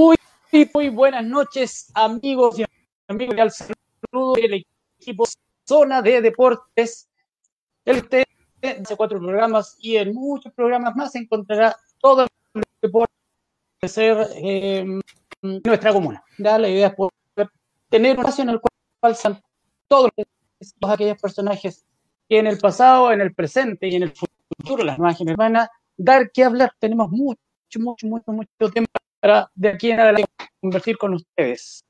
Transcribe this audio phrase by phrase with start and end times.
[0.00, 0.16] Muy,
[0.72, 2.64] muy buenas noches, amigos y
[3.08, 3.36] amigos.
[3.36, 4.64] Al saludo del
[5.00, 5.24] equipo
[5.66, 7.08] Zona de Deportes.
[7.84, 8.08] El
[8.62, 12.28] hace cuatro programas y en muchos programas más se encontrará todo
[12.80, 13.12] deporte
[13.80, 15.00] de ser eh,
[15.42, 16.22] nuestra comuna.
[16.38, 16.58] ¿ya?
[16.58, 17.50] La idea es poder
[17.88, 19.42] tener un espacio en el cual están
[19.88, 20.10] todos,
[20.78, 21.84] todos aquellos personajes
[22.28, 25.56] que en el pasado, en el presente y en el futuro, las nuevas generaciones van
[25.56, 26.72] a dar que hablar.
[26.78, 27.40] Tenemos mucho,
[27.78, 30.30] mucho, mucho, mucho tiempo para de aquí en adelante
[30.60, 31.84] convertir con ustedes.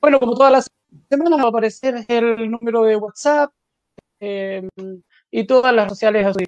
[0.00, 0.70] Bueno, como todas las
[1.08, 3.52] semanas va a aparecer el número de WhatsApp
[4.20, 4.68] eh,
[5.30, 6.40] y todas las sociales a su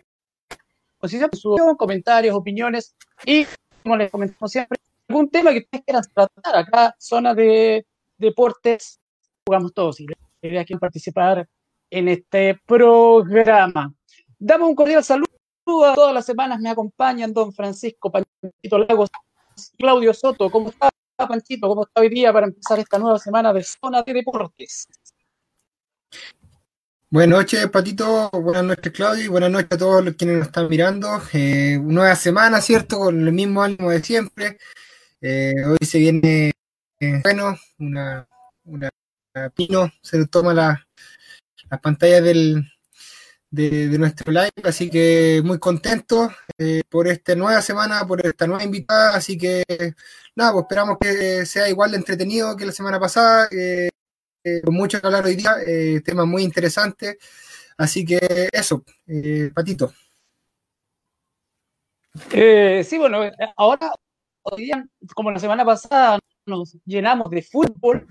[1.00, 2.94] disposición, comentarios, opiniones
[3.24, 3.46] y,
[3.82, 4.78] como les comentamos siempre,
[5.08, 6.56] algún tema que ustedes quieran tratar.
[6.56, 7.86] Acá, zona de
[8.18, 9.00] deportes,
[9.46, 11.48] jugamos todos y la idea participar
[11.90, 13.94] en este programa.
[14.38, 15.28] Damos un cordial saludo
[15.84, 19.08] a todas las semanas, me acompañan don Francisco Panchito Lagos,
[19.78, 20.50] Claudio Soto.
[20.50, 21.68] ¿Cómo está, Panchito?
[21.68, 24.88] ¿Cómo está hoy día para empezar esta nueva semana de Zona de Deportes?
[27.08, 28.30] Buenas noches, Patito.
[28.30, 29.24] Buenas noches, Claudio.
[29.24, 31.22] Y buenas noches a todos los quienes nos están mirando.
[31.32, 32.98] Eh, nueva semana, ¿cierto?
[32.98, 34.58] Con el mismo ánimo de siempre.
[35.20, 36.52] Eh, hoy se viene,
[37.00, 38.28] eh, bueno, una,
[38.64, 38.90] una,
[39.54, 40.86] pino, se toma la,
[41.70, 42.64] las pantallas del,
[43.56, 48.62] de, nuestro live, así que muy contento eh, por esta nueva semana, por esta nueva
[48.62, 49.64] invitada, así que
[50.34, 53.88] nada, pues esperamos que sea igual de entretenido que la semana pasada, eh,
[54.62, 57.16] con mucho que hablar hoy día, eh, temas muy interesantes,
[57.78, 58.84] así que eso,
[59.54, 59.92] Patito.
[62.30, 63.22] sí, bueno,
[63.56, 63.92] ahora,
[64.42, 68.06] hoy día, como la semana pasada, nos llenamos de fútbol,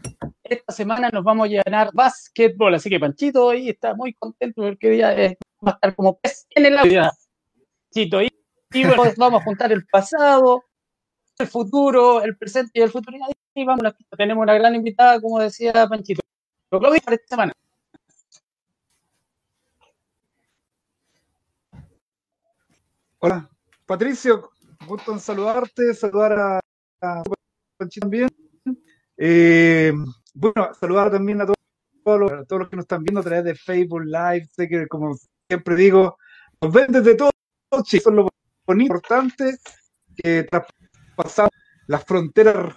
[0.49, 4.87] esta semana nos vamos a llenar básquetbol, así que Panchito hoy está muy contento porque
[4.87, 7.11] hoy día va a estar como pez en el agua.
[7.89, 8.29] Panchito, y,
[8.73, 8.83] y
[9.17, 10.63] vamos a juntar el pasado,
[11.39, 13.17] el futuro, el presente y el futuro.
[13.55, 13.83] Y vamos,
[14.17, 16.21] tenemos una gran invitada, como decía Panchito.
[16.71, 17.53] Lo que para esta semana.
[23.19, 23.49] Hola,
[23.85, 24.51] Patricio,
[24.87, 26.59] gusto en saludarte, saludar a,
[27.01, 27.23] a
[27.77, 28.29] Panchito también.
[29.17, 29.93] Eh,
[30.35, 31.57] bueno, saludar también a todos,
[32.03, 34.47] todos, los, que nos están viendo a través de Facebook Live.
[34.51, 35.15] Sé que, como
[35.47, 36.17] siempre digo,
[36.61, 37.31] nos ven desde todo
[37.83, 37.99] Chile.
[37.99, 39.57] Eso es lo importante
[40.15, 41.51] que traspasamos
[41.87, 42.75] las fronteras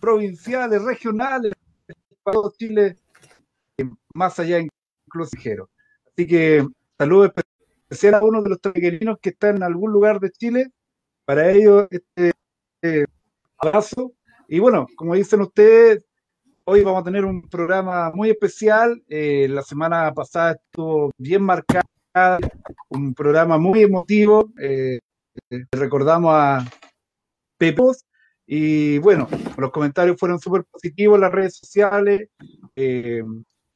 [0.00, 1.52] provinciales, regionales,
[2.22, 2.96] para todo Chile,
[4.14, 5.70] más allá incluso ligero.
[6.06, 6.66] Así que
[6.96, 7.32] saludos
[7.88, 10.70] especial a uno de los pequeños que está en algún lugar de Chile.
[11.24, 12.32] Para ellos, este
[12.82, 13.04] eh,
[13.58, 14.12] abrazo.
[14.48, 16.07] Y bueno, como dicen ustedes,
[16.70, 19.02] Hoy vamos a tener un programa muy especial.
[19.08, 22.38] Eh, la semana pasada estuvo bien marcada,
[22.90, 24.50] un programa muy emotivo.
[24.60, 24.98] Eh,
[25.72, 26.66] recordamos a
[27.56, 28.04] Pepos.
[28.46, 32.28] Y bueno, los comentarios fueron súper positivos en las redes sociales,
[32.76, 33.22] eh,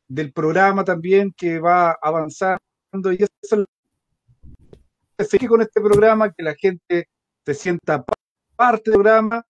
[0.06, 2.60] del programa también que va avanzando.
[3.10, 3.66] Y eso
[5.16, 7.08] es con este programa, que la gente
[7.46, 8.04] se sienta
[8.54, 9.42] parte del programa.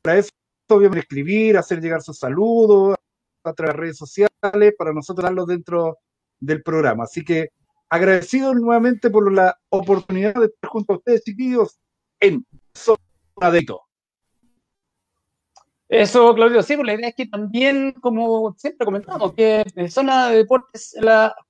[0.00, 0.30] Para eso
[0.68, 2.96] obviamente escribir, hacer llegar sus saludos
[3.42, 5.98] a través de redes sociales para nosotros darlos dentro
[6.40, 7.04] del programa.
[7.04, 7.50] Así que
[7.88, 11.78] agradecido nuevamente por la oportunidad de estar junto a ustedes, chiquillos,
[12.20, 12.44] en
[12.74, 12.98] Zona
[13.52, 13.66] de
[15.88, 20.30] Eso, Claudio, sí, pues la idea es que también, como siempre comentamos, que en Zona
[20.30, 20.96] de Deportes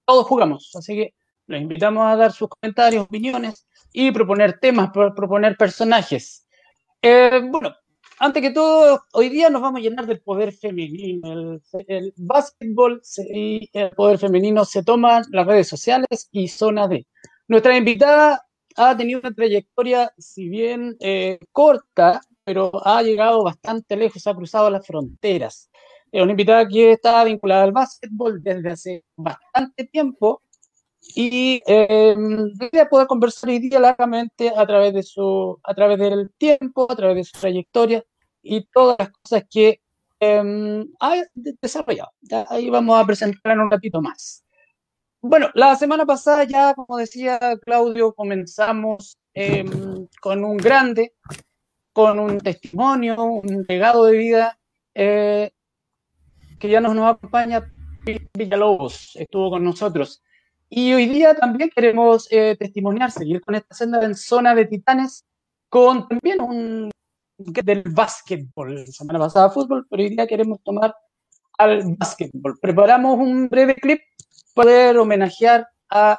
[0.05, 1.15] todos jugamos, así que
[1.47, 6.47] los invitamos a dar sus comentarios, opiniones y proponer temas, proponer personajes.
[7.01, 7.75] Eh, bueno,
[8.19, 11.59] antes que todo, hoy día nos vamos a llenar del poder femenino.
[11.89, 13.03] El, básquetbol
[13.33, 17.07] y el poder femenino se toman las redes sociales y zona D.
[17.49, 24.27] Nuestra invitada ha tenido una trayectoria, si bien eh, corta, pero ha llegado bastante lejos,
[24.27, 25.71] ha cruzado las fronteras.
[26.11, 30.43] Es una invitada que está vinculada al básquetbol desde hace bastante tiempo
[31.15, 32.16] y eh,
[32.91, 37.16] poder conversar hoy día largamente a través de su, a través del tiempo, a través
[37.16, 38.04] de su trayectoria
[38.42, 39.80] y todas las cosas que
[40.21, 42.10] eh, ha desarrollado.
[42.48, 44.45] ahí vamos a presentar en un ratito más.
[45.21, 51.15] Bueno, la semana pasada ya, como decía Claudio, comenzamos em, con un grande,
[51.92, 54.59] con un testimonio, un legado de vida
[54.95, 55.50] eh,
[56.59, 57.71] que ya nos, nos acompaña.
[58.34, 60.22] Villalobos estuvo con nosotros.
[60.76, 65.24] Y hoy día también queremos eh, testimoniar, seguir con esta senda en zona de titanes,
[65.68, 66.91] con también un
[67.38, 68.74] del básquetbol.
[68.74, 70.92] La semana pasada fútbol, pero hoy día queremos tomar
[71.59, 72.59] al básquetbol.
[72.60, 74.00] Preparamos un breve clip
[74.53, 76.18] para poder homenajear a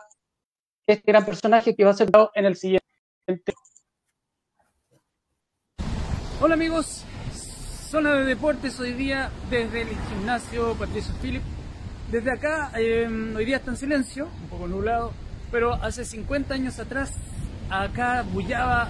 [0.87, 3.53] este gran personaje que va a ser en el siguiente.
[6.39, 7.03] Hola amigos,
[7.89, 11.43] Zona de deportes hoy día desde el gimnasio Patricio Philip.
[12.11, 15.11] Desde acá, eh, hoy día está en silencio, un poco nublado,
[15.51, 17.11] pero hace 50 años atrás
[17.69, 18.89] acá bullaba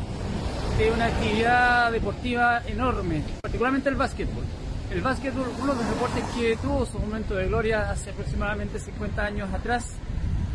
[0.77, 4.43] de una actividad deportiva enorme, particularmente el básquetbol.
[4.91, 9.25] El básquetbol, uno de los deportes que tuvo su momento de gloria hace aproximadamente 50
[9.25, 9.93] años atrás,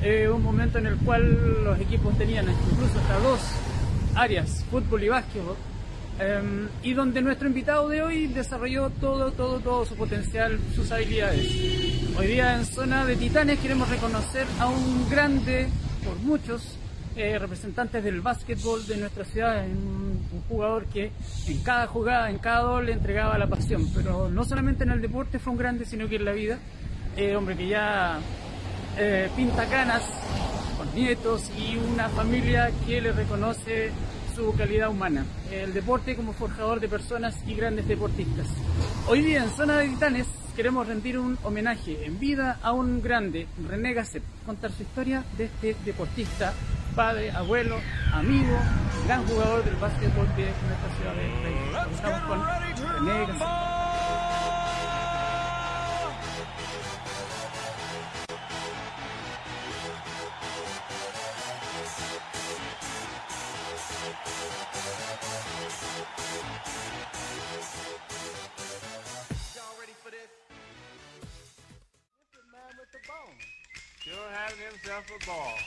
[0.02, 3.40] eh, un momento en el cual los equipos tenían incluso hasta dos
[4.14, 5.56] áreas, fútbol y básquetbol,
[6.20, 11.46] em, y donde nuestro invitado de hoy desarrolló todo, todo, todo su potencial, sus habilidades.
[12.16, 15.68] Hoy día en Zona de Titanes queremos reconocer a un grande,
[16.04, 16.76] por muchos,
[17.16, 21.10] eh, representantes del básquetbol de nuestra ciudad, un, un, jugador que
[21.48, 25.38] en cada jugada, en cada doble entregaba la pasión, pero no solamente en el deporte
[25.38, 26.58] fue un grande, sino que en la vida,
[27.16, 28.20] eh, hombre que ya
[28.96, 30.02] eh, pinta canas
[30.76, 33.90] con nietos y una familia que le reconoce
[34.34, 38.46] su calidad humana, el deporte como forjador de personas y grandes deportistas.
[39.08, 43.46] Hoy día en Zona de Titanes queremos rendir un homenaje en vida a un grande,
[43.68, 46.52] René Gasset, contar su historia de este deportista,
[46.94, 47.76] padre, abuelo,
[48.12, 48.56] amigo,
[49.06, 51.94] gran jugador del básquetbol de nuestra ciudad de Reyes.
[51.94, 53.89] Estamos con René Gasset.
[74.32, 75.58] Having himself a ball.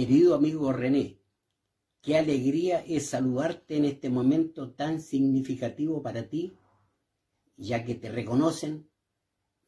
[0.00, 1.18] Querido amigo René,
[2.00, 6.56] qué alegría es saludarte en este momento tan significativo para ti,
[7.58, 8.88] ya que te reconocen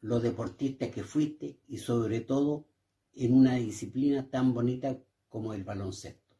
[0.01, 2.65] lo deportista que fuiste y sobre todo
[3.13, 4.97] en una disciplina tan bonita
[5.29, 6.35] como el baloncesto.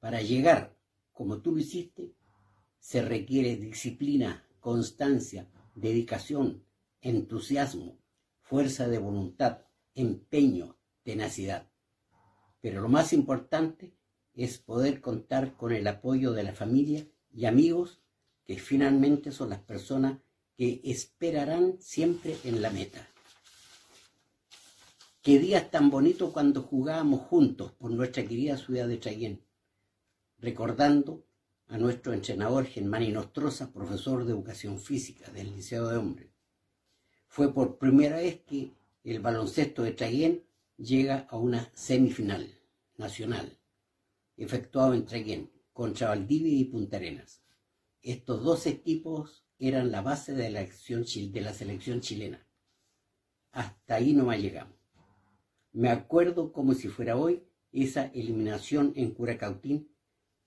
[0.00, 0.74] Para llegar
[1.12, 2.14] como tú lo hiciste,
[2.78, 6.64] se requiere disciplina, constancia, dedicación,
[7.02, 7.98] entusiasmo,
[8.40, 9.60] fuerza de voluntad,
[9.94, 11.68] empeño, tenacidad.
[12.66, 13.92] Pero lo más importante
[14.34, 18.00] es poder contar con el apoyo de la familia y amigos
[18.44, 20.18] que finalmente son las personas
[20.56, 23.08] que esperarán siempre en la meta.
[25.22, 29.44] Qué días tan bonitos cuando jugábamos juntos por nuestra querida ciudad de Chayén,
[30.40, 31.24] recordando
[31.68, 36.30] a nuestro entrenador Germán Inostroza, profesor de educación física del Liceo de Hombres.
[37.28, 38.72] Fue por primera vez que
[39.04, 40.42] el baloncesto de Chayén
[40.78, 42.55] llega a una semifinal
[42.98, 43.58] nacional,
[44.36, 47.42] efectuado en Treguén, contra Valdivia y Punta Arenas.
[48.02, 52.46] Estos dos equipos eran la base de la, elección, de la selección chilena.
[53.52, 54.76] Hasta ahí nomás llegamos.
[55.72, 59.90] Me acuerdo como si fuera hoy esa eliminación en Curacautín,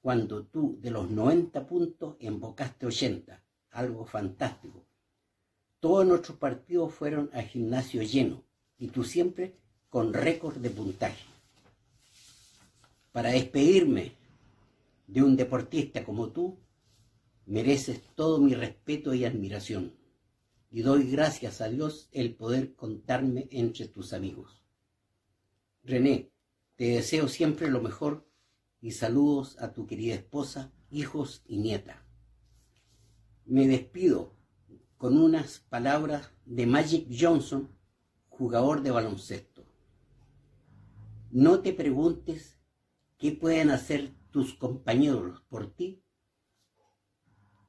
[0.02, 4.86] cuando tú de los 90 puntos embocaste 80, algo fantástico.
[5.80, 8.44] Todos nuestros partidos fueron a gimnasio lleno
[8.78, 9.56] y tú siempre
[9.90, 11.24] con récord de puntaje.
[13.12, 14.14] Para despedirme
[15.08, 16.60] de un deportista como tú,
[17.46, 19.96] mereces todo mi respeto y admiración.
[20.72, 24.64] Y doy gracias a Dios el poder contarme entre tus amigos.
[25.84, 26.32] René,
[26.76, 28.30] te deseo siempre lo mejor
[28.80, 32.06] y saludos a tu querida esposa, hijos y nieta.
[33.46, 34.36] Me despido
[35.00, 37.70] con unas palabras de Magic Johnson,
[38.28, 39.66] jugador de baloncesto.
[41.32, 42.59] No te preguntes
[43.20, 46.02] qué pueden hacer tus compañeros por ti,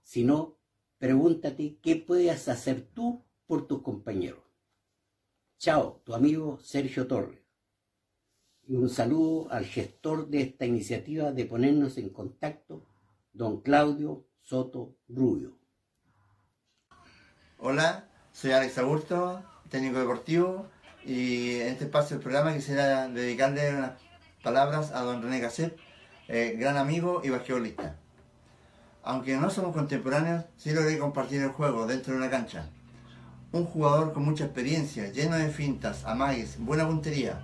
[0.03, 0.59] sino
[0.99, 4.45] pregúntate qué puedes hacer tú por tus compañeros.
[5.59, 7.41] Chao, tu amigo Sergio Torres.
[8.67, 12.87] Y un saludo al gestor de esta iniciativa de ponernos en contacto,
[13.33, 15.59] don Claudio Soto Rubio.
[17.59, 20.69] Hola, soy Alex Augusto, técnico deportivo
[21.05, 24.10] y en este espacio del programa quisiera dedicarle unas
[24.43, 25.77] palabras a don René Gasset,
[26.29, 27.97] eh, gran amigo y basquetbolista.
[29.03, 32.69] Aunque no somos contemporáneos, sí logré compartir el juego dentro de una cancha.
[33.53, 37.41] Un jugador con mucha experiencia, lleno de fintas, amagues, buena puntería,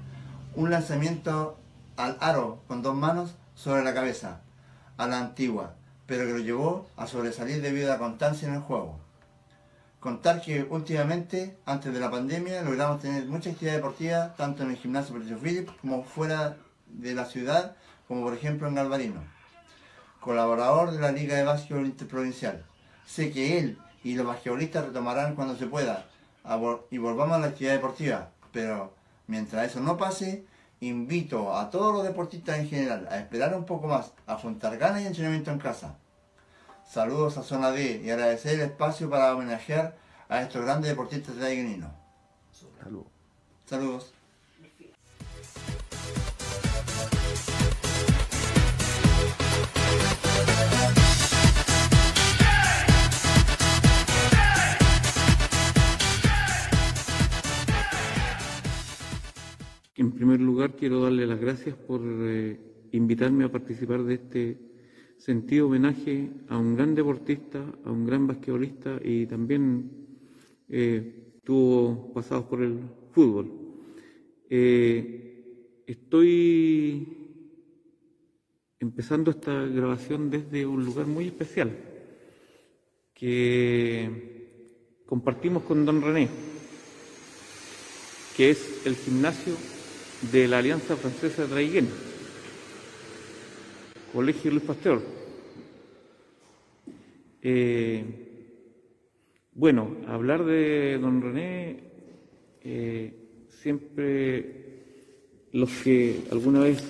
[0.55, 1.59] un lanzamiento
[1.97, 4.41] al aro con dos manos sobre la cabeza,
[4.97, 5.75] a la antigua,
[6.07, 9.00] pero que lo llevó a sobresalir debido a la constancia en el juego.
[9.99, 14.76] Contar que últimamente, antes de la pandemia, logramos tener mucha actividad deportiva, tanto en el
[14.76, 16.57] gimnasio Patricio Philip como fuera
[16.88, 17.76] de la ciudad,
[18.09, 19.23] como por ejemplo en Galvarino.
[20.21, 22.64] Colaborador de la Liga de Básquetbol Interprovincial.
[23.07, 26.07] Sé que él y los basquetbolistas retomarán cuando se pueda
[26.90, 28.95] y volvamos a la actividad deportiva, pero
[29.26, 30.47] mientras eso no pase,
[30.81, 35.02] invito a todos los deportistas en general a esperar un poco más, a juntar ganas
[35.02, 35.97] y entrenamiento en casa.
[36.85, 39.97] Saludos a Zona D y agradecer el espacio para homenajear
[40.28, 41.90] a estos grandes deportistas de Aiguinino.
[42.52, 43.07] Saludos.
[43.66, 44.15] Saludos.
[59.99, 62.61] En primer lugar, quiero darle las gracias por eh,
[62.93, 64.59] invitarme a participar de este
[65.17, 69.91] sentido homenaje a un gran deportista, a un gran basquetbolista y también
[70.69, 72.79] eh, tuvo pasados por el
[73.12, 73.50] fútbol.
[74.50, 77.09] Eh, estoy
[78.79, 81.75] empezando esta grabación desde un lugar muy especial
[83.15, 86.29] que compartimos con don René,
[88.37, 89.55] que es el gimnasio
[90.33, 91.88] de la Alianza Francesa de Traiguén,
[94.12, 95.00] Colegio Luis Pasteur.
[97.42, 98.04] Eh,
[99.52, 101.80] bueno, hablar de don René,
[102.62, 103.12] eh,
[103.49, 104.64] siempre
[105.52, 106.83] los que alguna vez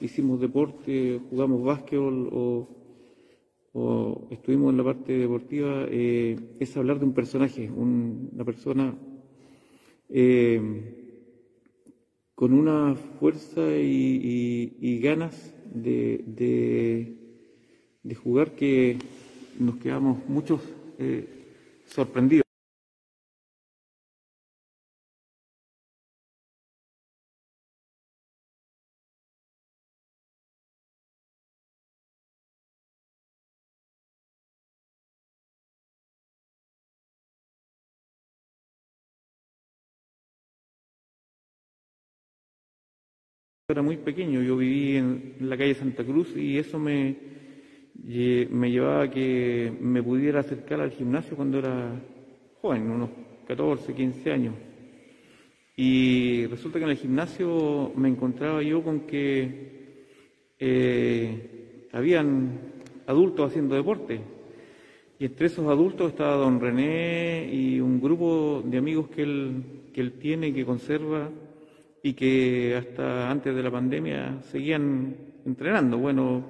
[0.00, 2.68] hicimos deporte, jugamos básquetbol o,
[4.30, 8.94] estuvimos en la parte deportiva, eh, es hablar de un personaje, una persona
[12.40, 17.14] con una fuerza y, ganas de,
[18.16, 18.96] jugar que
[19.58, 20.62] nos quedamos muchos
[20.98, 21.28] eh,
[21.84, 22.49] sorprendidos.
[43.72, 47.16] Era muy pequeño, yo viví en la calle Santa Cruz y eso me,
[48.04, 52.00] me llevaba a que me pudiera acercar al gimnasio cuando era
[52.60, 53.10] joven, unos
[53.46, 54.54] 14, 15 años.
[55.76, 59.96] Y resulta que en el gimnasio me encontraba yo con que
[60.58, 62.60] eh, habían
[63.06, 64.20] adultos haciendo deporte.
[65.18, 69.62] Y entre esos adultos estaba don René y un grupo de amigos que él,
[69.92, 71.30] que él tiene, que conserva
[72.02, 75.14] y que hasta antes de la pandemia seguían
[75.44, 75.98] entrenando.
[75.98, 76.44] Bueno,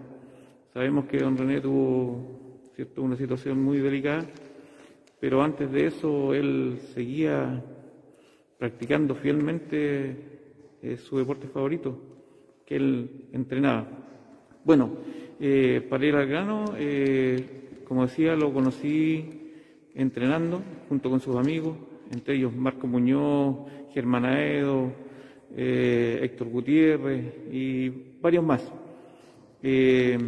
[0.72, 3.02] sabemos que don René tuvo ¿cierto?
[3.02, 4.24] una situación muy delicada,
[5.18, 7.62] pero antes de eso él seguía
[8.58, 10.16] practicando fielmente
[10.82, 11.98] eh, su deporte favorito,
[12.66, 13.88] que él entrenaba.
[14.64, 14.90] Bueno,
[15.40, 19.52] eh, para ir al grano, eh, como decía, lo conocí
[19.94, 21.76] entrenando junto con sus amigos,
[22.12, 23.56] entre ellos Marco Muñoz,
[23.92, 24.92] Germán Aedo,
[25.56, 27.88] eh, Héctor Gutiérrez y
[28.20, 28.72] varios más.
[29.62, 30.18] Eh,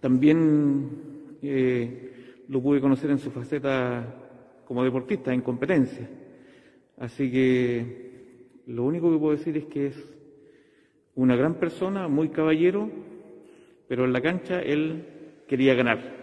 [0.00, 0.90] también
[1.42, 2.12] eh,
[2.48, 4.04] lo pude conocer en su faceta
[4.66, 6.08] como deportista, en competencia.
[6.98, 10.16] Así que lo único que puedo decir es que es
[11.14, 12.90] una gran persona, muy caballero,
[13.88, 15.04] pero en la cancha él
[15.46, 16.16] quería ganar.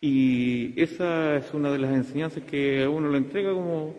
[0.00, 3.94] Y esa es una de las enseñanzas que a uno le entrega como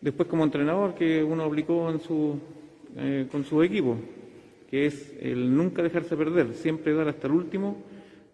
[0.00, 2.38] después como entrenador que uno aplicó en su,
[2.96, 3.96] eh, con su equipo,
[4.70, 7.82] que es el nunca dejarse perder, siempre dar hasta el último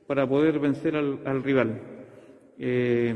[0.07, 1.81] para poder vencer al, rival.
[2.59, 3.14] Eh,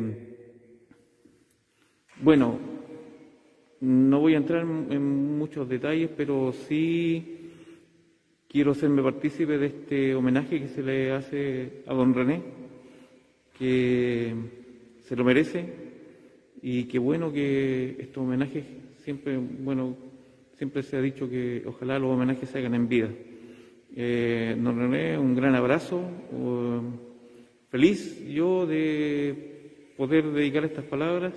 [2.22, 2.58] bueno,
[3.80, 7.52] no voy a entrar en, muchos detalles, pero sí
[8.48, 12.42] quiero hacerme partícipe de este homenaje que se le hace a don René,
[13.58, 14.34] que
[15.02, 15.85] se lo merece,
[16.68, 18.64] y qué bueno que estos homenajes
[19.04, 19.96] siempre, bueno,
[20.54, 23.08] siempre se ha dicho que ojalá los homenajes se hagan en vida.
[23.94, 26.02] Eh, don un gran abrazo.
[27.70, 31.35] feliz yo de poder dedicar estas palabras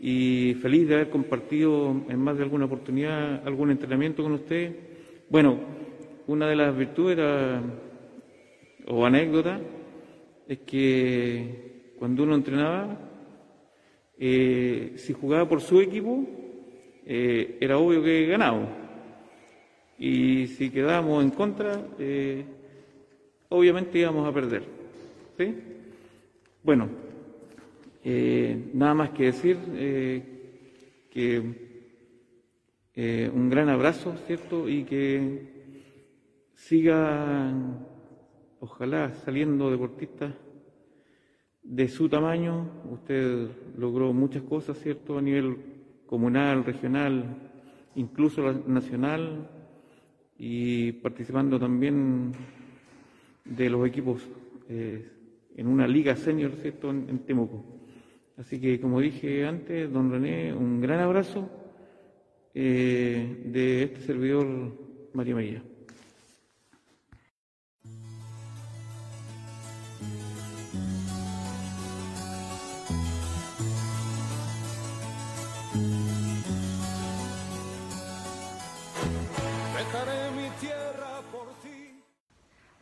[0.00, 4.76] y feliz de haber compartido en más de alguna oportunidad algún entrenamiento con usted.
[5.28, 5.58] Bueno,
[6.28, 7.60] una de las virtudes era,
[8.86, 9.60] o anécdota
[10.46, 13.09] es que cuando uno entrenaba,
[14.22, 16.22] eh, si jugaba por su equipo,
[17.06, 18.68] eh, era obvio que ganábamos.
[19.98, 22.44] Y si quedábamos en contra, eh,
[23.48, 24.64] obviamente íbamos a perder.
[25.38, 25.54] ¿sí?
[26.62, 26.90] Bueno,
[28.74, 29.56] nada más que decir
[31.10, 31.42] que
[33.32, 34.68] un gran abrazo, ¿cierto?
[34.68, 35.48] Y que
[36.54, 37.86] sigan,
[38.60, 40.34] ojalá, saliendo deportistas
[41.70, 42.68] de su tamaño.
[42.90, 43.48] Usted
[43.78, 45.56] logró muchas cosas, ¿cierto?, a nivel
[46.06, 47.36] comunal, regional,
[47.94, 49.48] incluso nacional,
[50.36, 52.32] y participando también
[53.44, 54.28] de los equipos
[54.68, 55.08] eh,
[55.56, 57.64] en una liga senior, ¿cierto?, en, Temuco.
[58.36, 61.48] Así que, como dije antes, don René, un gran abrazo
[62.52, 64.46] eh, de este servidor
[65.12, 65.62] María María.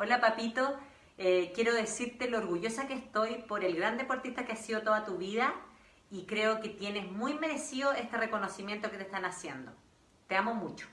[0.00, 0.78] Hola papito,
[1.16, 5.04] eh, quiero decirte lo orgullosa que estoy por el gran deportista que has sido toda
[5.04, 5.52] tu vida
[6.08, 9.72] y creo que tienes muy merecido este reconocimiento que te están haciendo.
[10.28, 10.86] Te amo mucho.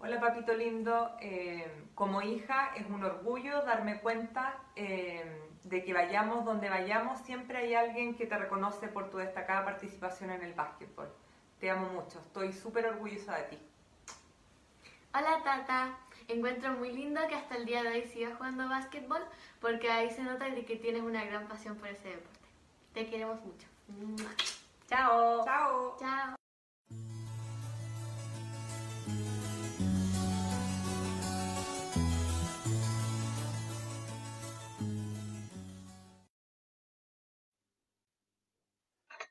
[0.00, 6.44] Hola papito lindo, eh, como hija es un orgullo darme cuenta eh, de que vayamos
[6.44, 11.08] donde vayamos, siempre hay alguien que te reconoce por tu destacada participación en el básquetbol.
[11.60, 13.58] Te amo mucho, estoy súper orgullosa de ti.
[15.14, 15.98] Hola Tata,
[16.28, 19.22] encuentro muy lindo que hasta el día de hoy sigas jugando básquetbol
[19.60, 22.48] porque ahí se nota de que tienes una gran pasión por ese deporte.
[22.92, 23.66] Te queremos mucho.
[24.88, 25.44] Chao.
[25.44, 25.96] Chao.
[25.98, 26.34] Chao.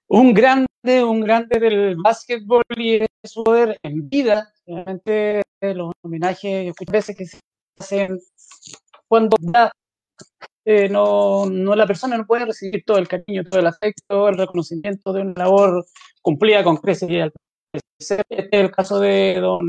[0.10, 4.54] Un grande, un grande del básquetbol y de su poder en vida.
[4.68, 7.40] Realmente los homenajes, muchas veces que se
[7.80, 8.20] hacen
[9.08, 9.38] cuando
[10.66, 14.38] eh, no, no, la persona no puede recibir todo el cariño, todo el afecto, el
[14.38, 15.86] reconocimiento de una labor
[16.22, 17.10] cumplida con creces
[17.98, 19.68] Este es el caso de don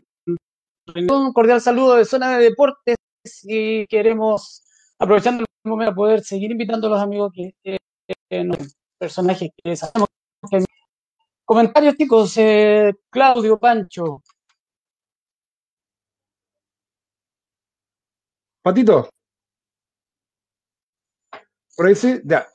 [0.95, 2.97] un cordial saludo de Zona de Deportes
[3.45, 4.65] y queremos,
[4.99, 7.79] aprovechando el momento, poder seguir invitando a los amigos que,
[8.99, 10.09] personajes que sabemos.
[11.45, 12.37] Comentarios, chicos.
[12.39, 14.23] Eh, Claudio Pancho.
[18.69, 19.09] Patito.
[21.75, 22.47] Por ahí sí, ya.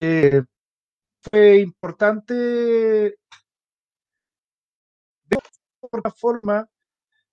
[0.00, 0.42] Eh,
[1.28, 3.18] fue importante de
[5.80, 6.68] otra forma,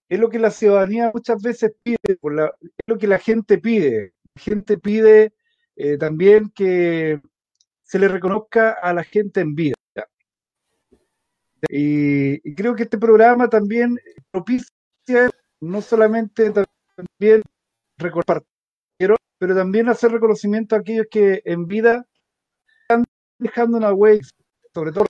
[0.09, 2.17] es lo que la ciudadanía muchas veces pide, es
[2.87, 4.15] lo que la gente pide.
[4.33, 5.35] La gente pide
[5.75, 7.21] eh, también que
[7.83, 9.75] se le reconozca a la gente en vida.
[11.69, 13.99] Y, y creo que este programa también
[14.31, 15.29] propicia
[15.61, 16.51] no solamente
[16.95, 17.43] también
[17.97, 18.43] recordar,
[18.97, 22.05] pero también hacer reconocimiento a aquellos que en vida
[22.81, 23.03] están
[23.39, 24.25] dejando una huella,
[24.73, 25.05] sobre todo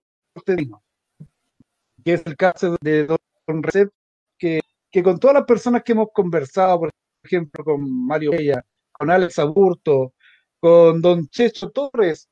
[2.03, 3.91] que es el caso de Don Recep,
[4.37, 6.89] que, que con todas las personas que hemos conversado, por
[7.23, 10.13] ejemplo, con Mario Bella, con Alex Aburto,
[10.59, 12.27] con Don Checho Torres,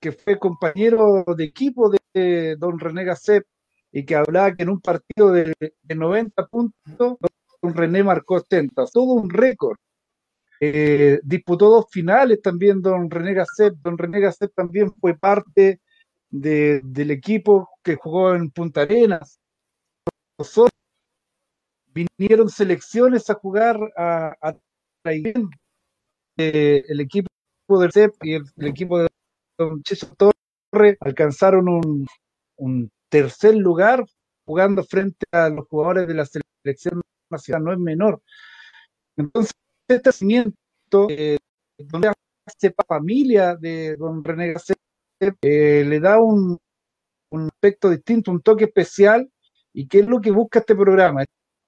[0.00, 3.44] que fue compañero de equipo de Don René Gasset
[3.90, 7.16] y que hablaba que en un partido de, de 90 puntos
[7.62, 9.76] René marcó 80, todo un récord.
[10.60, 13.74] Eh, disputó dos finales también don René Gasset.
[13.82, 15.80] Don René Gasset también fue parte
[16.30, 19.38] del equipo que jugó en Punta Arenas.
[20.38, 20.70] Nosotros
[21.92, 24.54] vinieron selecciones a jugar a, a,
[26.38, 27.28] eh, el equipo
[27.68, 29.08] del CEP y el, equipo de
[29.58, 32.06] Don Checho Torre alcanzaron un,
[32.56, 34.04] un tercer lugar
[34.44, 37.00] jugando frente a los jugadores de la selección
[37.38, 38.22] ciudad no es menor.
[39.16, 39.52] Entonces,
[39.88, 41.38] este nacimiento, eh,
[41.78, 42.12] donde
[42.46, 44.78] hace familia de don René Gasset,
[45.20, 46.58] eh, le da un,
[47.30, 49.30] un, aspecto distinto, un toque especial,
[49.72, 51.24] y qué es lo que busca este programa.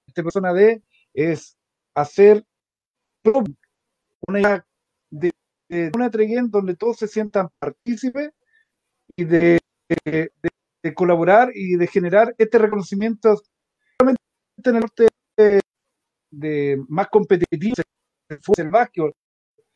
[0.07, 0.81] Esta persona de
[1.13, 1.57] es
[1.95, 2.43] hacer
[4.27, 4.65] una
[5.11, 5.31] de,
[5.67, 6.09] de una
[6.49, 8.31] donde todos se sientan partícipes
[9.15, 9.59] y de,
[10.05, 10.31] de,
[10.83, 13.41] de, colaborar y de generar este reconocimiento
[13.99, 14.21] solamente
[14.65, 15.07] en el norte
[16.31, 17.75] de, más competitivo
[18.29, 19.13] el fútbol, el básquetbol,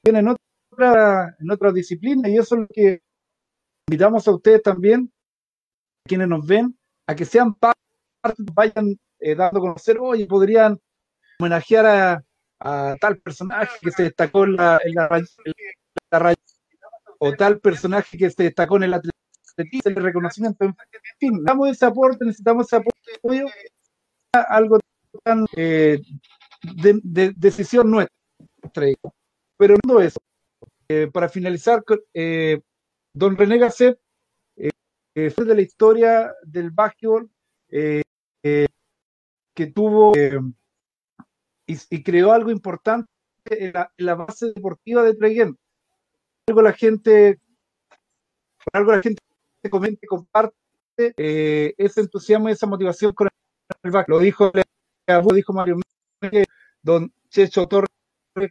[0.04, 3.02] en otra, en otra disciplina y eso es lo que
[3.88, 5.12] invitamos a ustedes también
[6.06, 7.80] quienes nos ven a que sean parte,
[8.54, 10.80] vayan eh, dando a conocer, oye, podrían
[11.40, 12.24] homenajear a,
[12.60, 15.54] a tal personaje que se destacó en la, en la, en
[16.12, 16.38] la raya,
[17.20, 20.76] o tal personaje que se destacó en el atletismo, el reconocimiento, en
[21.20, 23.46] fin, necesitamos ese aporte, necesitamos ese apoyo,
[24.34, 24.80] algo
[25.24, 26.00] tan eh,
[26.76, 28.16] de, de, decisión nuestra.
[29.58, 30.20] Pero no eso.
[30.90, 31.84] Eh, para finalizar,
[32.14, 32.62] eh,
[33.14, 34.00] don René Gasset
[34.56, 37.30] eh, fue de la historia del básquetbol
[39.56, 40.12] que tuvo
[41.66, 43.08] y, creó algo importante
[43.46, 45.58] en la, base deportiva de Treguén.
[46.48, 47.40] Algo la gente,
[48.72, 49.22] algo la gente
[49.70, 50.56] comente, comparte
[50.96, 53.30] ese entusiasmo y esa motivación con
[53.84, 54.10] el básquet.
[54.10, 54.52] Lo dijo,
[55.34, 55.80] dijo Mario
[56.82, 57.90] don Checho Torres,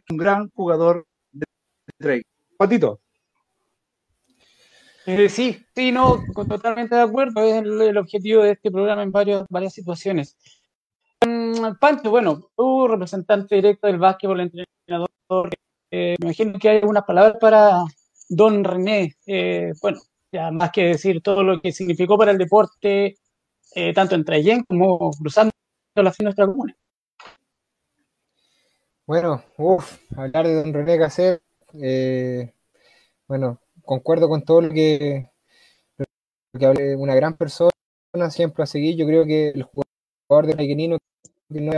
[0.09, 1.45] un gran jugador de
[1.97, 2.23] Treguén.
[2.57, 2.99] Patito.
[5.05, 7.43] Eh, sí, sí, no, totalmente de acuerdo.
[7.43, 10.37] Es el, el, objetivo de este programa en varios, varias situaciones.
[11.25, 15.49] Um, Pancho, bueno, tú, representante directo del básquetbol, entrenador,
[15.91, 17.83] eh, me imagino que hay algunas palabras para
[18.29, 19.15] don René.
[19.25, 19.99] Eh, bueno,
[20.31, 23.17] ya más que decir todo lo que significó para el deporte,
[23.75, 25.51] eh, tanto en Trayen como cruzando
[25.95, 26.75] de nuestra comuna.
[29.05, 31.41] Bueno, uff, hablar de don René Cacer,
[33.27, 35.29] bueno, concuerdo con todo lo que,
[35.97, 36.05] lo
[36.59, 37.71] que hablé, una gran persona,
[38.29, 38.95] siempre a seguir.
[38.95, 40.97] Yo creo que el jugador de Pequenino,
[41.51, 41.71] que no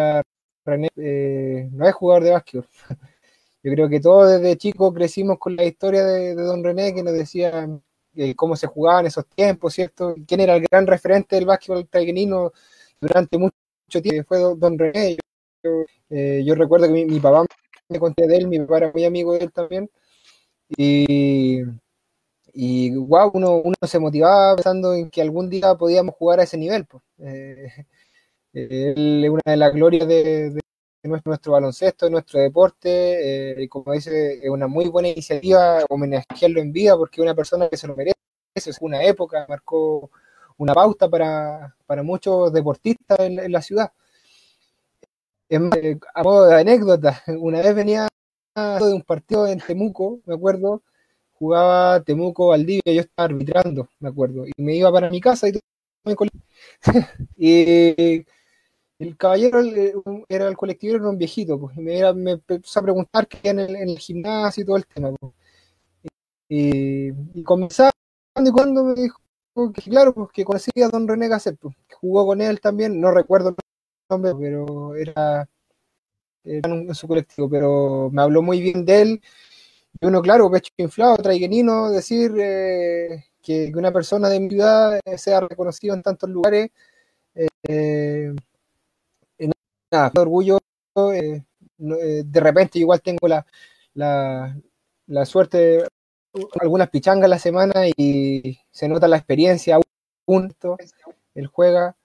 [0.66, 2.66] René, eh, no es jugador de básquet.
[3.64, 7.04] Yo creo que todos desde chicos crecimos con la historia de, de Don René, que
[7.04, 7.68] nos decía
[8.16, 10.16] eh, cómo se jugaba en esos tiempos, ¿cierto?
[10.28, 12.54] ¿Quién era el gran referente del básquetbol taiguenino
[13.02, 13.56] durante mucho
[13.90, 14.28] tiempo?
[14.28, 15.18] Fue Don René.
[15.64, 15.72] Yo,
[16.10, 17.46] eh, recuerdo que mi, papá
[17.90, 19.90] me conté de él, mi papá era muy amigo de él también.
[20.78, 21.62] Y,
[22.54, 26.58] y wow, uno, uno se motivaba pensando en que algún día podíamos jugar a ese
[26.58, 26.86] nivel.
[26.86, 27.04] Pues.
[28.54, 30.60] Él es una de las glorias de,
[31.04, 36.72] nuestro, baloncesto, de nuestro deporte, y como dice, es una muy buena iniciativa homenajearlo en
[36.72, 38.16] vida porque es una persona que se lo merece,
[38.56, 40.10] es una época, marcó
[40.58, 43.92] una pauta para, para muchos deportistas en, la ciudad.
[45.50, 48.08] Eh, a modo de anécdota, una vez venía
[48.56, 50.82] de un partido en Temuco, me acuerdo,
[51.34, 55.60] jugaba Temuco Valdivia, yo estaba arbitrando, me acuerdo, y me iba para mi casa y,
[57.38, 58.26] y
[58.98, 59.60] el caballero
[60.30, 63.50] era el colectivo, era un viejito, pues, y me, era, me empezó a preguntar qué
[63.50, 65.12] en el, en el gimnasio y todo el tema.
[65.20, 65.34] Pues.
[66.48, 67.92] Y, y comenzando
[68.38, 69.20] y cuando me dijo
[69.74, 73.12] que claro, pues que conocía a don René Gasset, pues, jugó con él también, no
[73.12, 73.56] recuerdo el
[74.10, 75.48] nombre, pero era,
[76.44, 79.22] era en su colectivo, pero me habló muy bien de él.
[80.02, 85.00] Y uno, claro, pecho inflado, traiguenino, decir eh, que, que, una persona de mi ciudad
[85.18, 86.70] sea reconocido en tantos lugares.
[87.68, 88.34] Eh,
[89.92, 90.60] nada, orgullo.
[91.14, 91.44] Eh,
[91.78, 93.46] de repente, igual tengo la,
[93.94, 94.58] la,
[95.08, 95.84] la suerte
[96.60, 99.80] algunas pichangas la semana y se nota la experiencia.
[100.26, 100.78] Punto,
[101.36, 101.96] él juega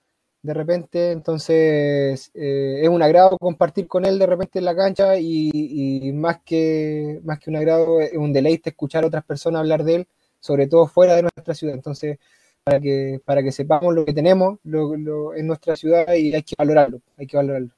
[0.43, 5.19] de repente, entonces eh, es un agrado compartir con él de repente en la cancha
[5.19, 9.85] y, más, que, más que un agrado, es un deleite escuchar a otras personas hablar
[9.85, 10.09] de él,
[10.41, 11.75] sobre todo fuera de nuestra ciudad.
[11.75, 12.19] Entonces,
[12.65, 16.43] para que, para que sepamos lo que tenemos lo, lo, en nuestra ciudad y hay
[16.43, 17.71] que valorarlo, hay que valorarlo.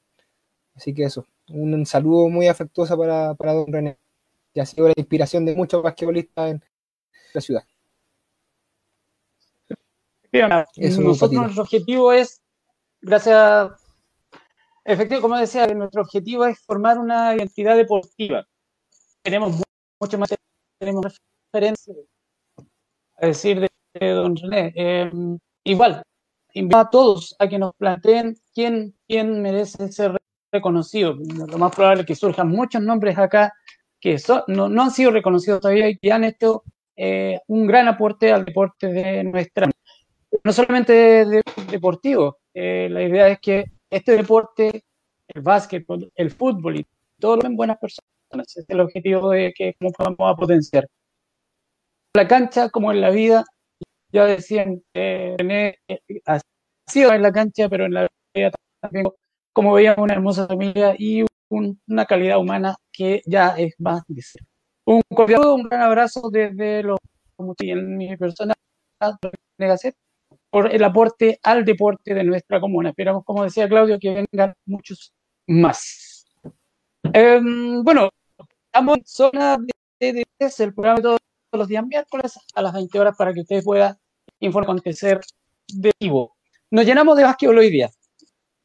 [0.75, 3.99] Así que eso, un saludo muy afectuoso para, para don René,
[4.53, 6.65] que ha sido la inspiración de muchos basquetbolistas en
[7.35, 7.65] la ciudad.
[10.31, 12.41] Bien, nosotros nuestro objetivo es
[13.01, 13.73] gracias.
[14.85, 18.47] Efectivamente, como decía, nuestro objetivo es formar una identidad deportiva.
[19.23, 19.63] Tenemos
[20.01, 20.35] mucho más,
[20.79, 21.21] tenemos
[21.53, 21.97] referencias,
[23.17, 24.73] a decir de, de don René.
[24.75, 25.11] Eh,
[25.65, 26.03] igual,
[26.55, 31.15] invito a todos a que nos planteen quién, quién merece ser reconocido.
[31.15, 33.53] Lo más probable es que surjan muchos nombres acá
[34.03, 36.65] que so, no, no, han sido reconocidos todavía y que han hecho
[36.97, 39.71] eh, un gran aporte al deporte de nuestra.
[40.45, 44.85] No solamente de, de, deportivo, eh, la idea es que este deporte,
[45.29, 46.87] el básquetbol, el fútbol y
[47.19, 48.03] todo lo en buenas personas.
[48.57, 50.89] Es el objetivo de que cómo vamos a potenciar.
[52.15, 53.45] La cancha, como en la vida,
[54.11, 56.41] ya decían, eh, eh, ha
[56.95, 59.07] en la cancha, pero en la vida también,
[59.53, 64.43] como veíamos, una hermosa familia y un, una calidad humana que ya es más decir.
[64.85, 66.99] Un cordial, un gran abrazo desde los
[67.59, 68.55] en mi persona,
[70.51, 72.91] por el aporte al deporte de nuestra comuna.
[72.91, 75.13] Esperamos, como decía Claudio, que vengan muchos
[75.47, 76.25] más.
[77.13, 77.41] Eh,
[77.83, 78.11] bueno,
[78.67, 79.57] estamos en zona
[79.99, 81.19] de, de, el programa de todos
[81.53, 83.99] los días miércoles a las 20 horas para que usted pueda
[84.41, 85.21] informar acontecer
[85.69, 86.37] de vivo.
[86.71, 87.91] Nos llenamos de básquetbol hoy día.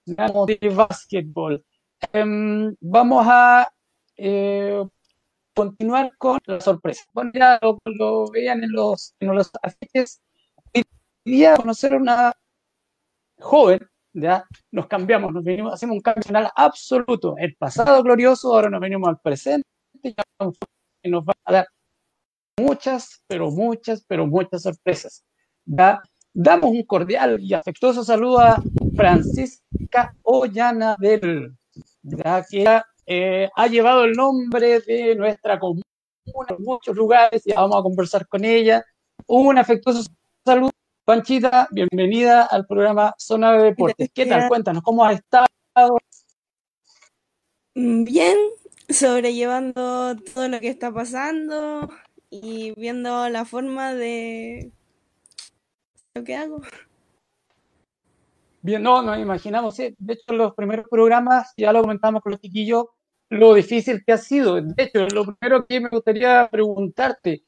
[0.06, 1.66] Llenamos de básquetbol.
[2.14, 3.72] Em, vamos a
[4.18, 4.84] eh,
[5.54, 7.04] continuar con la sorpresa.
[7.14, 10.22] Bueno, ya lo, lo veían en los, en los afiches.
[11.26, 12.34] Día conocer a una
[13.40, 13.82] joven,
[14.14, 17.36] ya nos cambiamos, nos venimos, hacemos un cambio nacional absoluto.
[17.38, 19.68] El pasado glorioso, ahora nos venimos al presente
[20.02, 21.68] y nos va a dar
[22.60, 25.26] muchas, pero muchas, pero muchas sorpresas.
[25.66, 26.02] Ya
[26.34, 28.64] damos un cordial y afectuoso saludo a
[28.96, 31.58] Francisca Ollana del,
[32.10, 35.84] ya que eh, ha llevado el nombre de nuestra comuna
[36.50, 38.84] en muchos lugares y vamos a conversar con ella.
[39.28, 40.04] Un afectuoso
[40.46, 40.72] saludo
[41.06, 44.10] Panchita, bienvenida al programa Zona de Deportes.
[44.14, 44.50] ¿Qué tal?
[44.50, 45.48] Cuéntanos, ¿cómo has estado?
[47.76, 48.38] Mm, bien,
[48.90, 51.90] sobrellevando todo lo que está pasando
[52.30, 54.74] y viendo la forma de
[56.14, 56.62] lo que hago.
[58.62, 59.96] Bien, no, nos imaginamos, sí.
[59.98, 62.86] De hecho, los primeros programas, ya lo comentamos con los chiquillos,
[63.30, 64.62] lo difícil que ha sido.
[64.62, 67.44] De hecho, lo primero que me gustaría preguntarte,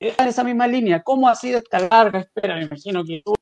[0.00, 2.56] en esa misma línea, ¿cómo ha sido esta larga espera?
[2.56, 3.34] Me imagino que tú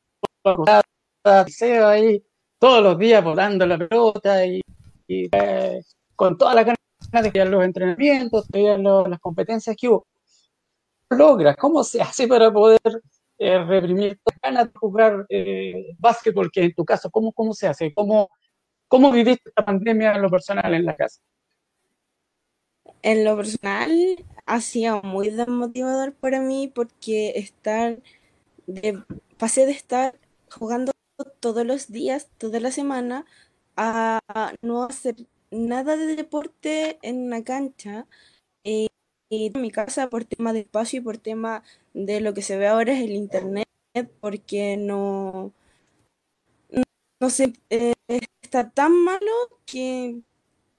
[1.87, 2.23] ahí
[2.59, 4.61] todos los días volando la pelota y,
[5.09, 5.81] eh,
[6.15, 10.07] con todas las ganas de los entrenamientos, de las competencias que hubo.
[11.09, 11.57] ¿Cómo logras?
[11.57, 12.79] ¿Cómo se hace para poder
[13.43, 17.91] eh, reprimir ganas de jugar eh, básquetbol, que en tu caso, ¿cómo, cómo se hace?
[17.95, 18.29] ¿Cómo,
[18.87, 21.23] ¿Cómo viviste esta pandemia en lo personal en la casa?
[23.01, 23.91] En lo personal
[24.45, 27.99] ha sido muy desmotivador para mí porque estar
[28.67, 29.03] de,
[29.39, 30.15] pasé de estar
[30.51, 30.93] jugando
[31.41, 33.25] todos los días, toda la semana,
[33.75, 34.21] a
[34.61, 35.17] no hacer
[35.51, 38.07] nada de deporte en una cancha.
[39.33, 41.63] Y mi casa por tema de espacio y por tema
[41.95, 43.69] de lo que se ve ahora es el internet,
[44.21, 45.53] porque no,
[47.21, 47.95] no, sé, eh,
[48.43, 49.31] está tan malo
[49.67, 50.21] que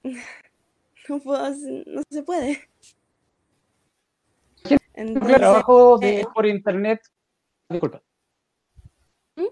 [1.08, 1.48] no, puedo,
[1.86, 2.68] no se puede.
[4.92, 7.00] Entonces, trabajo de, eh, por internet.
[7.70, 8.02] Disculpa.
[9.36, 9.46] ¿Mm?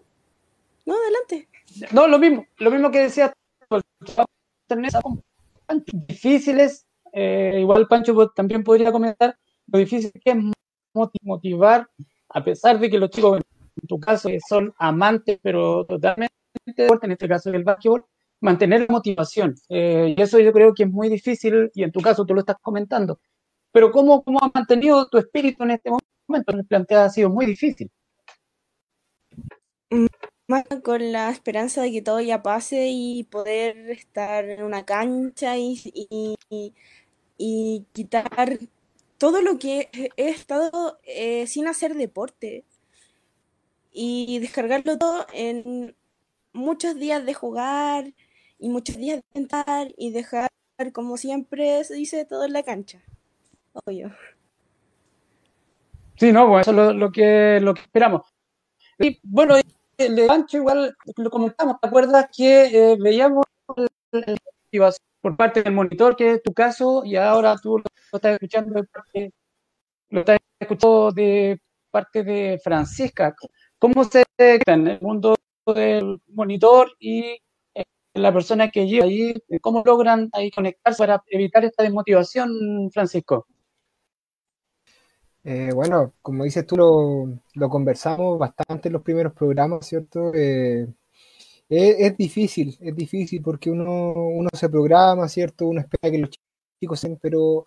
[0.85, 1.49] No, adelante.
[1.93, 3.33] No, lo mismo, lo mismo que decía,
[4.69, 4.93] internet
[6.07, 10.37] difíciles, eh, igual Pancho también podría comentar lo difícil que es
[11.23, 11.89] motivar,
[12.29, 13.41] a pesar de que los chicos,
[13.81, 16.35] en tu caso, son amantes, pero totalmente
[16.67, 18.05] en este caso del básquetbol,
[18.41, 19.55] mantener la motivación.
[19.69, 22.41] Eh, y eso yo creo que es muy difícil, y en tu caso tú lo
[22.41, 23.21] estás comentando.
[23.73, 26.53] Pero ¿cómo, cómo has mantenido tu espíritu en este momento?
[26.53, 27.91] El planteado ha sido muy difícil.
[30.49, 35.57] Más con la esperanza de que todo ya pase y poder estar en una cancha
[35.57, 36.75] y, y, y
[37.93, 38.59] quitar
[39.19, 42.65] todo lo que he estado eh, sin hacer deporte
[43.93, 45.95] y descargarlo todo en
[46.53, 48.13] muchos días de jugar
[48.59, 50.51] y muchos días de intentar y dejar,
[50.93, 53.01] como siempre se dice, todo en la cancha.
[53.73, 54.15] Obvio.
[56.17, 58.23] Sí, no, bueno, eso es lo, que, lo que esperamos.
[58.99, 59.57] Y bueno,
[59.97, 63.45] el de Pancho igual lo comentamos, ¿te acuerdas que eh, veíamos
[65.21, 68.85] por parte del monitor, que es tu caso, y ahora tú lo, estás escuchando de
[68.89, 69.33] parte,
[70.11, 73.35] lo estás escuchando de parte de Francisca.
[73.79, 75.35] ¿Cómo se en el mundo
[75.67, 77.39] del monitor y
[78.15, 83.47] la persona que lleva ahí, cómo logran ahí conectarse para evitar esta desmotivación, Francisco?
[85.43, 90.33] Eh, bueno, como dices tú, lo, conversamos bastante en los primeros programas, ¿cierto?
[90.35, 90.87] Eh,
[91.71, 95.67] es, difícil, es difícil porque uno, uno se programa, ¿cierto?
[95.67, 96.31] Uno espera que los
[96.81, 97.65] chicos sean, pero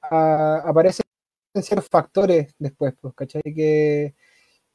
[0.00, 1.04] aparecen
[1.62, 3.42] ciertos factores después, pues, ¿cachai?
[3.42, 4.14] Que,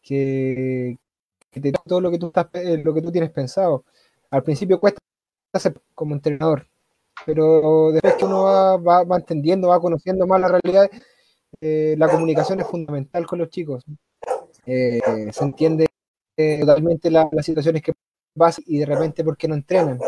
[0.02, 0.98] que,
[1.52, 3.86] que te todo lo que tú estás, eh, lo que tú tienes pensado
[4.32, 5.00] al principio cuesta
[5.94, 6.68] como entrenador,
[7.26, 10.89] pero después que uno va, va, entendiendo, va conociendo más la realidad,
[11.62, 13.84] eh, la comunicación es fundamental con los chicos.
[14.65, 15.00] Eh,
[15.32, 15.88] se entiende
[16.60, 17.94] totalmente las situaciones que
[18.36, 20.00] pasan y de repente por qué no entrenan.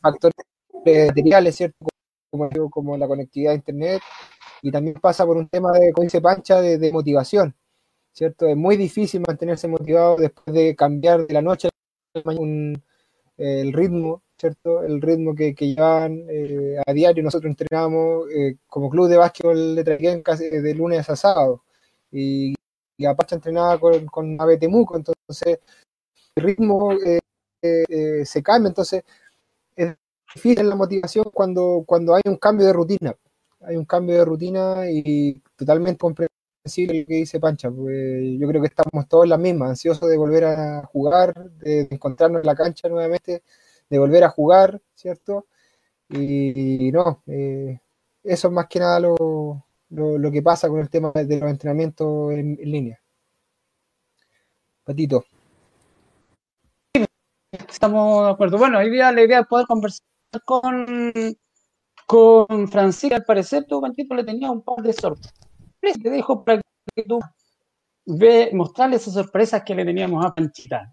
[0.00, 0.34] factores
[0.72, 1.86] materiales, ¿cierto?
[2.30, 4.02] Como, como la conectividad a Internet
[4.62, 7.54] y también pasa por un tema de, como dice Pancha, de, de motivación.
[8.14, 8.46] ¿cierto?
[8.46, 12.82] Es muy difícil mantenerse motivado después de cambiar de la noche a mañana un,
[13.36, 14.84] el ritmo, ¿cierto?
[14.84, 17.22] El ritmo que, que llevan eh, a diario.
[17.24, 21.64] Nosotros entrenamos eh, como club de básquetbol de Traquén casi de lunes a sábado.
[22.12, 22.54] Y,
[22.96, 25.58] y entrenaba con, con Abetemuco, entonces
[26.36, 27.18] el ritmo eh,
[28.24, 29.04] se cambia, entonces
[29.76, 29.96] es
[30.34, 33.14] difícil la motivación cuando, cuando hay un cambio de rutina.
[33.62, 36.30] Hay un cambio de rutina y totalmente comprensible
[36.66, 40.16] lo que dice Pancha, pues yo creo que estamos todos en la misma, ansiosos de
[40.16, 43.42] volver a jugar, de encontrarnos en la cancha nuevamente,
[43.90, 45.46] de volver a jugar, ¿cierto?
[46.08, 47.80] Y, no, eh,
[48.22, 51.50] eso es más que nada lo, lo, lo, que pasa con el tema de los
[51.50, 53.00] entrenamientos en, en línea.
[54.84, 55.24] Patito.
[57.68, 58.58] Estamos de acuerdo.
[58.58, 60.04] Bueno, hoy día la idea es poder conversar
[60.44, 61.12] con,
[62.06, 63.16] con Francisca.
[63.16, 65.32] Al parecer, tu Panchito le tenía un par de sorpresas.
[65.80, 66.60] Te dejo para
[66.94, 67.20] que tú
[68.06, 70.90] ve, mostrarle esas sorpresas que le teníamos a Panchita.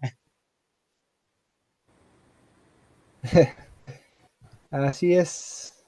[4.70, 5.84] Así es.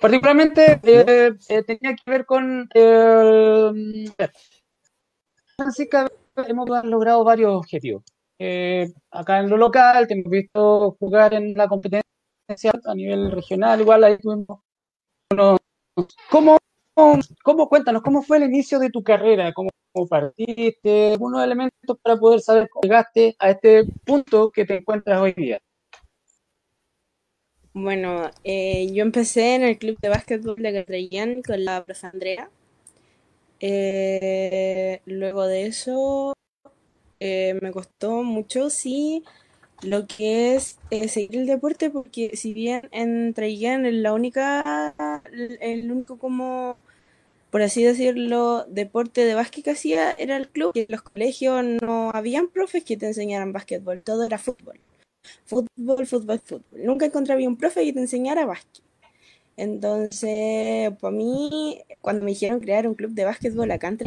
[0.00, 4.12] Particularmente eh, eh, tenía que ver con eh,
[5.56, 6.08] Francisca
[6.46, 8.02] hemos logrado varios objetivos.
[8.38, 12.04] Eh, acá en lo local, te hemos visto jugar en la competencia
[12.84, 14.60] a nivel regional, igual ahí tuvimos
[16.30, 16.58] ¿cómo,
[17.44, 19.52] ¿Cómo cuéntanos cómo fue el inicio de tu carrera?
[19.52, 21.12] ¿Cómo, cómo partiste?
[21.12, 25.60] Algunos elementos para poder saber cómo llegaste a este punto que te encuentras hoy día.
[27.72, 32.50] Bueno, eh, yo empecé en el club de básquetbol de Catrellán con la profe Andrea.
[33.60, 36.34] Eh, luego de eso
[37.20, 39.24] eh, me costó mucho, sí,
[39.82, 44.94] lo que es eh, seguir el deporte, porque si bien en Traillén la única,
[45.60, 46.76] el único como,
[47.50, 51.64] por así decirlo, deporte de básquet que hacía era el club, que en los colegios
[51.82, 54.80] no habían profes que te enseñaran básquetbol, todo era fútbol.
[55.46, 56.64] Fútbol, fútbol, fútbol.
[56.84, 58.84] Nunca encontré un profe que te enseñara básquet.
[59.58, 63.98] Entonces, para mí, cuando me dijeron crear un club de básquetbol acá en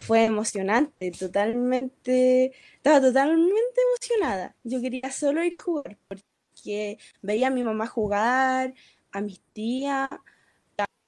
[0.00, 4.54] fue emocionante, totalmente, estaba totalmente emocionada.
[4.62, 8.74] Yo quería solo ir a jugar, porque veía a mi mamá jugar,
[9.12, 10.10] a mis tías,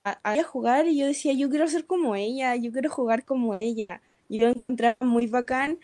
[0.04, 3.58] a, a, jugar y yo decía, yo quiero ser como ella, yo quiero jugar como
[3.60, 4.00] ella.
[4.28, 5.78] Yo lo encontraba muy bacán.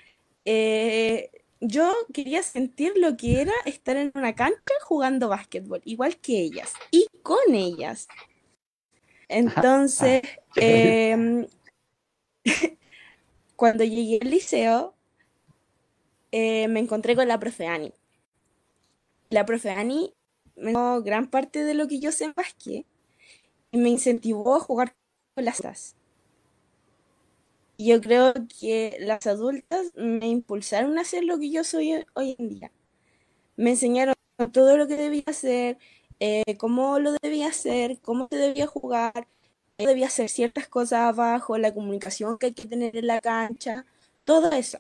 [0.45, 1.31] Eh,
[1.63, 6.73] yo quería sentir lo que era estar en una cancha jugando básquetbol, igual que ellas,
[6.91, 8.09] y con ellas.
[9.29, 10.23] Entonces,
[10.57, 11.47] eh,
[13.57, 14.95] cuando llegué al liceo,
[16.33, 17.95] eh, me encontré con la profe Ani.
[19.31, 20.13] La profe Ani
[20.57, 22.85] me dio gran parte de lo que yo sé en básquet
[23.71, 24.97] y me incentivó a jugar
[25.35, 25.95] con las otras.
[27.85, 32.49] Yo creo que las adultas me impulsaron a hacer lo que yo soy hoy en
[32.49, 32.73] día.
[33.57, 34.15] Me enseñaron
[34.53, 35.79] todo lo que debía hacer,
[36.21, 39.27] eh, cómo lo debía hacer, cómo se debía jugar,
[39.79, 43.85] debía hacer ciertas cosas abajo, la comunicación que hay que tener en la cancha,
[44.25, 44.79] todo eso.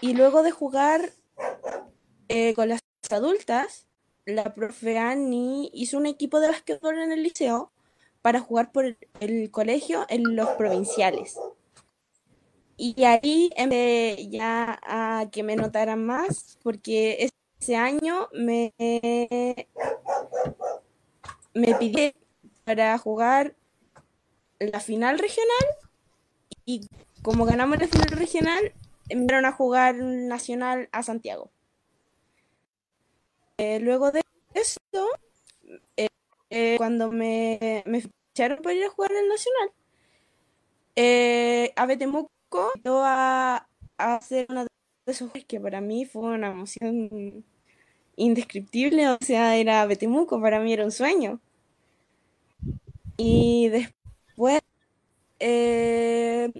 [0.00, 1.12] Y luego de jugar
[2.28, 3.88] eh, con las adultas,
[4.26, 7.72] la profe Annie hizo un equipo de básquetbol en el liceo
[8.22, 11.36] para jugar por el colegio en los provinciales.
[12.82, 18.72] Y ahí empecé ya a que me notaran más, porque ese año me,
[21.52, 22.18] me pidieron
[22.64, 23.54] para jugar
[24.58, 25.66] la final regional
[26.64, 26.88] y
[27.20, 28.72] como ganamos la final regional,
[29.10, 31.50] enviaron a jugar nacional a Santiago.
[33.58, 34.22] Eh, luego de
[34.54, 34.78] eso,
[35.98, 36.08] eh,
[36.48, 39.70] eh, cuando me, me ficharon para ir a jugar el nacional,
[41.76, 42.30] a Betemuco
[43.04, 43.66] a,
[43.98, 44.68] a hacer una de
[45.06, 47.44] esos que para mí fue una emoción
[48.16, 51.40] indescriptible, o sea, era Betemuco, para mí era un sueño.
[53.16, 54.60] Y después
[55.38, 56.52] eh,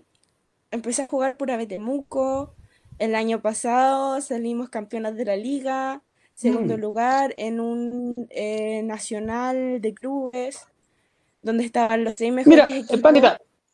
[0.71, 2.55] empecé a jugar por Betemuco.
[2.99, 6.03] El año pasado salimos campeonas de la liga,
[6.35, 6.81] segundo mm.
[6.81, 10.67] lugar en un eh, nacional de clubes,
[11.43, 13.13] donde estaban los seis mejores Mira, equipos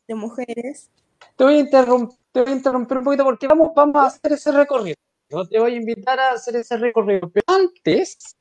[0.07, 0.89] de mujeres.
[1.37, 4.33] Te voy, a interrumpir, te voy a interrumpir un poquito porque vamos, vamos a hacer
[4.33, 4.95] ese recorrido.
[5.29, 7.29] Yo te voy a invitar a hacer ese recorrido.
[7.29, 8.35] Pero antes,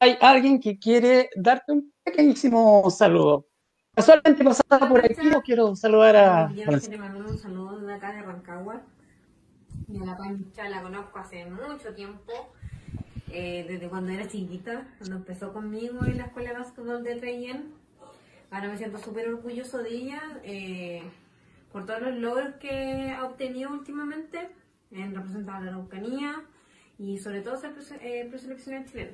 [0.00, 3.48] hay alguien que quiere darte un pequeñísimo saludo.
[3.96, 6.52] Casualmente pasada por aquí, no quiero saludar a.
[6.52, 8.82] Yo quiero mandar un saludo de acá de Rancagua.
[9.88, 12.32] Yo la Pancha la conozco hace mucho tiempo,
[13.32, 17.74] eh, desde cuando era chiquita, cuando empezó conmigo en la escuela de básquetbol de Treyen.
[18.52, 20.22] Ahora me siento súper orgulloso de ella.
[20.44, 21.02] Eh,
[21.72, 24.48] por todos los logros que ha obtenido últimamente
[24.90, 26.42] en representar a la Araucanía
[26.98, 29.12] y sobre todo ser eh, preseleccionada chilena.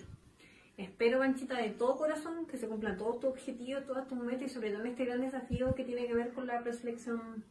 [0.77, 4.55] Espero, Panchita, de todo corazón que se cumplan todos tus objetivos, todas tus metas y
[4.55, 7.45] sobre todo en este gran desafío que tiene que ver con la preselección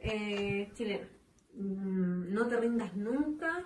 [0.00, 1.06] eh, chilena.
[1.54, 3.64] Mm, no te rindas nunca,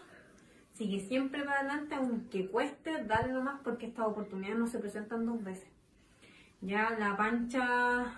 [0.72, 5.42] sigue siempre para adelante, aunque cueste, dale nomás porque estas oportunidades no se presentan dos
[5.42, 5.68] veces.
[6.60, 8.14] Ya la pancha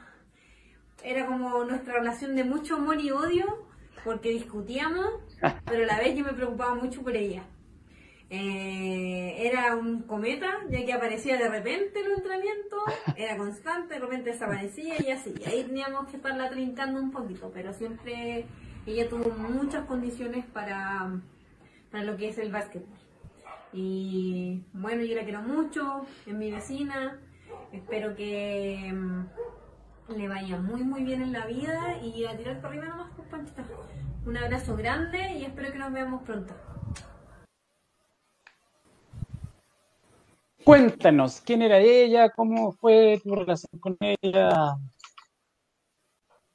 [1.05, 3.67] era como nuestra relación de mucho amor y odio,
[4.05, 5.07] porque discutíamos,
[5.67, 7.43] pero a la vez yo me preocupaba mucho por ella.
[8.31, 12.77] Eh, era un cometa, ya que aparecía de repente en el entrenamiento,
[13.17, 15.35] era constante, de repente desaparecía y así.
[15.47, 18.47] Ahí teníamos que estarla trincando un poquito, pero siempre
[18.87, 21.21] ella tuvo muchas condiciones para,
[21.91, 22.99] para lo que es el básquetbol.
[23.73, 27.21] Y bueno, yo la quiero mucho, es mi vecina,
[27.73, 28.93] espero que
[30.09, 33.29] le vaya muy muy bien en la vida y a tirar por arriba nomás, pues
[33.29, 33.65] Panchita.
[34.27, 36.55] Un abrazo grande y espero que nos veamos pronto.
[40.65, 42.31] Cuéntanos, ¿quién era ella?
[42.31, 44.77] ¿Cómo fue tu relación con ella?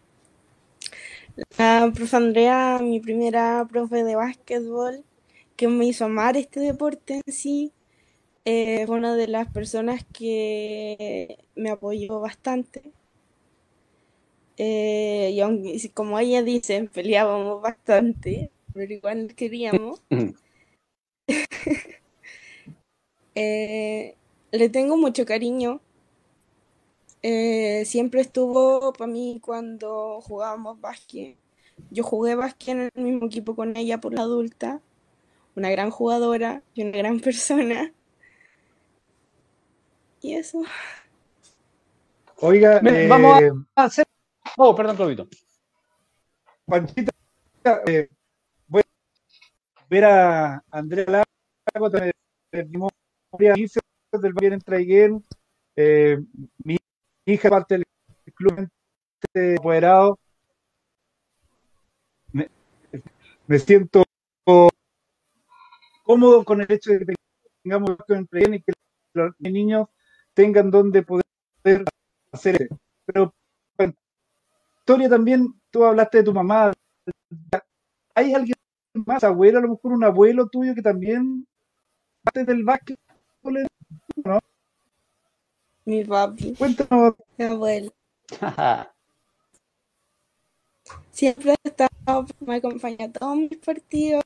[1.58, 5.04] La profe Andrea, mi primera profe de básquetbol,
[5.56, 7.72] que me hizo amar este deporte en sí,
[8.44, 12.92] eh, fue una de las personas que me apoyó bastante.
[14.56, 20.02] Eh, y aunque, como ella dice, peleábamos bastante, pero igual queríamos.
[23.34, 24.16] Eh,
[24.52, 25.80] le tengo mucho cariño.
[27.22, 31.36] Eh, siempre estuvo para mí cuando jugábamos básquet.
[31.90, 34.80] Yo jugué básquet en el mismo equipo con ella por la adulta.
[35.56, 37.92] Una gran jugadora y una gran persona.
[40.22, 40.62] Y eso.
[42.36, 43.42] Oiga, Mira, eh, vamos
[43.74, 44.04] a hacer.
[44.56, 45.28] Oh, perdón, Claudito.
[46.64, 47.12] Panchita,
[47.86, 48.08] eh,
[48.68, 51.24] voy a ver a Andrea
[51.74, 52.14] Lago, del
[54.32, 55.24] Bayern en Traiguén,
[55.74, 56.18] eh,
[56.62, 56.76] mi
[57.26, 57.84] hija parte del
[58.34, 58.68] club
[59.34, 60.18] de apoderado.
[62.32, 62.48] Me,
[63.48, 64.04] me siento
[66.04, 67.14] cómodo con el hecho de que
[67.64, 68.72] tengamos en Traiguén y que
[69.14, 69.88] los niños
[70.34, 71.24] tengan donde poder
[72.32, 72.78] hacer eso.
[73.06, 73.34] Pero
[73.76, 73.94] bueno,
[74.78, 76.72] historia también, tú hablaste de tu mamá.
[78.14, 78.56] ¿Hay alguien
[78.94, 81.46] más, abuelo, a lo mejor un abuelo tuyo que también
[82.22, 82.98] parte del básquet?
[84.24, 84.38] ¿no?
[85.84, 86.54] Mi papi.
[86.54, 87.14] Cuéntanos.
[87.36, 87.92] Mi abuelo.
[91.10, 94.22] Siempre ha estado, me acompaña a todos mis partidos,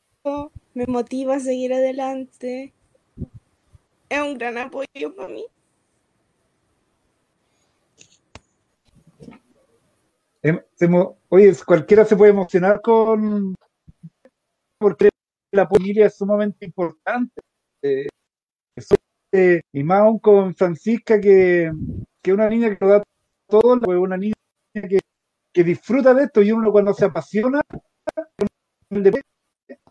[0.74, 2.72] me motiva a seguir adelante.
[4.08, 5.46] Es un gran apoyo para mí.
[11.28, 13.54] Oye, cualquiera se puede emocionar con
[14.78, 15.08] porque
[15.52, 17.40] la familia es sumamente importante.
[17.82, 23.02] Eh, y más aún con Francisca, que es una niña que lo da
[23.48, 24.34] todo, una niña
[24.72, 25.00] que,
[25.52, 27.60] que disfruta de esto y uno cuando se apasiona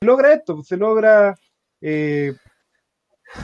[0.01, 1.35] logra esto, se logra
[1.81, 2.33] eh,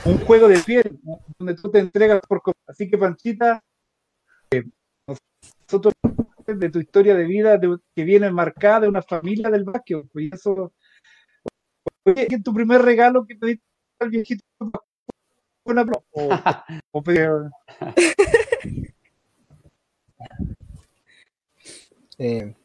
[0.05, 0.99] un juego de piel
[1.37, 3.61] donde tú te entregas por así que Panchita
[4.51, 4.63] eh,
[5.07, 5.93] nosotros
[6.55, 10.25] de tu historia de vida de- que viene marcada de una familia del básquet pues,
[10.25, 10.73] y eso
[12.05, 13.63] Oye, ¿qué es tu primer regalo que pediste
[13.99, 14.43] al viejito
[15.65, 16.29] una pro- o,
[16.91, 17.03] o
[22.17, 22.55] Eh,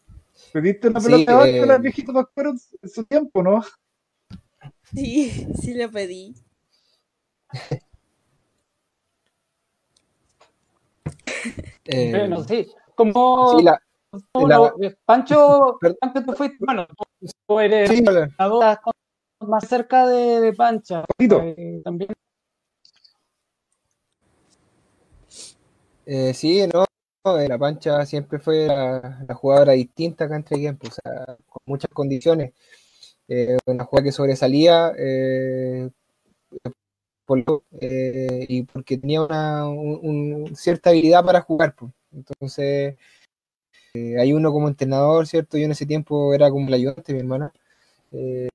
[0.53, 3.63] pediste una Sí, pelota de eh, al viejito Pascuero en en su tiempo ¿no?
[4.95, 6.35] Sí, sí lo pedí.
[11.87, 12.69] eh, Bueno, sí.
[12.97, 13.81] Como sí, la-
[14.33, 16.87] tú la- lo- Pancho, Pancho, tú fuiste, bueno,
[17.47, 18.03] tú- eres Sí,
[19.41, 21.05] más cerca de, de Pancha.
[21.19, 22.11] Eh, también.
[26.07, 26.85] Eh, sí, no,
[27.39, 31.61] eh, la Pancha siempre fue la, la jugadora distinta acá entre pues, o sea, con
[31.67, 32.53] muchas condiciones.
[33.29, 35.91] Eh, una jugadora que sobresalía eh,
[37.27, 37.45] por
[37.81, 40.01] eh, y porque tenía una un-
[40.49, 41.75] un- cierta habilidad para jugar.
[41.77, 41.93] pues.
[42.13, 42.97] Entonces,
[43.95, 45.59] eh, hay uno como entrenador, ¿cierto?
[45.59, 47.53] Yo en ese tiempo era como el ayudante, mi hermana.
[48.13, 48.49] Eh,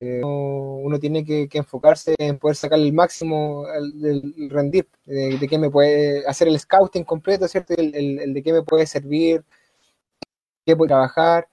[0.00, 5.70] eh, uno, tiene que, enfocarse en poder sacar el máximo del rendir, de, qué me
[5.70, 7.74] puede hacer el scouting completo, ¿cierto?
[7.76, 9.44] El, de qué me puede servir,
[10.64, 11.48] qué puede trabajar.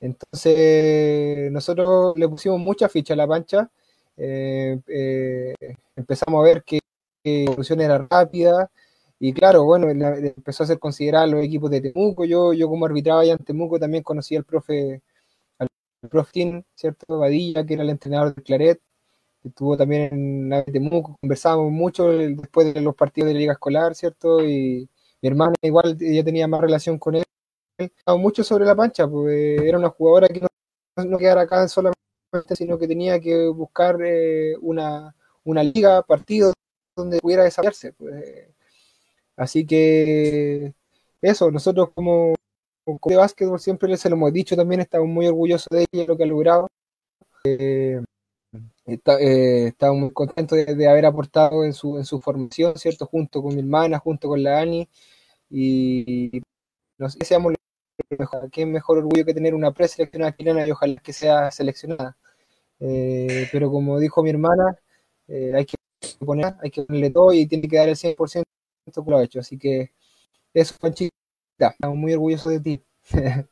[0.00, 3.70] Entonces, nosotros le pusimos mucha ficha a la pancha.
[4.18, 5.54] eh, eh,
[6.00, 6.80] empezamos a ver que,
[7.24, 8.70] la evolución era rápida.
[9.18, 12.24] Y claro, bueno, empezó a ser considerada los equipos de Temuco.
[12.24, 15.02] Yo, yo como arbitraba allá en Temuco también conocí al profe,
[15.58, 15.68] al
[16.10, 17.18] profe Tim, ¿cierto?
[17.18, 18.80] Badilla, que era el entrenador de Claret.
[19.44, 24.44] Estuvo también en Temuco, conversábamos mucho después de los partidos de la liga escolar, ¿cierto?
[24.44, 24.88] Y
[25.22, 27.24] mi hermana igual, ella tenía más relación con él.
[28.18, 30.48] Mucho sobre la pancha, porque era una jugadora que no,
[31.04, 31.98] no quedara acá solamente,
[32.54, 35.14] sino que tenía que buscar eh, una,
[35.44, 36.54] una liga, partidos
[36.96, 37.92] donde pudiera desarrollarse.
[37.94, 38.54] Pues, eh,
[39.40, 40.74] Así que
[41.22, 42.34] eso, nosotros como,
[42.84, 46.16] como de básquetbol siempre se lo hemos dicho también, estamos muy orgullosos de ella, lo
[46.16, 46.68] que ha logrado.
[47.44, 48.02] Eh,
[48.86, 53.06] eh, estamos muy contentos de, haber aportado en su, en su formación, ¿cierto?
[53.06, 54.88] Junto con mi hermana, junto con la Ani,
[55.50, 56.42] y
[56.98, 57.58] no sé, seamos lo.
[58.52, 62.16] Qué mejor orgullo que tener una preseleccionada chilena y ojalá que sea seleccionada.
[62.80, 64.78] Eh, pero como dijo mi hermana,
[65.30, 65.76] eh, hay que
[66.24, 68.48] poner, hay que ponerle todo y tiene que dar el 100%
[69.04, 69.40] que lo ha hecho.
[69.40, 69.92] Así que
[70.54, 71.14] eso, Panchita,
[71.58, 72.84] estamos muy orgullosos de ti.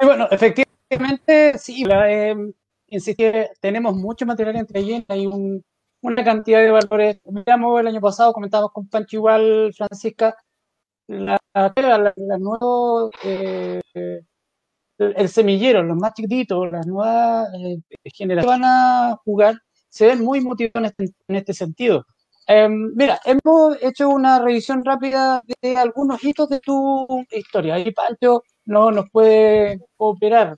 [0.00, 2.34] Bueno, efectivamente, sí, la, eh,
[2.88, 3.24] insistí,
[3.60, 5.64] tenemos mucho material entre ellos, hay un-
[6.02, 7.20] una cantidad de valores.
[7.24, 10.36] Miramos el año pasado, comentábamos con Pancho igual, Francisca,
[11.08, 13.80] la, la, la- nuevo, eh,
[14.98, 17.78] el, semillero, los más chiquititos, las nuevas eh,
[18.14, 19.54] generaciones van a jugar,
[19.92, 22.06] se ven muy motivados en este, en este sentido.
[22.48, 27.74] Eh, mira, hemos hecho una revisión rápida de algunos hitos de tu historia.
[27.74, 30.56] Ahí Pancho no nos puede cooperar.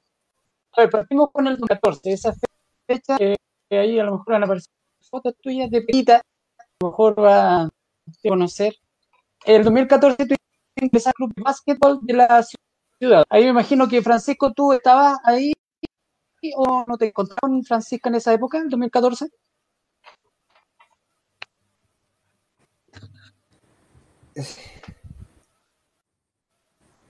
[0.77, 2.35] A ver, partimos con el 2014, esa
[2.87, 3.37] fecha que
[3.69, 4.73] que ahí a lo mejor van a aparecer
[5.11, 7.71] fotos tuyas de Pita, a lo mejor va a
[8.23, 8.75] conocer.
[9.45, 10.35] El 2014 tú
[10.77, 12.45] ingresaste al club de básquetbol de la
[12.99, 13.25] ciudad.
[13.29, 15.53] Ahí me imagino que Francisco, tú estabas ahí
[16.57, 19.29] o no te encontrabas con Francisca en esa época, el 2014.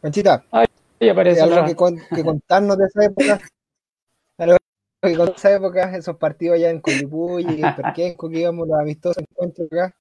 [0.01, 3.41] Panchita, Ahí aparece ¿hay algo que, con- que contarnos de esa época?
[4.39, 4.57] Algo
[5.03, 9.18] que de esa época, esos partidos allá en Colipulli, en Perquenco, que íbamos los amistosos
[9.18, 9.95] encuentros acá.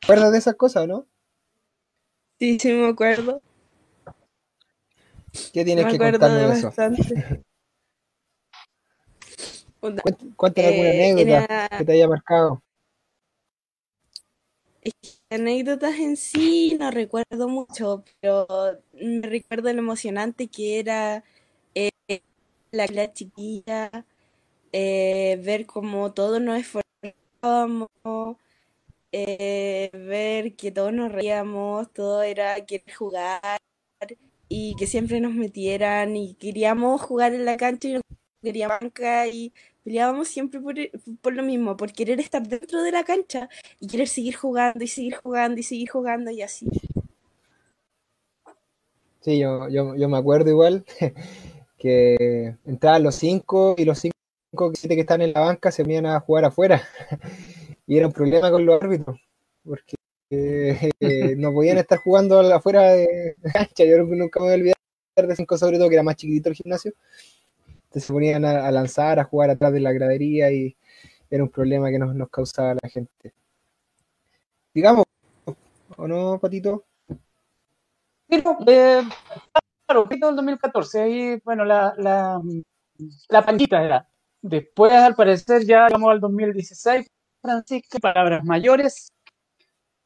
[0.00, 1.06] ¿Te acuerdas de esas cosas, no?
[2.38, 3.42] Sí, sí me acuerdo.
[5.52, 6.72] ¿Qué tienes me que contarnos de de eso?
[9.80, 10.02] bastante.
[10.02, 12.62] Puta, Cuént- Cuéntanos alguna eh, anécdota era- que te haya marcado.
[15.30, 18.46] Anécdotas en sí no recuerdo mucho, pero
[18.92, 21.22] me recuerdo lo emocionante que era
[21.74, 21.90] eh,
[22.72, 23.90] la, la chiquilla,
[24.72, 27.88] eh, ver cómo todos nos esforzábamos,
[29.12, 33.58] ver que todos nos reíamos, todo era querer jugar
[34.48, 38.00] y que siempre nos metieran y queríamos jugar en la cancha y no
[38.42, 39.52] queríamos banca y
[39.84, 40.74] peleábamos siempre por,
[41.20, 44.88] por lo mismo, por querer estar dentro de la cancha y querer seguir jugando y
[44.88, 46.68] seguir jugando y seguir jugando y así.
[49.20, 50.84] Sí, yo, yo, yo me acuerdo igual
[51.78, 54.16] que entraban los cinco y los cinco
[54.74, 56.82] siete que están en la banca se venían a jugar afuera.
[57.86, 59.20] Y era un problema con los árbitros,
[59.64, 59.96] porque
[60.30, 63.84] eh, no podían estar jugando afuera de de cancha.
[63.84, 64.76] Yo nunca me voy a olvidar
[65.26, 66.92] de cinco, sobre todo que era más chiquitito el gimnasio.
[67.90, 70.76] Se ponían a, lanzar, a jugar atrás de la gradería y
[71.28, 73.34] era un problema que nos, causaba la gente.
[74.72, 75.04] Digamos,
[75.96, 76.84] ¿o no, Patito?
[78.28, 79.02] Pero, eh,
[79.86, 82.40] claro, fue todo el 2014, ahí, bueno, la, la,
[83.28, 84.08] la panchita era.
[84.40, 87.06] Después, al parecer, ya llegamos al 2016,
[87.42, 89.12] Francisco, palabras mayores,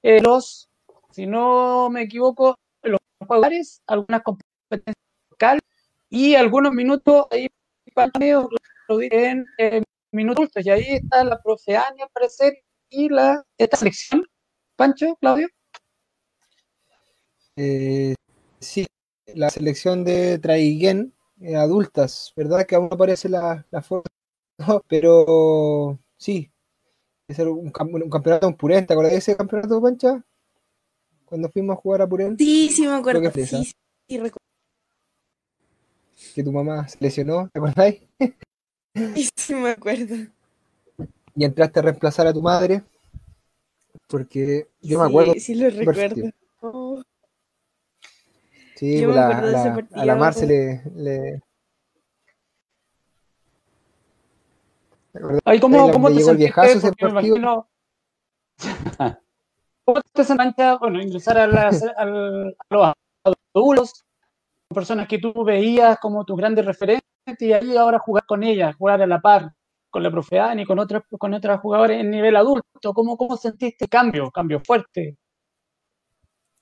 [0.03, 0.71] eh, los,
[1.11, 4.97] si no me equivoco, los jugadores, algunas competencias
[5.31, 5.63] locales
[6.09, 7.49] y algunos minutos ahí
[7.95, 8.49] para medio,
[8.99, 9.83] diré en eh,
[10.13, 12.55] minutos, y ahí está la profe Ani, al parecer,
[12.91, 14.25] y la, esta selección,
[14.77, 15.49] Pancho, Claudio.
[17.57, 18.15] Eh,
[18.61, 18.87] sí,
[19.35, 22.67] la selección de Traiguén, eh, adultas, ¿verdad?
[22.67, 24.11] Que aún no aparece la, la foto,
[24.89, 26.51] pero sí,
[27.29, 30.25] es un, un campeonato en Purén, ¿te acuerdas de ese campeonato, Pancha?
[31.25, 33.65] Cuando fuimos a jugar a Purén, Sí, sí me acuerdo, que sí,
[34.09, 34.37] sí, recu-
[36.35, 38.01] que tu mamá se lesionó, ¿te acordáis?
[38.95, 40.15] sí, sí me acuerdo.
[41.37, 42.83] Y entraste a reemplazar a tu madre,
[44.09, 45.33] porque yo me Sí, acuerdo.
[45.41, 46.31] sí lo recuerdo.
[46.61, 47.03] Oh,
[48.77, 50.05] Sí, Yo pues me la, acuerdo de ese la- a partido.
[50.05, 51.41] la Marce le, le-
[55.13, 56.53] ¿te acordás Ay, ¿cómo, cómo te sentiste?
[56.81, 57.37] Porque me partido?
[57.37, 57.69] imagino.
[59.85, 62.95] ¿Cómo te sentiste, bueno, ingresar a, las, al- a los
[63.55, 64.05] adultos,
[64.75, 67.05] personas que tú veías como tus grandes referentes,
[67.39, 69.53] y ahí ahora jugar con ellas, jugar a la par,
[69.91, 72.93] con la profe Ani, con otros con otras jugadores en nivel adulto?
[72.93, 75.17] ¿Cómo, cómo sentiste cambio, cambio fuerte?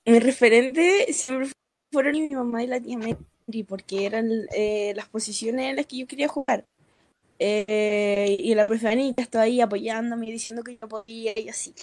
[0.05, 1.49] Mi referente siempre
[1.91, 5.97] fueron mi mamá y la tía Mary, porque eran eh, las posiciones en las que
[5.97, 6.65] yo quería jugar.
[7.39, 11.73] Eh, y la profe Ani estaba ahí apoyándome, diciendo que yo podía y así.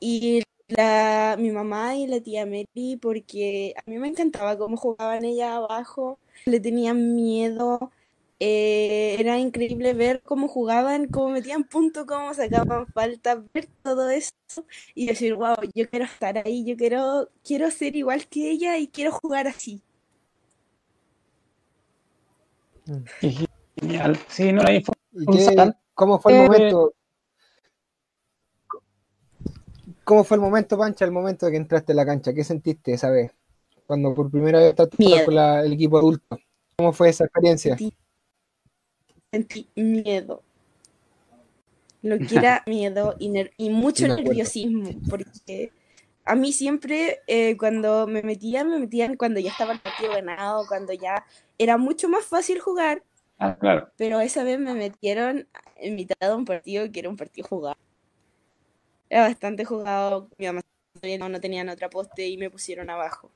[0.00, 5.24] Y la, mi mamá y la tía Mary, porque a mí me encantaba cómo jugaban
[5.24, 7.90] ellas abajo, le tenían miedo
[8.38, 14.30] eh, era increíble ver cómo jugaban, cómo metían puntos, cómo sacaban falta, ver todo eso
[14.94, 18.88] y decir, wow, yo quiero estar ahí, yo quiero, quiero ser igual que ella y
[18.88, 19.80] quiero jugar así.
[23.80, 24.18] Genial.
[24.28, 25.78] Sí, no, ahí fue ¿Y un qué- salto.
[25.94, 26.94] cómo fue el Eh, momento?
[30.06, 32.32] ¿Cómo fue el momento, Pancha, el momento de que entraste a la cancha?
[32.32, 33.32] ¿Qué sentiste esa vez?
[33.88, 35.24] Cuando por primera vez Miedo.
[35.24, 36.38] con la- el equipo adulto.
[36.78, 37.76] ¿Cómo fue esa experiencia?
[37.76, 37.92] Sentí,
[39.32, 40.44] sentí miedo.
[42.02, 45.72] Lo que era miedo y, ner- y mucho nerviosismo, porque
[46.24, 50.68] a mí siempre eh, cuando me metían, me metían cuando ya estaba el partido ganado,
[50.68, 51.24] cuando ya
[51.58, 53.02] era mucho más fácil jugar,
[53.38, 53.90] Ah, claro.
[53.96, 55.48] pero esa vez me metieron
[55.78, 57.76] en mitad de un partido que era un partido jugado.
[59.08, 60.60] Era bastante jugado, mi mamá
[61.18, 63.30] no, no tenían otra poste y me pusieron abajo.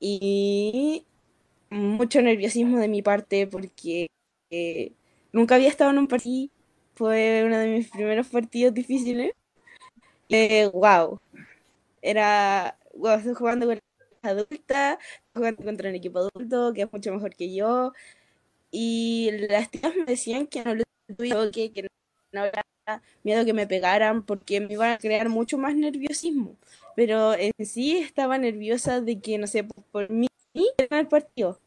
[0.00, 1.06] Y
[1.70, 4.08] mucho nerviosismo de mi parte porque
[4.50, 4.92] eh,
[5.32, 6.50] nunca había estado en un partido,
[6.94, 9.32] fue uno de mis primeros partidos difíciles.
[10.28, 11.20] Eh, wow,
[12.02, 13.78] era, wow, estoy jugando con
[14.22, 14.98] adulta,
[15.34, 17.92] jugando contra un equipo adulto que es mucho mejor que yo.
[18.70, 20.84] Y las tías me decían que no lo
[21.16, 21.88] tuviera, que, que
[22.32, 22.64] no había
[23.22, 26.56] miedo que me pegaran porque me iban a crear mucho más nerviosismo.
[26.96, 31.60] Pero en sí estaba nerviosa de que, no sé, por, por mí, el partido.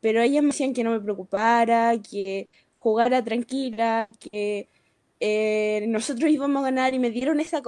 [0.00, 2.48] Pero ellas me decían que no me preocupara, que
[2.78, 4.68] jugara tranquila, que
[5.20, 7.62] eh, nosotros íbamos a ganar y me dieron esa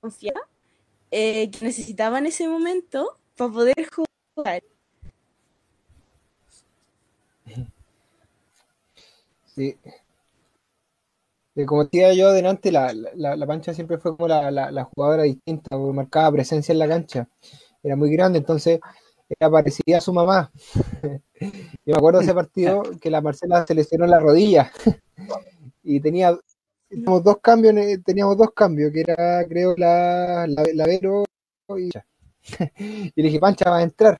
[0.00, 0.40] confianza
[1.10, 3.88] eh, que necesitaba en ese momento para poder
[4.34, 4.62] jugar.
[9.54, 9.76] Sí.
[11.54, 15.24] Eh, Como decía yo adelante, la, la, la Pancha siempre fue como la, la, jugadora
[15.24, 17.28] distinta, porque marcaba presencia en la cancha.
[17.82, 18.80] Era muy grande, entonces
[19.28, 20.52] ella parecía a su mamá.
[21.86, 24.72] Yo me acuerdo de ese partido que la Marcela se lesionó la rodilla
[25.82, 26.38] y tenía
[26.88, 31.24] teníamos dos cambios, en- teníamos dos cambios, que era creo la, la, Vero
[31.78, 31.90] y
[33.14, 34.18] y le dije, Pancha va a entrar.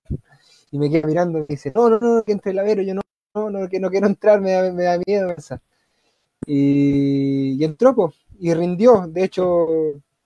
[0.70, 2.94] Y me quedé mirando y me dice, no, no, no, que entre la Vero, yo
[2.94, 3.02] no,
[3.34, 5.30] no, no, que no quiero entrar, me da, me da miedo.
[5.36, 5.60] esa".
[6.46, 9.06] Y, y entró, pues, y rindió.
[9.08, 9.68] De hecho,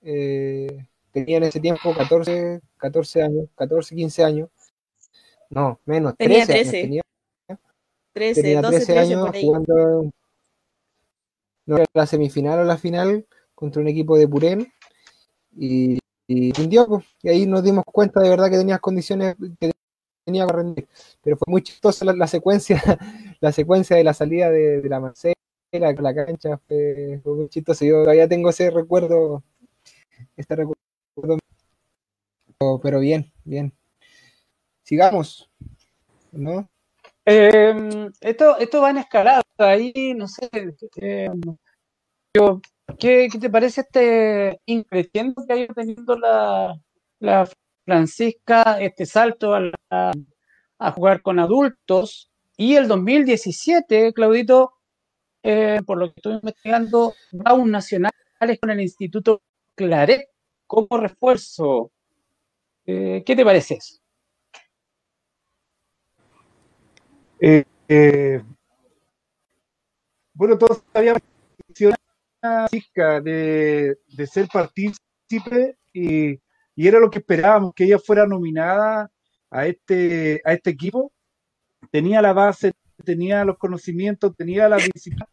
[0.02, 4.48] eh, tenía en ese tiempo 14, 14 años, 14, 15 años.
[5.50, 6.80] No, menos, Tenía 13 años 13.
[6.82, 7.02] tenía.
[8.12, 9.42] 13, Tenía 12, 13 13 años por ahí.
[9.44, 10.12] jugando
[11.66, 14.72] no, la semifinal o la final contra un equipo de Purén
[15.56, 19.72] y, y rindió, pues, y ahí nos dimos cuenta de verdad que tenía condiciones que
[20.24, 20.88] tenía para rendir.
[21.22, 22.82] Pero fue muy chistosa la, la secuencia,
[23.40, 25.34] la secuencia de la salida de, de la Marcela
[25.94, 27.86] con la cancha, fue, muy.
[27.86, 29.42] Yo todavía tengo ese recuerdo,
[30.36, 31.38] este recuerdo,
[32.82, 33.72] pero, bien, bien.
[34.84, 35.50] Sigamos,
[36.32, 36.68] ¿no?
[37.26, 40.48] Eh, esto, esto va en escalada, ahí no sé,
[40.96, 41.28] eh,
[42.34, 42.60] yo-
[42.98, 46.76] ¿qué, qué te parece este increciendo que ha ido teniendo la,
[47.20, 47.48] la
[47.84, 49.60] Francisca, este salto a,
[49.90, 50.12] la-
[50.78, 52.30] a jugar con adultos?
[52.56, 54.74] Y el 2017, Claudito,
[55.48, 59.42] eh, por lo que estoy investigando, un nacionales con el Instituto
[59.76, 60.28] Claret
[60.66, 61.92] como refuerzo.
[62.84, 64.00] Eh, ¿qué te parece eso?
[67.40, 68.42] Eh, eh,
[70.34, 70.82] bueno, todos
[72.70, 76.40] chica de, de ser partícipe y,
[76.74, 79.12] y era lo que esperábamos, que ella fuera nominada
[79.50, 81.12] a este, a este equipo.
[81.92, 82.72] Tenía la base,
[83.04, 85.28] tenía los conocimientos, tenía la disciplina,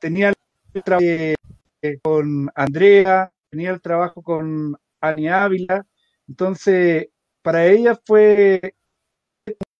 [0.00, 0.32] tenía
[0.74, 5.86] el trabajo eh, con Andrea, tenía el trabajo con Ani Ávila.
[6.28, 7.08] Entonces,
[7.42, 8.74] para ella fue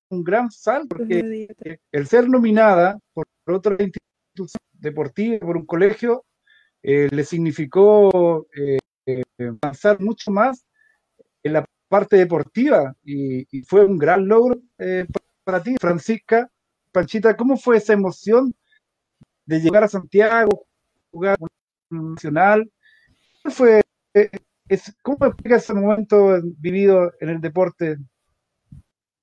[0.08, 1.48] un gran salto, porque
[1.90, 6.24] el ser nominada por otra institución deportiva, por un colegio,
[6.82, 9.22] eh, le significó eh, eh,
[9.62, 10.64] avanzar mucho más
[11.42, 15.06] en la parte deportiva y, y fue un gran logro eh,
[15.44, 16.48] para ti, Francisca.
[16.92, 18.54] Panchita, ¿cómo fue esa emoción
[19.46, 20.66] de llegar a Santiago,
[21.12, 21.38] jugar
[21.90, 22.70] un nacional?
[23.42, 23.82] ¿Cómo fue?
[24.14, 24.30] eh,
[24.68, 27.98] es- ¿Cómo explica ese momento vivido en el deporte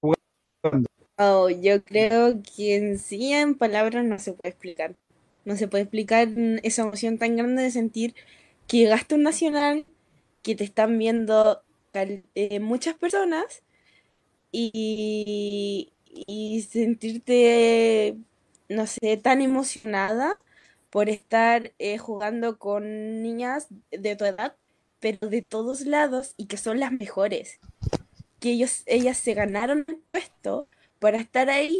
[0.01, 0.89] jugando?
[1.17, 4.95] Oh, yo creo que en sí en palabras no se puede explicar.
[5.45, 6.29] No se puede explicar
[6.63, 8.15] esa emoción tan grande de sentir
[8.67, 9.85] que llegaste un nacional,
[10.43, 11.63] que te están viendo
[12.35, 13.63] eh, muchas personas
[14.51, 18.17] y, y sentirte,
[18.73, 20.39] no sé, tan emocionada
[20.89, 24.55] por estar eh, jugando con niñas de tu edad,
[24.99, 27.59] pero de todos lados y que son las mejores.
[28.39, 30.67] Que ellos, ellas se ganaron el puesto
[30.99, 31.79] para estar ahí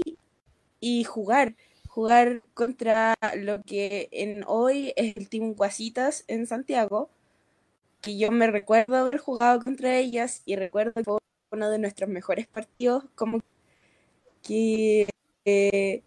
[0.79, 1.55] y jugar.
[1.87, 7.09] jugar contra lo que en hoy es el Team Guasitas en Santiago,
[8.01, 11.19] que yo me recuerdo haber jugado contra ellas y recuerdo que fue
[11.51, 13.39] uno de nuestros mejores partidos, como
[14.41, 15.07] que
[15.45, 16.03] eh,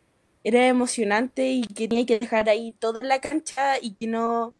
[0.46, 4.54] era emocionante y que tenía que dejar ahí toda la cancha y que no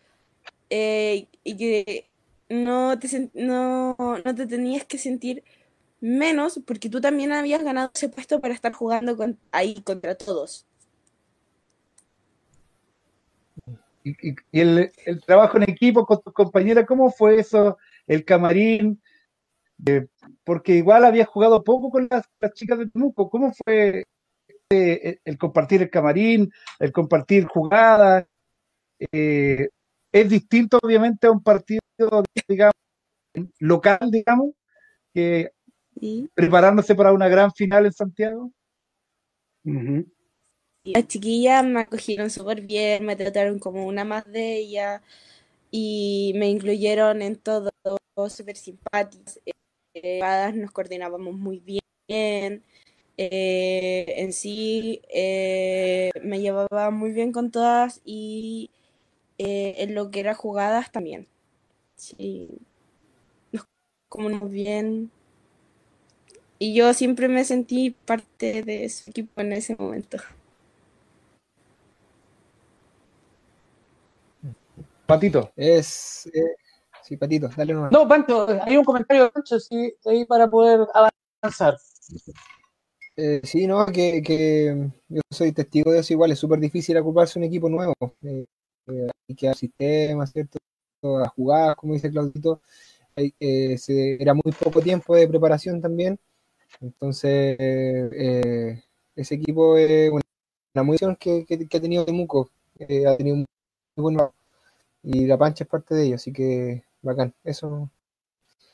[0.69, 2.09] eh, y que
[2.49, 5.45] no te, no, no te tenías que sentir
[6.01, 9.17] menos porque tú también habías ganado ese puesto para estar jugando
[9.53, 10.67] ahí contra todos.
[14.03, 17.79] Y, el, el trabajo en equipo con tus compañeras, ¿cómo fue eso?
[18.09, 19.01] El camarín,
[19.87, 20.07] Eh,
[20.45, 23.31] porque igual había jugado poco con las, las chicas de Temuco.
[23.31, 24.05] ¿Cómo fue
[24.71, 28.27] el, el compartir el camarín, el compartir jugadas?
[29.13, 29.69] Eh,
[30.13, 31.81] es distinto, obviamente, a un partido,
[32.49, 32.75] digamos,
[33.61, 34.51] local, digamos,
[35.15, 35.53] que
[36.01, 36.29] Sí.
[36.35, 38.53] preparándose para una gran final en Santiago.
[40.85, 45.03] Las chiquillas me acogieron súper bien, me trataron como una más de ellas
[45.71, 47.71] y me incluyeron en todo,
[48.29, 49.41] súper simpáticas.
[49.95, 52.63] eh, todas nos coordinábamos muy bien.
[53.19, 58.71] Eh, en sí eh, me llevaba muy bien con todas y
[59.39, 61.27] eh, en lo que era jugadas también.
[61.97, 62.49] Sí,
[63.53, 63.67] nos
[64.09, 65.11] comunicamos bien
[66.59, 70.19] y yo siempre me sentí parte de su equipo en ese momento.
[75.07, 75.53] Patito.
[75.55, 76.27] Es.
[76.33, 76.57] eh,
[77.03, 77.93] sí, Patito, dale nomás.
[77.93, 80.87] No, Pancho, hay un comentario de Pancho, sí, ahí para poder
[81.43, 81.77] avanzar.
[83.19, 87.39] Eh, sí, no, que, que yo soy testigo de eso igual, es súper difícil ocuparse
[87.39, 87.95] un equipo nuevo.
[88.23, 88.45] eh,
[88.89, 90.59] eh, hay que dar sistemas, ¿cierto?
[91.03, 92.61] A jugar, como dice Claudito.
[93.17, 96.19] Hay- eh, se- era muy poco tiempo de preparación también.
[96.81, 98.83] Entonces, eh,
[99.17, 100.23] ese equipo es una,
[100.77, 102.51] una buena que, que, ha tenido Temuco.
[102.81, 103.47] ha tenido un
[103.97, 104.31] muy buen
[105.05, 107.35] y la pancha es parte de ello, así que bacán.
[107.45, 107.91] Eso.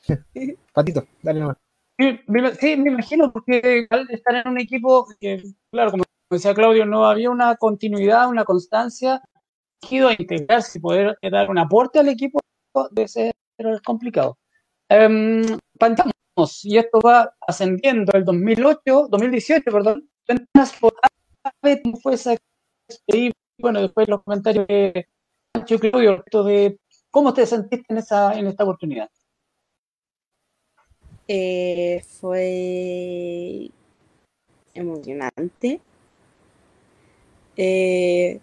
[0.74, 1.58] Patito, dale nomás.
[1.98, 7.30] Sí, me, imagino, porque estar en un equipo que, claro, como decía Claudio, no había
[7.30, 9.22] una continuidad, una constancia,
[9.90, 12.40] ido a integrarse y poder dar un aporte al equipo
[12.90, 13.34] debe ser
[13.84, 14.38] complicado.
[14.90, 15.58] Um,
[16.64, 20.08] y esto va ascendiendo el 2008, 2018, perdón.
[21.82, 22.36] ¿Cómo fue esa
[22.88, 23.38] experiencia?
[23.58, 25.06] Bueno, después los comentarios de
[25.78, 26.78] Claudio, de
[27.10, 29.10] cómo te sentiste en, esa, en esta oportunidad.
[31.34, 33.70] Eh, fue
[34.74, 35.80] emocionante.
[37.56, 38.40] Eh,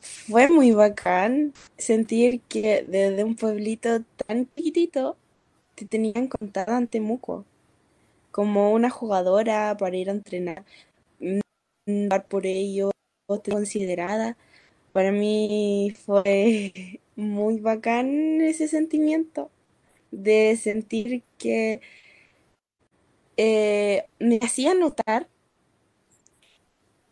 [0.00, 5.18] fue muy bacán sentir que desde un pueblito tan chiquitito
[5.74, 7.44] te tenían contada en Temuco
[8.32, 10.64] como una jugadora para ir a entrenar,
[11.20, 12.92] mm, dar por ello,
[13.26, 14.36] considerada.
[14.92, 16.72] Para mí fue
[17.16, 19.50] muy bacán ese sentimiento
[20.22, 21.80] de sentir que
[23.36, 25.28] eh, me hacía notar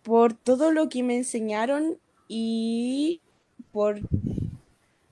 [0.02, 1.98] por todo lo que me enseñaron
[2.28, 3.20] y
[3.72, 4.00] por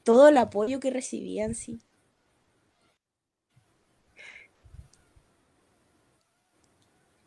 [0.05, 1.81] todo el apoyo que recibían, sí.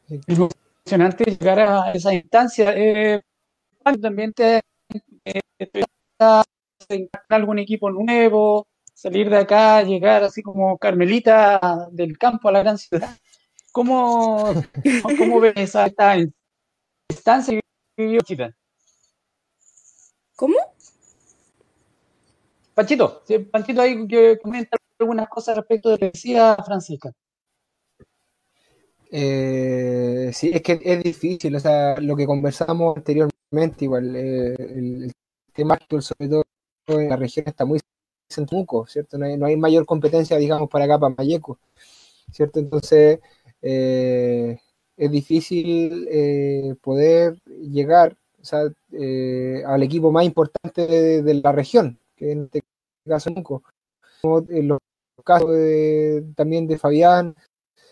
[0.10, 2.74] Es emocionante llegar a esa instancia.
[2.76, 3.22] Eh,
[4.02, 4.62] también te,
[5.26, 8.68] eh, te algún equipo nuevo,
[9.04, 13.18] salir de acá, llegar así como Carmelita del campo a la gran ciudad.
[13.74, 14.54] ¿Cómo,
[15.18, 16.16] cómo ves esa esta
[17.10, 17.60] instancia
[17.98, 18.56] que vivió Chita?
[20.38, 20.56] ¿Cómo?
[22.74, 27.12] Panchito, sí, Panchito ahí que comenta algunas cosas respecto de lo que decía Francisca.
[29.12, 35.04] Eh, sí, es que es difícil, o sea, lo que conversamos anteriormente, igual, eh, el,
[35.04, 35.12] el
[35.54, 36.44] tema actual, sobre todo
[37.00, 37.80] en la región, está muy
[38.42, 39.18] en Temuco, ¿cierto?
[39.18, 41.60] No hay, no hay mayor competencia, digamos, para acá, para Mayeco,
[42.32, 42.60] ¿cierto?
[42.60, 43.20] Entonces,
[43.62, 44.60] eh,
[44.98, 51.52] es difícil eh, poder llegar o sea, eh, al equipo más importante de, de, la
[51.54, 52.62] región, que en este
[53.08, 53.64] caso Temuco.
[54.22, 54.80] Como en los
[55.24, 57.36] casos de, también de Fabián,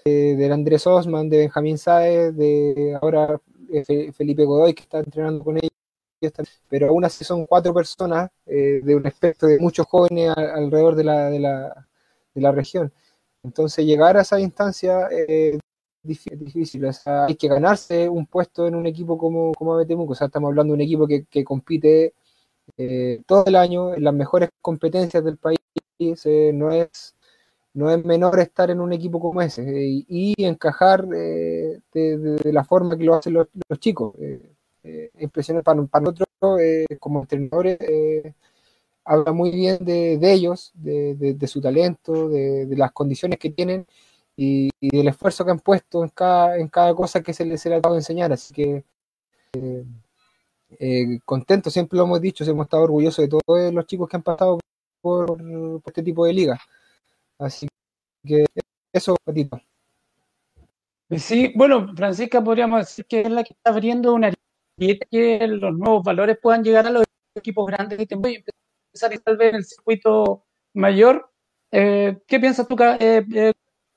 [0.05, 3.39] de, del Andrés Osman, de Benjamín Sáez, de ahora
[3.71, 5.70] eh, Felipe Godoy, que está entrenando con ellos
[6.69, 11.03] pero aún así son cuatro personas eh, de un espectro de muchos jóvenes alrededor de
[11.03, 11.88] la, de, la,
[12.34, 12.93] de la, región.
[13.43, 15.59] Entonces llegar a esa instancia es eh,
[16.03, 20.28] difícil, o hay que ganarse un puesto en un equipo como, como Abetemuco, o sea,
[20.28, 22.13] estamos hablando de un equipo que, compite
[22.78, 25.59] eh, todo el año en las mejores competencias del país,
[25.99, 27.15] eh, no es
[27.74, 29.63] no es menor estar en un equipo como ese
[30.07, 34.13] y, encajar de, de, la forma que lo hacen los, los chicos.
[34.84, 36.27] Eh, impresionante para, nosotros
[36.61, 37.77] eh, como entrenadores.
[37.82, 38.34] eh,
[39.05, 43.39] habla muy bien de, de ellos, de, de- de su talento, de, de las condiciones
[43.39, 43.86] que tienen
[44.38, 47.69] y, del esfuerzo que han puesto en cada, en cada cosa que se les, ha
[47.71, 48.32] dado a enseñar.
[48.34, 48.84] Así que
[50.79, 54.23] eh, contento, siempre lo hemos dicho, hemos estado orgullosos de todos los chicos que han
[54.23, 54.59] pasado
[55.01, 56.59] por, por este tipo de liga.
[57.39, 57.67] Así
[58.25, 58.45] que
[58.93, 59.59] eso, Patito.
[61.17, 64.32] Sí, bueno, Francisca podríamos decir que es la que está abriendo una
[65.09, 67.03] que los nuevos valores puedan llegar a los
[67.36, 71.29] equipos grandes y empezar tal vez en el circuito mayor.
[71.71, 73.53] Eh, ¿qué piensas tú, eh, eh,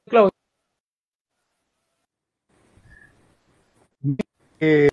[0.07, 0.30] Claudio?
[4.61, 4.89] Eh,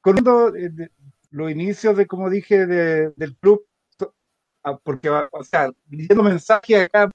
[0.00, 0.90] conociendo eh,
[1.30, 3.64] los inicios de, como dije, de- del club,
[4.64, 7.10] ah, porque, o sea, leyendo mensajes acá,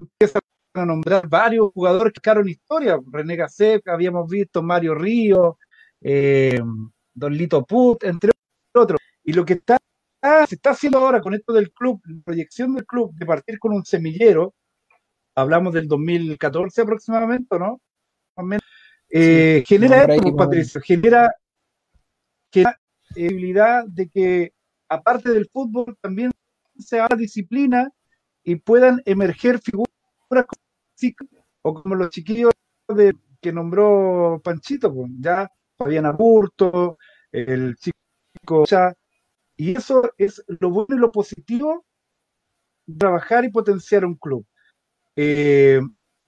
[0.00, 0.42] empiezan
[0.74, 2.98] a nombrar varios jugadores que quedaron historia.
[3.12, 5.58] René Gasset, habíamos visto, Mario Río,
[6.00, 6.60] eh,
[7.18, 8.30] Don Lito Put, entre
[8.74, 9.00] otros.
[9.24, 9.78] Y lo que está,
[10.46, 13.72] se está haciendo ahora con esto del club, la proyección del club, de partir con
[13.72, 14.54] un semillero,
[15.34, 17.80] hablamos del 2014 aproximadamente, ¿o ¿no?
[18.36, 18.64] Más o menos.
[19.10, 20.34] Eh, Sí, genera esto, pues.
[20.34, 21.34] Patricio, genera,
[22.52, 24.52] genera posibilidad de que,
[24.88, 26.30] aparte del fútbol, también
[26.78, 27.90] se haga disciplina
[28.44, 29.88] y puedan emerger figuras
[30.28, 30.44] como
[31.62, 32.52] o como los chiquillos
[32.88, 36.98] de, que nombró Panchito, pues, ya Fabián Aburto,
[37.32, 38.64] el chico
[39.56, 41.84] y eso es lo bueno y lo positivo
[42.96, 44.46] trabajar y potenciar un club.
[45.16, 45.80] Eh,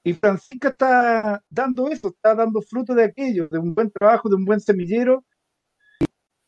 [0.03, 4.34] y Francisca está dando eso, está dando fruto de aquello, de un buen trabajo, de
[4.34, 5.24] un buen semillero.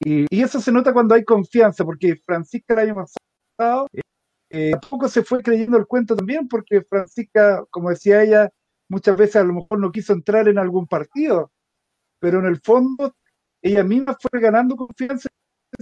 [0.00, 3.86] Y, eso se nota cuando hay confianza, porque Francisca el año pasado
[4.50, 8.50] eh, tampoco se fue creyendo el cuento también, porque Francisca, como decía ella,
[8.88, 11.52] muchas veces a lo mejor no quiso entrar en algún partido,
[12.18, 13.14] pero en el fondo
[13.62, 15.28] ella misma fue ganando confianza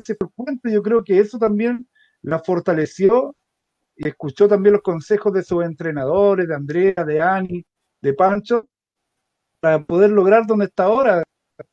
[0.04, 0.70] se fue cuenta.
[0.70, 1.88] Yo creo que eso también
[2.22, 3.34] la fortaleció
[3.96, 7.64] y escuchó también los consejos de sus entrenadores, de Andrea, de Ani,
[8.00, 8.66] de Pancho,
[9.60, 11.22] para poder lograr donde está ahora,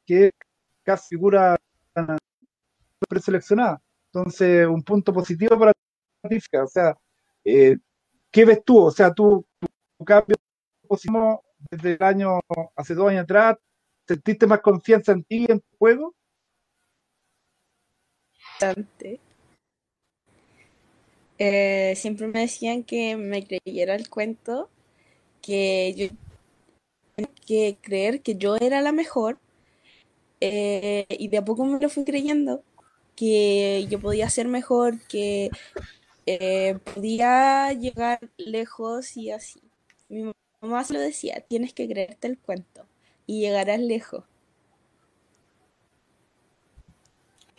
[0.05, 0.31] que es
[0.83, 1.55] casi figura
[3.07, 3.81] preseleccionada.
[4.11, 5.71] Entonces, un punto positivo para
[6.29, 6.97] ti, o sea,
[7.45, 7.77] eh,
[8.31, 8.85] ¿qué ves tú?
[8.85, 10.35] O sea, tú, tu, cambio
[11.71, 12.39] desde el año,
[12.75, 13.57] hace dos años atrás,
[14.07, 16.15] ¿sentiste más confianza en ti, en tu juego?
[18.59, 19.19] bastante.
[21.39, 24.69] Eh, siempre me decían que me creyera el cuento,
[25.41, 26.07] que yo
[27.15, 29.37] tenía que creer que yo era la mejor,
[30.41, 32.63] eh, y de a poco me lo fui creyendo,
[33.15, 35.49] que yo podía ser mejor, que
[36.25, 39.61] eh, podía llegar lejos y así.
[40.09, 40.31] Mi
[40.61, 42.87] mamá se lo decía, tienes que creerte el cuento
[43.27, 44.23] y llegarás lejos.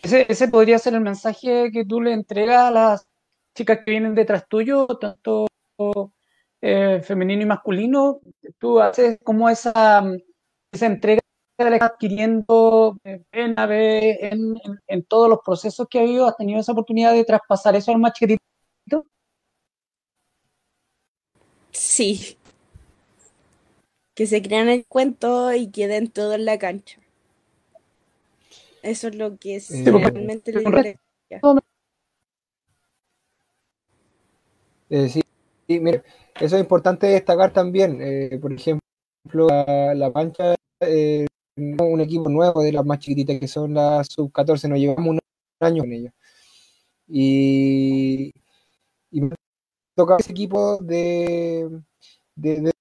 [0.03, 3.07] Ese, ese podría ser el mensaje que tú le entregas a las
[3.55, 5.47] chicas que vienen detrás tuyo, tanto
[6.61, 8.21] eh, femenino y masculino.
[8.59, 10.05] Tú haces como esa,
[10.73, 11.21] esa entrega
[11.81, 14.57] adquiriendo eh, en, en,
[14.87, 16.27] en todos los procesos que ha habido.
[16.27, 19.05] ¿Has tenido esa oportunidad de traspasar eso al más chiquitito?
[21.73, 22.39] Sí.
[24.19, 27.01] Que se crean el cuento y queden todo en la cancha.
[28.83, 31.01] Eso es lo que es Eh, realmente la diferencia.
[34.91, 35.21] Eh, sí,
[35.69, 36.03] sí, mire,
[36.41, 37.99] eso es importante destacar también.
[38.01, 38.83] eh, por ejemplo,
[39.49, 44.69] la, la Pancha, eh, un equipo nuevo de las más chiquititas que son las sub-14,
[44.69, 45.21] nos llevamos un
[45.61, 46.13] año con ellos.
[47.09, 48.33] Y,
[49.13, 49.31] y me
[49.97, 51.71] toca ese equipo de,
[52.37, 52.73] de, de-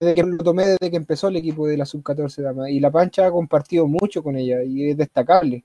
[0.00, 2.70] desde que lo tomé desde que empezó el equipo de la sub-14 dama.
[2.70, 5.64] Y la Pancha ha compartido mucho con ella y es destacable,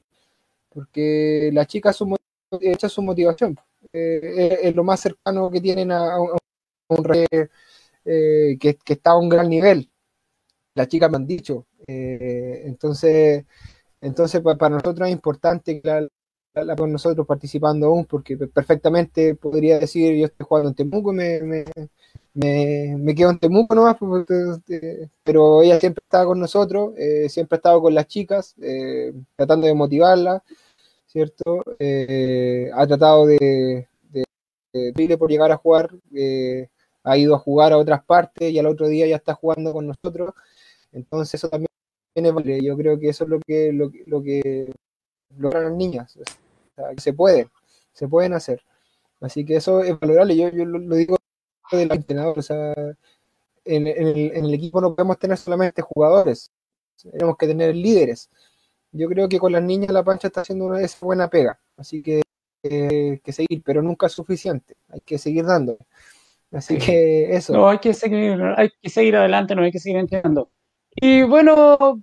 [0.69, 2.17] porque chicas son, mo-
[2.61, 3.57] esa es su motivación.
[3.93, 4.21] eh,
[4.61, 6.19] es, es lo más cercano que tienen a,
[6.89, 7.25] un, rey,
[8.05, 9.89] eh, que, está a un gran nivel.
[10.75, 11.67] Las chicas me han dicho.
[11.87, 13.45] eh, entonces,
[14.01, 16.01] entonces pa- para nosotros es importante que la,
[16.55, 21.13] la- la- con nosotros participando aún, porque perfectamente podría decir yo estoy jugando en Temuco
[21.13, 21.65] me, me,
[22.35, 24.25] me, quedo en Temuco nomás, pues,
[24.69, 29.13] eh, pero ella siempre estaba con nosotros, eh, siempre ha estado con las chicas, eh,
[29.35, 30.41] tratando de motivarlas,
[31.07, 31.63] ¿cierto?
[31.79, 33.87] Eh, ha tratado de,
[34.73, 35.89] de, por llegar a jugar,
[37.03, 39.87] ha ido a jugar a otras partes y al otro día ya está jugando con
[39.87, 40.33] nosotros,
[40.91, 41.69] entonces eso también
[42.15, 42.61] es valable.
[42.63, 44.73] yo creo que eso es lo que, lo, lo que
[45.37, 46.17] logran las niñas,
[46.97, 47.49] se puede,
[47.93, 48.61] se pueden hacer,
[49.21, 51.17] así que eso es valorable, yo, yo lo, lo digo
[51.71, 52.73] del entrenador, o sea,
[53.65, 56.51] en, en el, en el equipo no podemos tener solamente jugadores,
[57.11, 58.29] tenemos que tener líderes.
[58.91, 62.01] yo creo que con las niñas la pancha está haciendo una esa buena pega, así
[62.01, 62.21] que
[62.63, 65.77] eh, que seguir, pero nunca es suficiente, hay que seguir dando.
[66.51, 67.53] Así que eso.
[67.53, 70.49] No, hay que seguir, hay que seguir adelante, no hay que seguir entrenando.
[70.95, 72.01] Y bueno,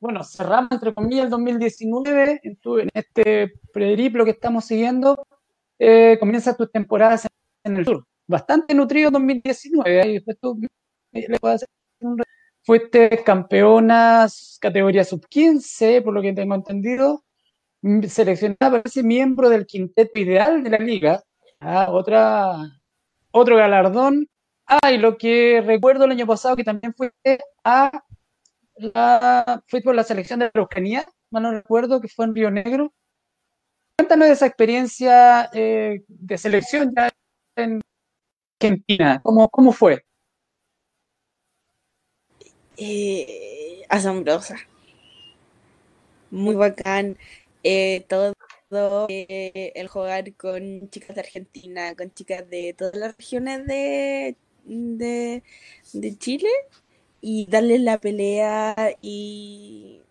[0.00, 5.26] bueno, cerramos entre comillas el 2019 en, tu- en este periplo que estamos siguiendo.
[5.78, 7.26] Eh, comienza tus temporadas
[7.64, 8.06] en el sur.
[8.26, 10.02] Bastante nutrido 2019.
[10.02, 10.58] Ahí después tú
[11.12, 11.38] eh, re-
[12.64, 14.26] Fuiste campeona
[14.60, 17.24] categoría sub-15, por lo que tengo entendido.
[17.82, 21.22] Mm, Seleccionada para ser miembro del quinteto ideal de la liga.
[21.60, 22.56] Ah, otra,
[23.30, 24.28] otro galardón.
[24.66, 28.02] Ah, y lo que recuerdo el año pasado que también fuiste a
[28.76, 32.92] la, fui por la selección de Araucanía, mal no recuerdo, que fue en Río Negro.
[33.96, 37.10] Cuéntanos de esa experiencia eh, de selección ya
[37.56, 37.80] en
[38.60, 39.20] Argentina.
[39.22, 40.04] ¿Cómo, cómo fue?
[42.76, 44.56] Eh, asombrosa.
[46.30, 47.16] Muy bacán.
[47.62, 48.34] Eh, todo,
[49.08, 55.42] eh, el jugar con chicas de Argentina, con chicas de todas las regiones de, de,
[55.92, 56.48] de Chile
[57.20, 60.02] y darles la pelea y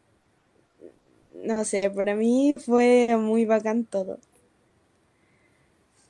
[1.34, 4.20] no sé, para mí fue muy bacán todo.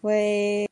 [0.01, 0.67] Fue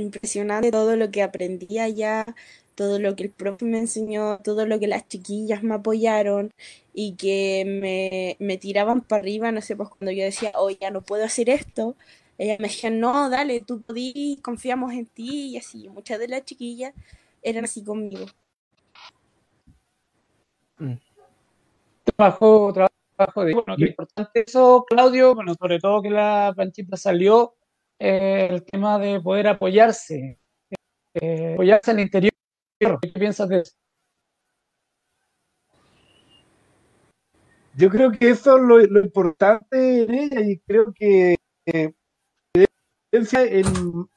[0.00, 2.26] impresionante todo lo que aprendí allá,
[2.74, 6.52] todo lo que el profe me enseñó, todo lo que las chiquillas me apoyaron
[6.92, 10.90] y que me, me tiraban para arriba, no sé, pues cuando yo decía, oh, ya
[10.90, 11.96] no puedo hacer esto,
[12.38, 15.88] ellas me decían, no, dale, tú podís, confiamos en ti y así.
[15.88, 16.92] Muchas de las chiquillas
[17.42, 18.26] eran así conmigo.
[22.04, 27.54] Trabajo, trabajo de bueno, qué importante eso, Claudio, bueno, sobre todo que la Panchita salió,
[27.98, 30.38] eh, el tema de poder apoyarse,
[31.14, 32.32] eh, apoyarse el interior.
[32.78, 33.72] ¿Qué piensas de eso?
[37.76, 41.36] Yo creo que eso es lo, importante en ella y creo que
[41.66, 41.92] eh,
[43.12, 44.08] en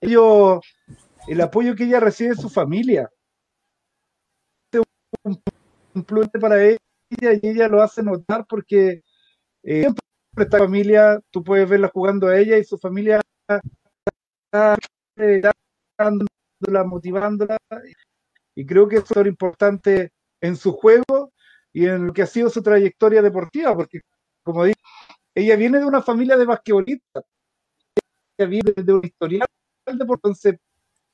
[0.00, 0.60] ello
[1.28, 3.10] el apoyo que ella recibe de su familia.
[4.72, 4.80] Es
[5.22, 5.42] un,
[5.94, 6.04] un
[6.40, 6.78] para ella
[7.10, 9.02] y ella lo hace notar porque
[9.62, 9.86] eh,
[10.36, 14.76] está familia, tú puedes verla jugando a ella y su familia está
[15.16, 15.42] eh,
[15.98, 17.58] dándola, motivándola
[18.54, 21.32] y creo que eso es importante en su juego
[21.72, 24.00] y en lo que ha sido su trayectoria deportiva, porque
[24.42, 24.80] como dije,
[25.34, 27.24] ella viene de una familia de basquetbolistas,
[28.36, 29.46] ella viene de un historial
[29.86, 30.56] de deporte, entonces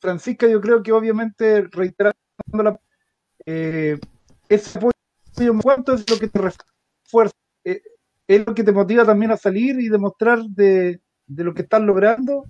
[0.01, 2.16] Francisca yo creo que obviamente reiterando
[3.47, 3.99] eh,
[4.49, 4.93] ese apoyo,
[5.62, 7.37] ¿cuánto es lo que te refuerza?
[7.64, 7.83] Eh,
[8.29, 12.45] es lo que te motiva también a salir y demostrar de, lo que estás logrando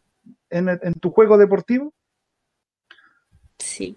[0.51, 1.95] en, en tu juego deportivo.
[3.59, 3.97] Sí.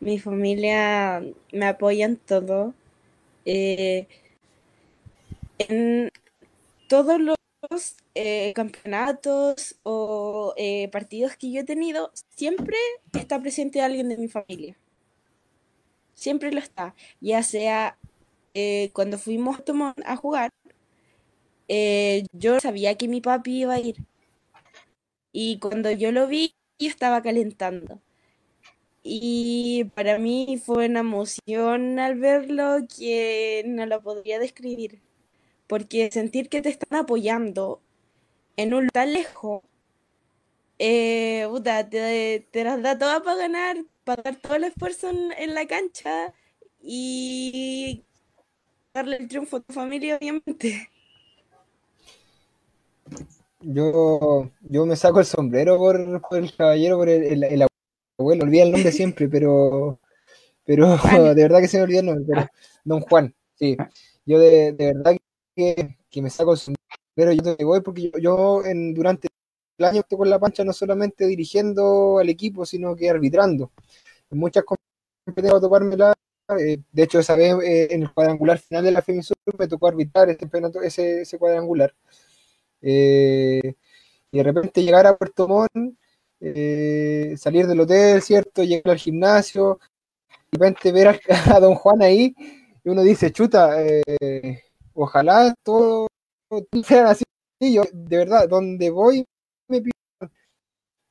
[0.00, 1.22] Mi familia
[1.52, 2.74] me apoya en todo.
[3.44, 4.06] Eh,
[5.58, 6.10] en
[6.88, 7.36] todos los
[8.14, 12.76] eh, campeonatos o eh, partidos que yo he tenido, siempre
[13.12, 14.76] está presente alguien de mi familia.
[16.14, 16.94] Siempre lo está.
[17.20, 17.96] Ya sea
[18.54, 19.58] eh, cuando fuimos
[20.04, 20.50] a jugar,
[21.68, 23.96] eh, yo sabía que mi papi iba a ir.
[25.32, 28.02] Y cuando yo lo vi, yo estaba calentando.
[29.02, 35.00] Y para mí fue una emoción al verlo que no lo podría describir.
[35.68, 37.82] Porque sentir que te están apoyando
[38.56, 39.62] en un lugar tan lejos,
[40.78, 45.32] eh, puta, te, te las da todas para ganar, para dar todo el esfuerzo en,
[45.32, 46.32] en la cancha
[46.80, 48.04] y
[48.94, 50.90] darle el triunfo a tu familia, obviamente.
[53.60, 57.66] Yo, yo me saco el sombrero por, por el caballero, por el, el, el
[58.18, 59.98] abuelo, olvida el nombre siempre, pero,
[60.64, 60.86] pero
[61.34, 62.46] de verdad que se me olvidó el nombre, pero
[62.84, 63.76] Don Juan, sí.
[64.24, 65.16] Yo de, de verdad
[65.56, 69.28] que, que, me saco el sombrero, yo te voy porque yo, yo en, durante
[69.78, 73.72] el año estoy con la pancha no solamente dirigiendo al equipo, sino que arbitrando.
[74.30, 76.14] En muchas competencias a topármela,
[76.58, 79.88] eh, de hecho esa vez eh, en el cuadrangular final de la FEMISUR me tocó
[79.88, 80.48] arbitrar ese,
[80.84, 81.94] ese, ese cuadrangular.
[82.82, 83.74] Eh,
[84.32, 85.96] y de repente llegar a Puerto Montt,
[86.40, 88.62] eh, salir del hotel, ¿cierto?
[88.64, 89.80] Llegar al gimnasio,
[90.52, 91.18] de repente ver a,
[91.56, 92.34] a don Juan ahí,
[92.84, 94.62] y uno dice, chuta, eh,
[94.94, 96.08] ojalá todo,
[96.84, 97.24] fuera así.
[97.60, 99.24] Y yo, de verdad, donde voy,
[99.68, 99.92] me pido,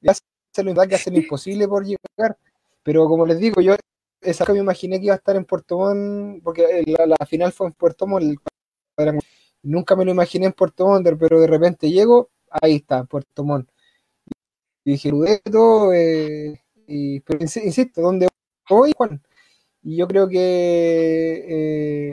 [0.07, 2.37] hacer lo que hacer lo imposible por llegar.
[2.83, 3.75] Pero como les digo, yo
[4.21, 7.51] esa que me imaginé que iba a estar en Puerto Montt, porque la, la final
[7.51, 8.39] fue en Puerto Montt,
[9.63, 13.69] Nunca me lo imaginé en Puerto Montt, pero de repente llego, ahí está, Puerto Montt.
[14.85, 15.11] Y dije,
[15.51, 18.27] todo, eh, insisto, ¿dónde
[18.69, 19.21] voy, Juan?
[19.83, 20.37] y yo creo que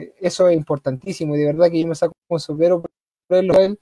[0.07, 2.91] eh, eso es importantísimo y de verdad que yo me saco un sombrero por
[3.37, 3.79] él,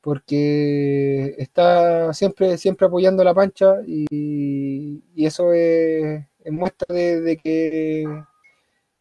[0.00, 8.04] porque está siempre, siempre apoyando la pancha y eso es, es muestra de, de que,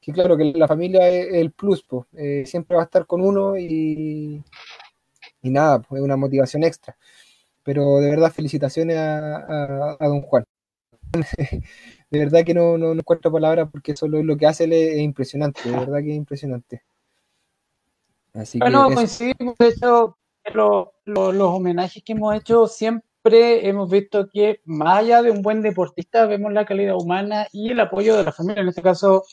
[0.02, 3.22] que, claro, que la familia es el plus, pues, eh, siempre va a estar con
[3.22, 4.44] uno y,
[5.42, 6.96] y nada, pues es una motivación extra.
[7.64, 10.46] Pero de verdad, felicitaciones a, a, a don Juan.
[12.12, 15.00] de verdad que no, no, no encuentro palabras porque solo lo que hace es, es
[15.02, 16.84] impresionante, de verdad que es impresionante.
[18.34, 18.96] Así Bueno, que eso.
[18.96, 20.18] coincidimos, de hecho,
[20.54, 25.42] lo- lo- los homenajes que hemos hecho siempre hemos visto que más allá de un
[25.42, 28.62] buen deportista, vemos la calidad humana y el apoyo de la familia.
[28.62, 29.24] En este caso,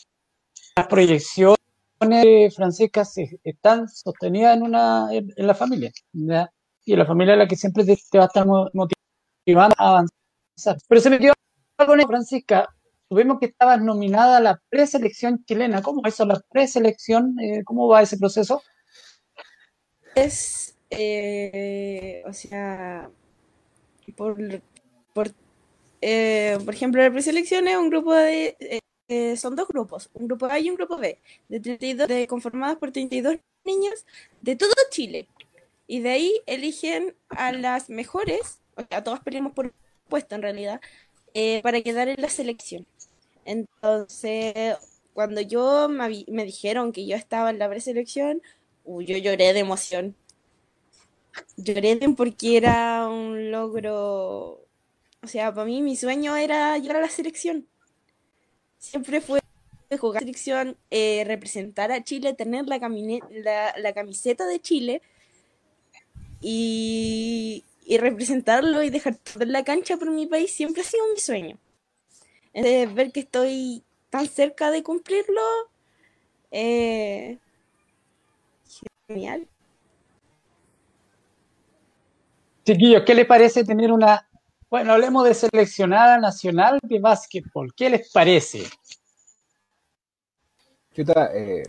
[0.76, 1.56] las proyecciones
[2.00, 3.04] de Francisca
[3.44, 5.92] están sostenidas en, una, en, la familia.
[6.12, 9.88] Y en la familia es la que siempre te, va a estar mo- motivando a
[9.88, 10.76] avanzar.
[10.88, 11.32] Pero se metió
[11.78, 12.68] algo en Francisca.
[13.08, 15.80] Tuvimos que estabas nominada a la preselección chilena.
[15.80, 17.38] ¿Cómo es eso, la preselección?
[17.40, 18.62] Eh, ¿Cómo va ese proceso?
[20.14, 23.08] Es, eh, o sea,
[24.12, 24.36] por,
[25.12, 25.30] por,
[26.00, 30.26] eh, por ejemplo, la preselección es un grupo de, eh, eh, son dos grupos, un
[30.26, 34.04] grupo A y un grupo B, de 32, de, conformados por 32 niños
[34.42, 35.28] de todo Chile.
[35.86, 39.72] Y de ahí eligen a las mejores, o sea, todos peleamos por
[40.08, 40.80] puesto en realidad,
[41.34, 42.86] eh, para quedar en la selección.
[43.44, 44.76] Entonces,
[45.14, 48.42] cuando yo me, me dijeron que yo estaba en la preselección,
[48.84, 50.16] uy, yo lloré de emoción.
[51.56, 54.66] Lloré de- porque era un logro,
[55.22, 57.66] o sea, para mí mi sueño era llegar a la selección.
[58.78, 59.40] Siempre fue
[59.98, 65.02] jugar en la selección, eh, representar a Chile, tener la, camiseta de Chile
[66.40, 67.64] y,
[67.98, 71.58] representarlo y dejar todo en la cancha por mi país siempre ha sido mi sueño.
[72.52, 75.42] Entonces, ver que estoy tan cerca de cumplirlo,
[76.50, 77.38] eh,
[79.08, 79.48] genial.
[82.66, 84.28] Chiquillos, ¿qué les parece tener una,
[84.68, 87.72] bueno, hablemos de seleccionada nacional de básquetbol?
[87.74, 88.64] ¿Qué les parece?
[90.94, 91.62] Chuta, eh,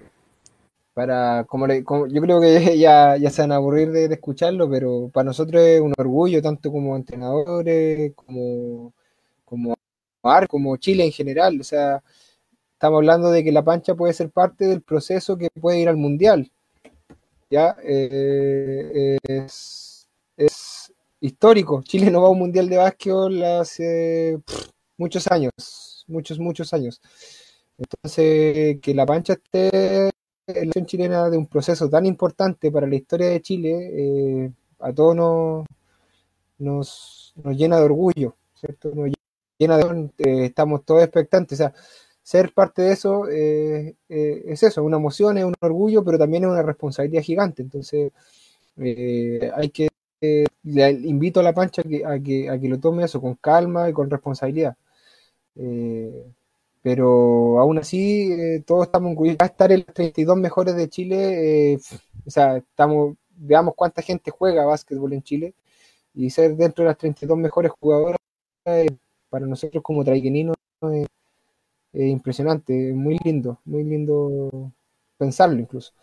[0.94, 4.70] para, como, le- como- yo creo que ya, ya se van a aburrir de, escucharlo,
[4.70, 8.94] pero para nosotros es un orgullo, tanto como entrenadores, como,
[9.46, 9.76] como
[10.24, 11.60] AR, como Chile en general.
[11.62, 12.04] O sea,
[12.74, 15.98] estamos hablando de que la pancha puede ser parte del proceso que puede ir al
[15.98, 16.52] mundial.
[17.50, 19.87] Ya, Eh, es
[21.20, 21.82] histórico.
[21.84, 24.40] Chile no va a un mundial de básquetbol hace
[24.98, 27.02] muchos años, muchos, muchos años.
[27.78, 30.10] Entonces, que la pancha esté
[30.48, 33.92] en la chilena de un proceso tan importante para la historia de Chile,
[34.46, 35.66] eh, a todos nos,
[36.58, 38.92] nos, nos llena de orgullo, ¿cierto?
[38.94, 39.12] Nos
[39.58, 41.74] llena de, eh, estamos todos expectantes, o sea,
[42.24, 46.44] ser parte de eso eh, eh, es eso, una emoción, es un orgullo, pero también
[46.44, 48.12] es una responsabilidad gigante, entonces
[48.78, 49.88] hay que,
[50.22, 53.90] le invito a la pancha que, a, que, a que lo tome eso con calma
[53.90, 54.76] y con responsabilidad.
[55.56, 56.26] Eh,
[56.82, 59.40] pero aún así, eh, todos estamos orgullosos.
[59.42, 61.74] Va a estar los 32 mejores de Chile.
[61.74, 61.80] eh,
[62.26, 65.54] o sea, estamos, veamos cuánta gente juega básquetbol en Chile.
[66.16, 68.18] Y ser dentro de las 32 mejores jugadoras,
[69.30, 71.06] para nosotros como traiqueninos, eh,
[71.94, 74.72] es impresionante, muy lindo, muy lindo
[75.18, 75.94] pensarlo incluso.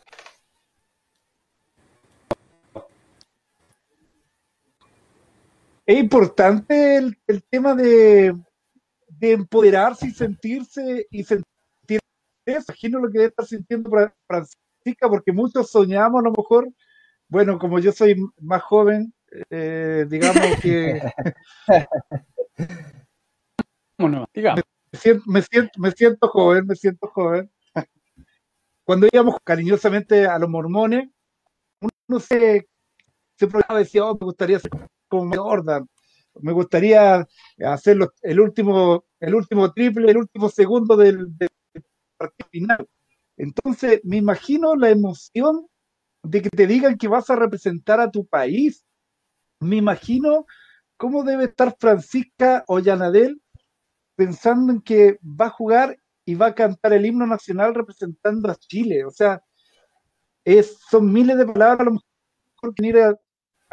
[5.87, 8.35] Es importante el, el tema de,
[9.09, 12.01] de empoderarse y sentirse y sentir
[12.47, 12.65] eso.
[12.69, 16.69] Imagino lo que debe estar sintiendo Fra- Francisca, porque muchos soñamos a lo mejor,
[17.29, 19.13] bueno, como yo soy más joven,
[19.51, 21.01] eh, digamos que
[23.99, 24.63] Vámonos, digamos.
[24.93, 27.51] me siento, me siento, me siento joven, me siento joven.
[28.85, 31.09] Cuando íbamos cariñosamente a los mormones,
[31.81, 32.69] uno se,
[33.39, 34.71] se y decía, oh, me gustaría ser
[35.09, 35.27] como
[36.41, 37.27] me gustaría
[37.65, 41.29] hacer los- el último, el último triple, el último segundo del,
[42.17, 42.89] partido final.
[43.37, 45.67] Entonces, me imagino la emoción
[46.23, 48.85] de que te digan que vas a representar a tu país.
[49.61, 50.47] Me imagino
[50.97, 53.43] cómo debe estar Francisca Ollanadel
[54.17, 58.55] pensando en que va a jugar y va a cantar el himno nacional representando a
[58.55, 59.05] Chile.
[59.05, 59.43] O sea,
[60.45, 63.19] es, son miles de palabras a lo mejor que venir a,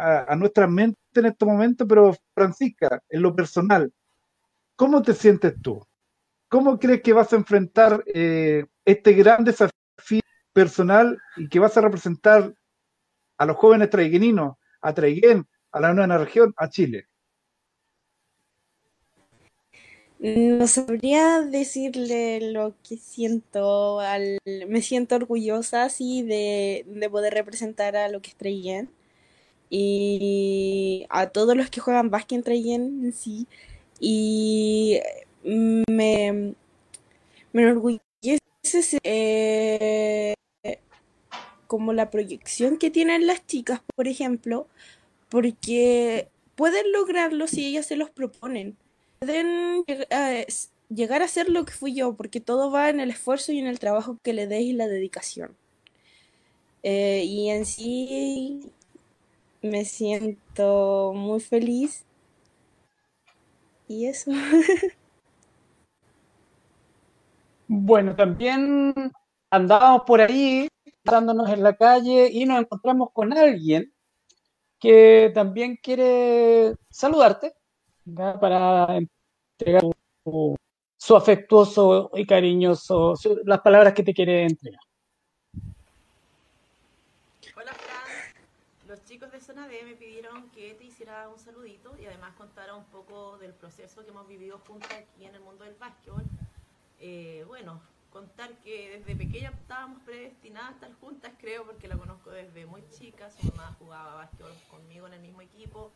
[0.02, 3.94] a, nuestra mente en este momento, pero Francisca, en lo personal,
[4.76, 5.86] ¿cómo te sientes tú?
[6.50, 10.22] ¿Cómo crees que vas a enfrentar eh, este gran desafío
[10.54, 12.54] personal y que vas a representar
[13.38, 17.08] a los jóvenes traigueninos, a Traiguén, a la nueva región, a Chile?
[20.20, 24.00] No sabría decirle lo que siento.
[24.00, 28.90] Al, me siento orgullosa, sí, de, de poder representar a lo que es Trayen
[29.72, 33.48] y a todos los que juegan básquet en Trayen en sí.
[34.02, 35.00] Y
[35.44, 36.54] me,
[37.54, 38.02] me enorgullece
[39.04, 40.34] eh,
[41.68, 44.68] como la proyección que tienen las chicas, por ejemplo,
[45.30, 48.78] porque pueden lograrlo si ellas se los proponen.
[49.20, 50.48] Pueden eh,
[50.90, 53.68] llegar a ser lo que fui yo, porque todo va en el esfuerzo y en
[53.68, 55.56] el trabajo que le des y la dedicación.
[56.84, 58.72] Eh, y en sí
[59.62, 62.06] me siento muy feliz.
[63.88, 64.32] Y eso.
[67.74, 68.94] Bueno, también
[69.50, 70.68] andábamos por ahí,
[71.06, 73.94] dándonos en la calle y nos encontramos con alguien
[74.78, 77.54] que también quiere saludarte
[78.42, 78.98] para
[79.58, 79.84] entregar
[80.98, 83.14] su, afectuoso y cariñoso,
[83.46, 84.82] las palabras que te quiere entregar.
[87.56, 88.36] Hola Fran,
[88.90, 89.00] los
[89.62, 93.54] Zona D me pidieron que te hiciera un saludito y además contara un poco del
[93.54, 96.24] proceso que hemos vivido juntos aquí en el mundo del básquetbol
[97.00, 97.80] eh, bueno,
[98.12, 102.84] contar que desde pequeña estábamos predestinadas a estar juntas, creo, porque la conozco desde muy
[102.90, 103.30] chica.
[103.30, 105.92] Su mamá jugaba básquetbol conmigo en el mismo equipo.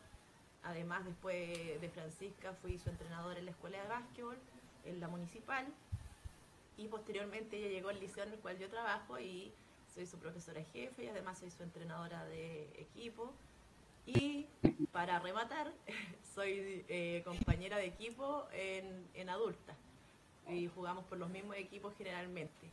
[0.62, 4.38] Además, después de Francisca, fui su entrenadora en la escuela de básquetbol,
[4.84, 5.66] en la municipal.
[6.76, 9.52] Y posteriormente ella llegó al liceo en el cual yo trabajo y
[9.92, 13.32] soy su profesora jefe y además soy su entrenadora de equipo.
[14.06, 14.46] Y
[14.92, 15.72] para rematar,
[16.34, 19.76] soy eh, compañera de equipo en, en adulta
[20.48, 22.70] y jugamos por los mismos equipos generalmente.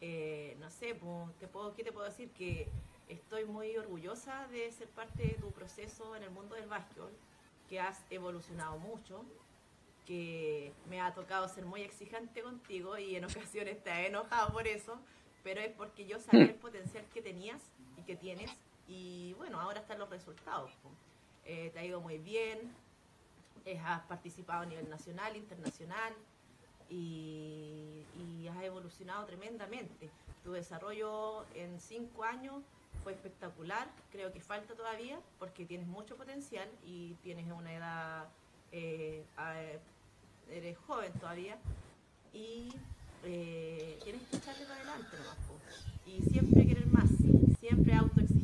[0.00, 0.98] Eh, no sé,
[1.38, 2.30] te puedo, ¿qué te puedo decir?
[2.30, 2.68] Que
[3.08, 7.12] estoy muy orgullosa de ser parte de tu proceso en el mundo del básquetbol,
[7.68, 9.24] que has evolucionado mucho,
[10.06, 14.66] que me ha tocado ser muy exigente contigo y en ocasiones te he enojado por
[14.66, 14.98] eso,
[15.44, 17.62] pero es porque yo sabía el potencial que tenías
[17.96, 18.50] y que tienes
[18.92, 20.70] y bueno, ahora están los resultados.
[21.46, 22.58] Eh, te ha ido muy bien,
[23.64, 26.12] eh, has participado a nivel nacional, internacional,
[26.90, 28.04] y,
[28.50, 30.10] has evolucionado tremendamente.
[30.44, 32.62] Tu desarrollo en cinco años
[33.02, 38.28] fue espectacular, creo que falta todavía porque tienes mucho potencial y tienes una edad,
[38.72, 39.24] eh,
[40.50, 41.56] eres joven todavía
[42.34, 42.74] y
[43.22, 45.38] tienes que echarle para adelante nomás.
[46.04, 47.08] Y siempre querer más,
[47.58, 48.41] siempre autoexigirte,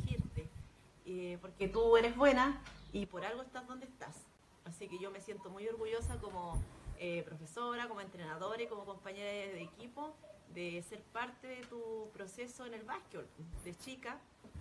[1.10, 2.62] eh, porque tú eres buena
[2.92, 4.26] y por algo estás donde estás.
[4.66, 6.62] Así que yo me siento muy orgullosa como
[6.98, 10.14] eh, profesora, como entrenadora y como compañera de, equipo,
[10.52, 13.26] de ser parte de tu proceso en el básquetbol,
[13.64, 14.18] de chica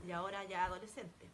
[0.08, 1.28] y ahora ya adolescente.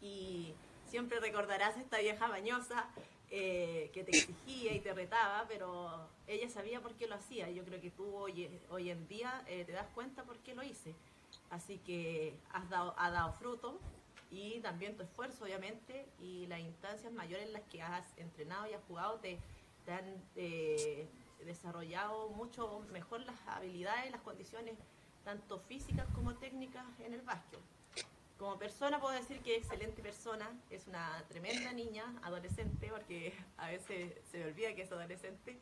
[0.00, 0.54] Y
[0.88, 2.88] siempre recordarás esta vieja bañosa
[3.30, 7.48] eh, que te exigía y te retaba, pero ella sabía por qué lo hacía.
[7.50, 10.64] Yo creo que tú hoy, hoy en día eh, te das cuenta por qué lo
[10.64, 10.96] hice.
[11.50, 13.78] Así que has dado, ha dado fruto
[14.36, 18.74] y también tu esfuerzo, obviamente, y las instancias mayores en las que has entrenado y
[18.74, 19.38] has jugado te,
[19.86, 21.08] te han eh,
[21.44, 24.76] desarrollado mucho mejor las habilidades, las condiciones,
[25.24, 27.60] tanto físicas como técnicas en el básquet.
[28.38, 33.68] Como persona puedo decir que es excelente persona, es una tremenda niña, adolescente, porque a
[33.68, 35.56] veces se me olvida que es adolescente,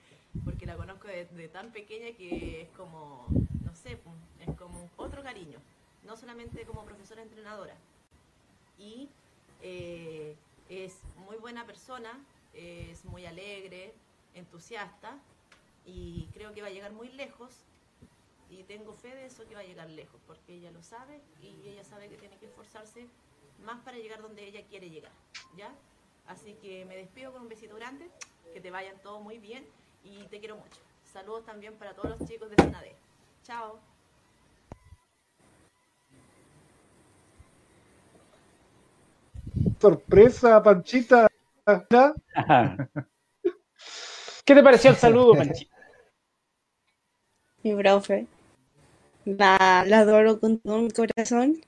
[0.44, 3.28] porque la conozco de, tan pequeña que es como,
[3.62, 4.00] no sé,
[4.40, 5.60] es como otro cariño,
[6.02, 7.76] no solamente como profesora entrenadora.
[8.78, 9.08] Y
[9.62, 10.36] eh,
[10.68, 13.92] es muy buena persona, es muy alegre,
[14.34, 15.18] entusiasta
[15.86, 17.52] y creo que va a llegar muy lejos
[18.50, 21.68] y tengo fe de eso que va a llegar lejos porque ella lo sabe y
[21.68, 23.06] ella sabe que tiene que esforzarse
[23.64, 25.12] más para llegar donde ella quiere llegar,
[25.56, 25.74] ¿ya?
[26.26, 28.10] Así que me despido con un besito grande,
[28.52, 29.66] que te vayan todos muy bien
[30.02, 30.80] y te quiero mucho.
[31.12, 32.94] Saludos también para todos los chicos de Zona D.
[33.42, 33.93] Chao.
[39.84, 41.28] Sorpresa, Panchita.
[44.46, 45.76] ¿Qué te pareció el saludo, Panchita?
[47.62, 48.26] Mi profe.
[49.26, 51.60] La, la adoro con todo mi corazón.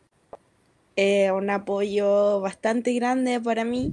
[0.97, 3.93] Eh, un apoyo bastante grande para mí.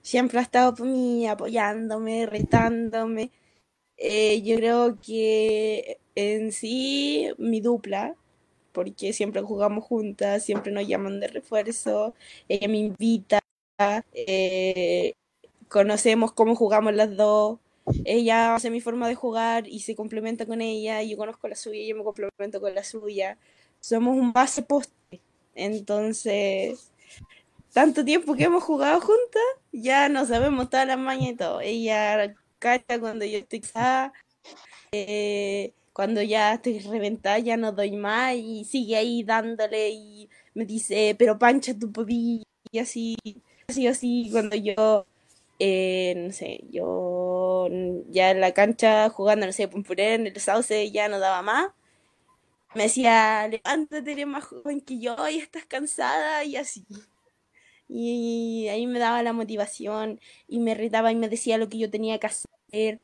[0.00, 3.32] Siempre ha estado por mí, apoyándome, retándome.
[3.98, 8.16] Eh, yo creo que en sí mi dupla,
[8.72, 12.14] porque siempre jugamos juntas, siempre nos llaman de refuerzo,
[12.48, 13.40] ella me invita,
[14.14, 15.14] eh,
[15.68, 17.58] conocemos cómo jugamos las dos,
[18.04, 21.80] ella hace mi forma de jugar y se complementa con ella, yo conozco la suya
[21.80, 23.38] y yo me complemento con la suya.
[23.80, 25.20] Somos un base poste.
[25.54, 26.92] Entonces,
[27.72, 29.42] tanto tiempo que hemos jugado juntas,
[29.72, 31.60] ya no sabemos todas las mañas y todo.
[31.60, 34.12] Ella cancha cuando yo estoy cansada,
[34.92, 40.64] eh, cuando ya estoy reventada, ya no doy más y sigue ahí dándole y me
[40.66, 43.16] dice, pero pancha tu popi y así,
[43.68, 45.06] así, así, cuando yo,
[45.58, 47.68] eh, no sé, yo
[48.10, 51.72] ya en la cancha jugando, no sé, Pumpuré, en el sauce ya no daba más.
[52.74, 56.86] Me decía, levántate, eres más joven que yo y estás cansada y así.
[57.88, 61.90] Y ahí me daba la motivación y me retaba y me decía lo que yo
[61.90, 63.00] tenía que hacer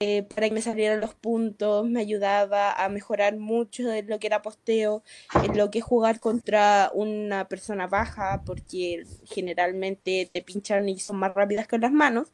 [0.00, 4.28] eh, para que me salieran los puntos, me ayudaba a mejorar mucho de lo que
[4.28, 5.02] era posteo,
[5.42, 11.16] en lo que es jugar contra una persona baja, porque generalmente te pinchan y son
[11.16, 12.28] más rápidas con las manos.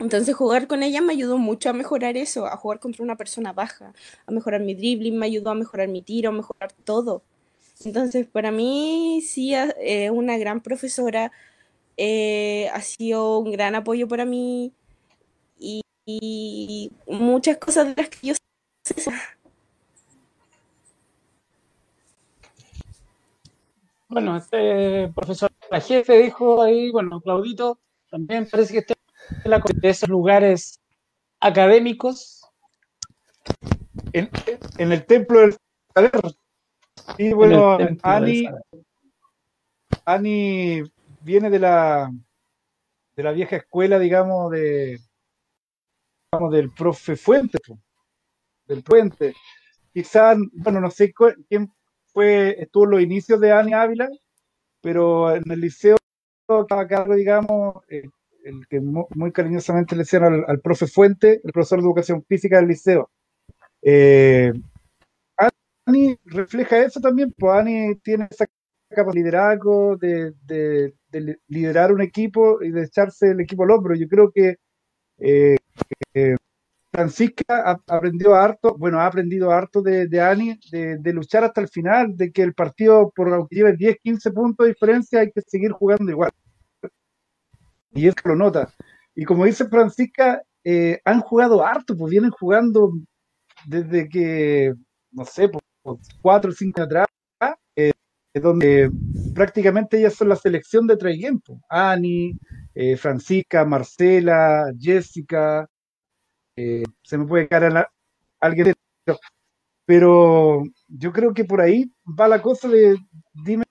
[0.00, 3.52] Entonces jugar con ella me ayudó mucho a mejorar eso, a jugar contra una persona
[3.52, 3.92] baja,
[4.26, 7.22] a mejorar mi dribbling, me ayudó a mejorar mi tiro, a mejorar todo.
[7.84, 11.30] Entonces para mí sí eh, una gran profesora,
[11.96, 14.72] eh, ha sido un gran apoyo para mí
[16.04, 18.34] y, muchas cosas de las que yo
[18.84, 19.12] sé.
[24.08, 27.78] Bueno, este profesor, la jefe dijo ahí, bueno, Claudito,
[28.10, 28.96] también parece que es
[29.44, 30.80] la de esos lugares
[31.38, 32.42] académicos.
[34.12, 34.28] En,
[34.78, 35.56] en el templo del
[35.94, 36.10] saber.
[37.18, 38.48] Y bueno, Ani.
[40.04, 40.82] Ani
[41.20, 42.10] viene de la
[43.16, 44.98] de la vieja escuela, digamos, de
[46.38, 47.58] del profe Fuente,
[48.66, 49.34] del Puente.
[49.92, 51.12] Quizás, bueno, no sé
[51.48, 51.72] quién
[52.12, 54.08] fue, estuvo en los inicios de Ani Ávila,
[54.82, 55.96] pero en el liceo
[56.48, 58.04] estaba cargo, digamos, eh,
[58.44, 62.24] el que mu- muy cariñosamente le decían al, al profe Fuente, el profesor de educación
[62.28, 63.10] física del liceo.
[63.82, 64.52] Eh,
[65.86, 68.46] Ani refleja eso también, pues Ani tiene esa
[68.90, 73.64] capa de liderazgo, de, de- de li- liderar un equipo y de echarse el equipo
[73.64, 73.94] al hombro.
[73.96, 74.56] Yo creo que
[75.18, 75.56] eh,
[76.14, 76.36] eh,
[76.92, 81.68] Francisca a- aprendió harto, bueno, ha aprendido harto de, de Ani, de, luchar hasta el
[81.68, 85.42] final, de que el partido, por aunque lleve 10, 15 puntos de diferencia, hay que
[85.42, 86.30] seguir jugando igual.
[87.92, 88.72] Y eso lo nota.
[89.14, 92.92] Y como dice Francisca, eh, han jugado harto, pues vienen jugando
[93.66, 94.74] desde que,
[95.12, 95.62] no sé, pues,
[96.20, 97.06] cuatro o cinco atrás,
[97.76, 97.92] eh,
[98.34, 98.90] donde
[99.34, 101.58] prácticamente ellas son la selección de Traiguén, pues.
[101.68, 102.36] Ani,
[102.74, 105.68] eh, Francisca, Marcela, Jessica,
[106.60, 107.92] eh, se me puede caer a la-
[108.40, 108.74] alguien,
[109.04, 109.18] pero,
[109.86, 112.96] pero yo creo que por ahí va la cosa de,
[113.34, 113.64] dime,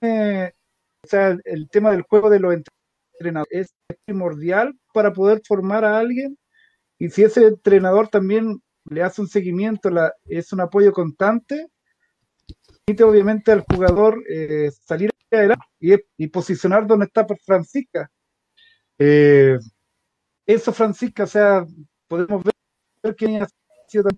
[1.03, 3.51] o sea, el tema del juego de los entrenadores.
[3.51, 3.75] Es
[4.05, 6.37] primordial para poder formar a alguien
[6.99, 11.67] y si ese entrenador también le hace un seguimiento, la, es un apoyo constante,
[12.85, 18.09] permite obviamente al jugador eh, salir adelante y, y posicionar donde está Francisca.
[18.97, 19.57] Eh,
[20.45, 21.65] eso, Francisca, o sea,
[22.07, 22.53] podemos ver
[23.17, 23.47] que ha
[23.87, 24.09] sido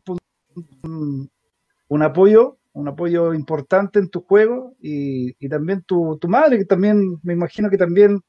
[0.83, 6.65] un, apoyo, un apoyo importante en tu juego y, y también tu, tu madre, que
[6.65, 8.19] también me imagino que también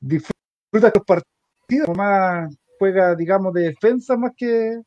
[0.00, 4.80] disfruta los partidos, más juega, digamos, de defensa más que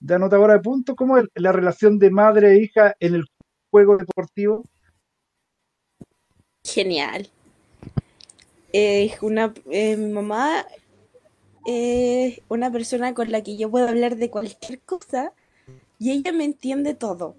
[0.00, 0.96] de anotadora de puntos.
[0.96, 3.24] ¿Cómo es la relación de madre e hija en el
[3.70, 4.64] juego deportivo?
[6.64, 7.28] Genial.
[8.72, 10.64] Eh, una, eh, mi mamá
[11.66, 15.32] es una persona con la que yo puedo hablar de cualquier cosa
[15.98, 17.36] y ella me entiende todo.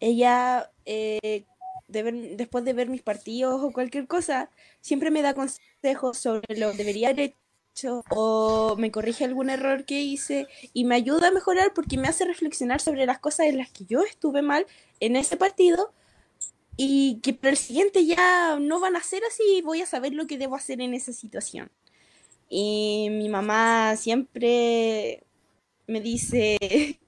[0.00, 1.44] Ella, eh,
[1.88, 4.50] de ver- después de ver mis partidos o cualquier cosa,
[4.80, 7.34] siempre me da consejos sobre lo que debería haber
[7.74, 12.08] hecho o me corrige algún error que hice y me ayuda a mejorar porque me
[12.08, 14.66] hace reflexionar sobre las cosas en las que yo estuve mal
[15.00, 15.92] en ese partido
[16.76, 20.12] y que para el siguiente ya no van a ser así y voy a saber
[20.14, 21.70] lo que debo hacer en esa situación.
[22.48, 25.24] Y mi mamá siempre
[25.86, 26.58] me dice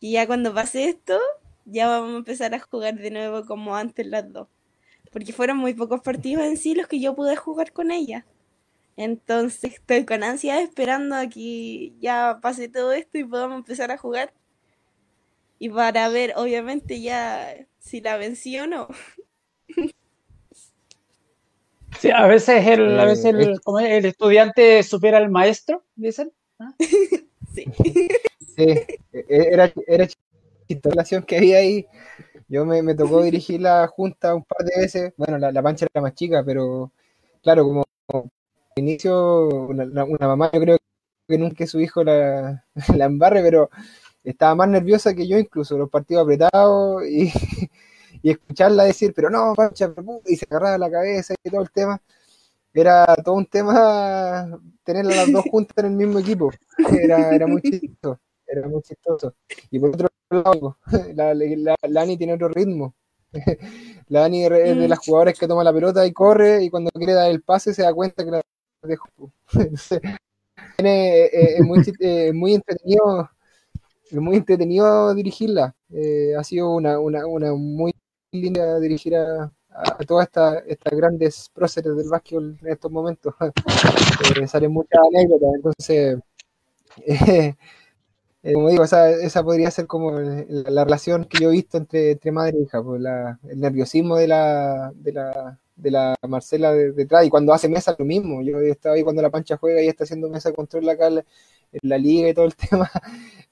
[0.00, 1.18] que ya cuando pase esto,
[1.64, 4.48] ya vamos a empezar a jugar de nuevo como antes las dos.
[5.12, 8.26] Porque fueron muy pocos partidos en sí los que yo pude jugar con ella.
[8.96, 13.98] Entonces estoy con ansias esperando a que ya pase todo esto y podamos empezar a
[13.98, 14.32] jugar.
[15.58, 18.88] Y para ver, obviamente, ya si la vencí o no.
[22.00, 25.84] Sí, a veces el, a Eh, veces el, como es, el estudiante supera al maestro,
[25.94, 26.32] dicen.
[26.58, 26.74] ¿ah?
[27.52, 27.64] Sí.
[28.56, 28.62] Sí,
[29.12, 31.86] e- era, era chistosa la relación que había ahí.
[32.48, 35.14] Yo me, me tocó dirigir la junta un par de veces.
[35.16, 36.92] Bueno, la, la pancha era más chica, pero
[37.42, 37.84] claro, como
[38.76, 40.78] inicio, una, una- una mamá, yo creo
[41.28, 42.64] que nunca su hijo la,
[42.96, 43.70] la embarre, pero
[44.24, 47.32] estaba más nerviosa que yo, incluso los partidos apretados y,
[48.22, 52.00] y escucharla decir, pero no, pu-", y se agarraba la cabeza y todo el tema.
[52.74, 56.50] era todo un tema tener a las dos juntas en el mismo equipo.
[57.02, 58.20] Era, era muy chistoso.
[58.46, 59.34] Era muy chistoso.
[59.70, 60.78] Y por otro lado,
[61.14, 62.94] la, la, la Ani tiene otro ritmo.
[64.08, 67.12] La Ani es de las jugadoras que toma la pelota y corre, y cuando quiere
[67.12, 68.42] dar el pase se da cuenta que la
[68.82, 69.08] dejó.
[69.52, 70.00] Entonces,
[70.78, 73.30] tiene, eh, es, muy, eh, muy entretenido
[74.10, 75.74] es muy entretenido dirigirla.
[75.90, 77.92] Eh, ha sido una, una, una muy
[78.32, 80.28] linda dirigir a, a todas
[80.66, 83.34] estas grandes próceres del básquetbol en estos momentos.
[84.36, 86.18] Eh, salen muchas anécdotas, entonces,
[87.06, 87.54] eh,
[88.54, 92.58] como digo, esa, podría ser como la, la relación que yo he visto entre, madre
[92.58, 93.02] e hija, pues
[93.50, 94.92] el nerviosismo de la,
[96.28, 98.42] Marcela de- detrás, y cuando hace mesa lo mismo.
[98.42, 101.24] Yo estaba ahí cuando la pancha juega y está haciendo mesa de control acá en
[101.82, 102.90] la liga y todo el tema.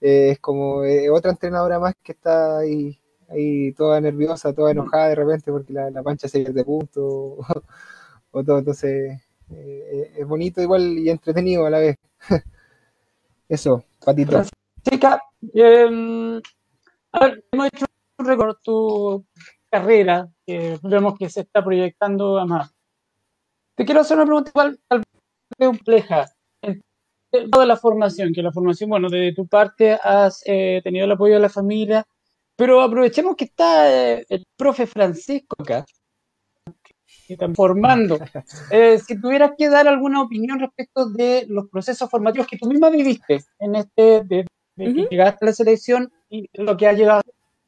[0.00, 2.98] Eh, es como eh, otra entrenadora más que está ahí,
[3.28, 7.38] ahí toda nerviosa, toda enojada de repente porque la, la pancha se pierde punto o,
[8.32, 8.58] o todo.
[8.58, 11.96] Entonces, eh, es bonito igual y entretenido a la vez.
[13.48, 14.42] Eso, patito.
[14.82, 15.22] Chica,
[15.54, 16.40] eh,
[17.12, 17.86] a ver, hemos hecho
[18.18, 19.24] un récord tu
[19.70, 22.74] carrera, que vemos que se está proyectando a más.
[23.74, 26.26] Te quiero hacer una pregunta igual, tal vez compleja.
[27.50, 31.34] Toda la formación, que la formación, bueno, de tu parte has eh, tenido el apoyo
[31.34, 32.04] de la familia,
[32.58, 35.86] pero aprovechemos que está eh, el profe Francisco acá,
[37.54, 38.18] formando.
[38.72, 42.90] Eh, si tuvieras que dar alguna opinión respecto de los procesos formativos que tú misma
[42.90, 47.22] viviste en este, de, de que llegaste a la selección y lo que ha llegado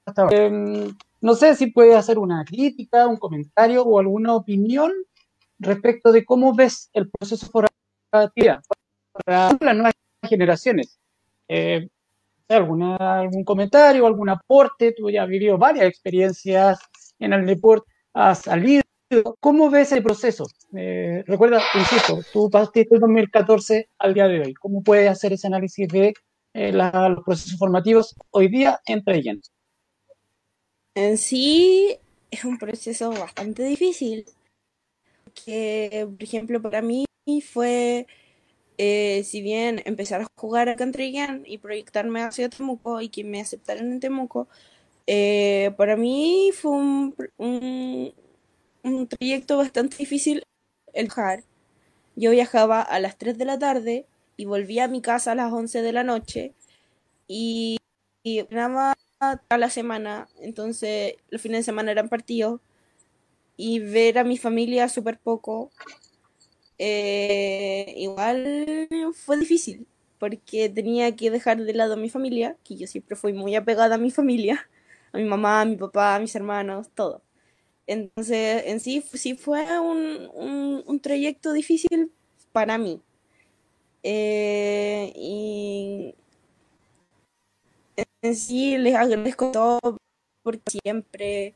[0.04, 0.36] hasta ahora.
[0.36, 0.90] Eh,
[1.20, 4.92] no sé si puedes hacer una crítica, un comentario o alguna opinión
[5.60, 8.60] respecto de cómo ves el proceso formativo
[9.24, 9.94] para las nuevas
[10.28, 10.98] generaciones.
[11.46, 11.88] Eh,
[12.54, 16.78] alguna, algún comentario, algún aporte, tú ya has vivido varias experiencias
[17.18, 18.82] en el deporte, has salido.
[19.40, 20.46] ¿Cómo ves el proceso?
[20.76, 24.54] Eh, recuerda, insisto, tú partiste el 2014 al día de hoy.
[24.54, 26.14] ¿Cómo puedes hacer ese análisis de
[26.54, 29.52] eh, los procesos formativos hoy día entre ellos?
[30.94, 31.98] En sí
[32.30, 34.24] es un proceso bastante difícil,
[35.44, 37.04] que por ejemplo para mí
[37.40, 38.06] fue,
[38.82, 40.74] eh, si bien empezar a jugar a
[41.12, 44.48] Game y proyectarme hacia Temuco y que me aceptaran en Temuco,
[45.06, 48.14] eh, para mí fue un, un,
[48.84, 50.44] un trayecto bastante difícil
[50.94, 51.44] el viajar.
[52.16, 55.52] Yo viajaba a las 3 de la tarde y volvía a mi casa a las
[55.52, 56.54] 11 de la noche
[57.28, 57.78] y,
[58.24, 62.60] y entrenaba a la semana, entonces los fines de semana eran partidos
[63.56, 65.70] y ver a mi familia súper poco,
[66.82, 69.86] eh, igual fue difícil
[70.18, 73.96] porque tenía que dejar de lado a mi familia, que yo siempre fui muy apegada
[73.96, 74.68] a mi familia,
[75.12, 77.22] a mi mamá, a mi papá, a mis hermanos, todo.
[77.86, 80.30] Entonces, en sí, sí fue un,
[80.86, 82.12] un, trayecto difícil
[82.52, 83.02] para mí.
[84.02, 86.14] Eh, y
[88.22, 89.80] en sí les agradezco todo
[90.42, 91.54] porque siempre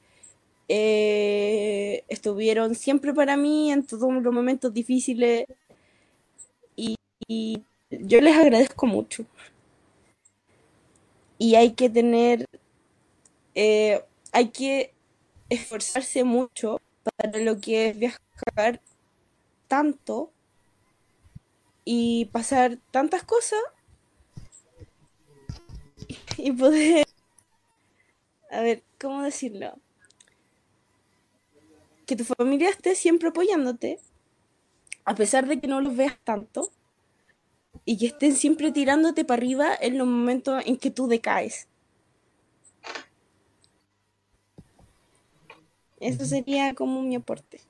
[0.69, 5.47] eh, estuvieron siempre para mí en todos los momentos difíciles
[6.77, 6.97] y,
[7.91, 9.25] yo les agradezco mucho.
[11.39, 12.47] Y hay que tener,
[13.55, 14.93] eh, hay que
[15.49, 18.81] esforzarse mucho para lo que es viajar
[19.69, 20.33] tanto
[21.85, 23.61] y pasar tantas cosas
[26.37, 27.07] y poder,
[28.51, 29.79] a ver, ¿cómo decirlo?
[32.07, 33.99] Que tu familia esté siempre apoyándote,
[35.05, 36.71] a pesar de que no los veas tanto,
[37.85, 41.69] y que estén siempre tirándote para arriba en los momentos en que tú decaes.
[46.01, 47.61] Eso sería como mi aporte.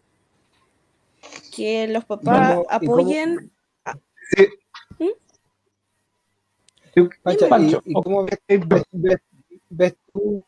[1.54, 3.52] Que los papás ¿Cómo- y cómo- apoyen.
[7.22, 9.20] Pancha, Pancho, ¿y, y cómo ves, ves- ves-
[9.68, 10.44] ves tú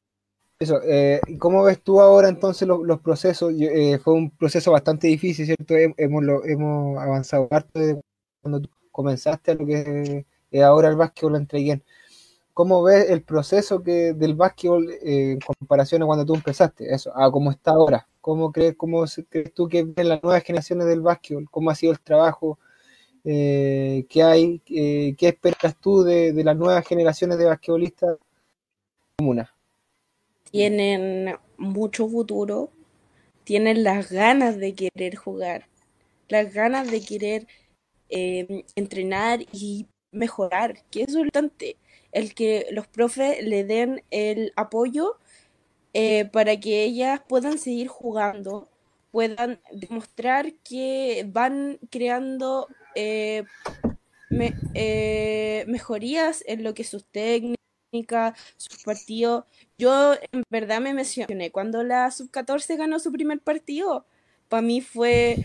[0.59, 0.81] eso?
[0.85, 3.53] eh, ¿y cómo ves tú ahora entonces los, procesos?
[3.59, 5.75] Eh, fue un proceso bastante difícil, ¿cierto?
[5.75, 8.01] Hem- Hemos, lo- hemos avanzado harto de
[8.43, 11.83] cuando tú comenzaste a lo que es ahora el básquetbol en Traiguén.
[12.55, 16.93] ¿Cómo ves el proceso que del básquetbol eh, en comparación a cuando tú empezaste?
[16.95, 18.09] Eso, a cómo está ahora.
[18.21, 21.49] ¿Cómo crees, cómo crees tú que ven las nuevas generaciones del básquetbol?
[21.51, 22.59] ¿Cómo ha sido el trabajo?
[23.25, 24.63] Eh, ¿qué hay?
[24.71, 28.17] Eh, ¿qué esperas tú de, de las nuevas generaciones de basquetbolistas
[29.19, 29.56] comuna?
[30.51, 32.71] Tienen mucho futuro,
[33.45, 35.69] tienen las ganas de querer jugar,
[36.29, 37.47] las ganas de querer
[38.09, 41.77] eh, entrenar y mejorar, que es importante,
[42.13, 45.19] el que los profes le den el apoyo
[45.93, 48.69] eh, para que ellas puedan seguir jugando,
[49.11, 53.45] puedan demostrar que van creando eh,
[54.75, 59.45] eh, mejorías en lo que sus técnicas, sus partidos.
[59.79, 64.07] Yo en verdad me emocioné cuando la sub-14 ganó su primer partido.
[64.49, 65.37] Para mí fue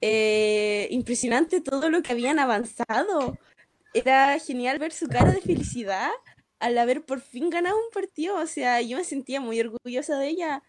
[0.00, 3.38] eh, impresionante todo lo que habían avanzado.
[3.94, 6.10] Era genial ver su cara de felicidad
[6.58, 8.36] al haber por fin ganado un partido.
[8.36, 10.62] O sea, yo me sentía muy orgullosa de ella.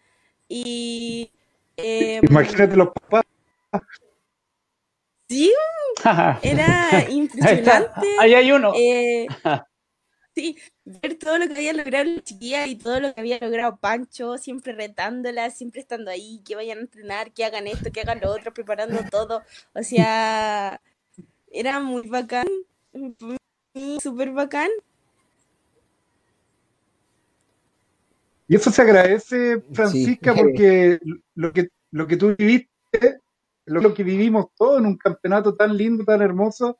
[0.48, 1.32] Y
[1.76, 3.24] em, Imagínate los papás.
[5.28, 5.52] sí,
[6.42, 8.06] era impresionante.
[8.20, 8.72] Ahí hay uno.
[8.76, 9.26] eh,
[10.40, 13.76] sí, ver todo lo que había logrado la chiquilla y todo lo que había logrado
[13.76, 18.20] Pancho, siempre retándola, siempre estando ahí, que vayan a entrenar, que hagan esto, que hagan
[18.20, 19.42] lo otro, preparando todo.
[19.74, 20.80] O sea,
[21.50, 22.46] era muy bacán,
[24.02, 24.70] súper bacán.
[28.48, 30.38] Y eso se agradece, Francisca, Sí.
[30.42, 30.98] porque
[31.34, 33.20] lo que, lo que tú viviste,
[33.66, 36.78] lo, lo que vivimos todos en un campeonato tan lindo, tan hermoso,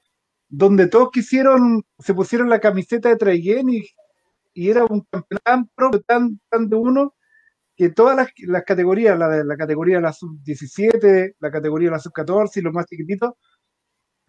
[0.51, 3.83] donde todos quisieron, se pusieron la camiseta de Traiguén y,
[4.55, 7.15] y era un campeonato tan tan, de uno,
[7.77, 11.93] que todas las, las categorías, la, de- la categoría de la sub-17, la categoría de
[11.97, 13.33] la sub-14 y los más chiquititos,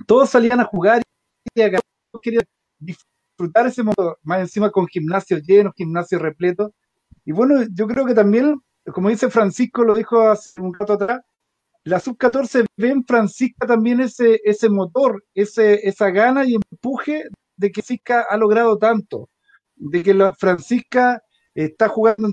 [0.07, 1.01] todos salían a jugar
[1.55, 1.71] y a
[2.21, 2.43] querían
[2.79, 6.71] disfrutar ese momento, más encima con gimnasios llenos, gimnasios repletos.
[7.25, 8.61] Y bueno, yo creo que también,
[8.93, 11.21] como dice Francisco, lo dijo hace un rato atrás,
[11.83, 17.23] la sub-14 ve en Francisca también ese, ese motor, ese, esa gana y empuje
[17.57, 19.29] de que Francisca ha logrado tanto,
[19.75, 22.31] de que la Francisca está jugando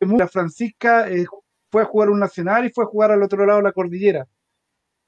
[0.00, 1.24] la Francisca eh,
[1.70, 4.26] fue a jugar un nacional y fue a jugar al otro lado de la cordillera.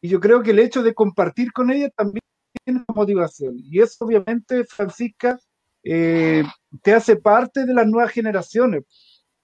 [0.01, 2.23] Y yo creo que el hecho de compartir con ella también
[2.65, 3.57] tiene motivación.
[3.59, 5.39] Y eso obviamente, Francisca,
[5.83, 6.45] eh,
[6.83, 8.85] te hace parte de las nuevas generaciones,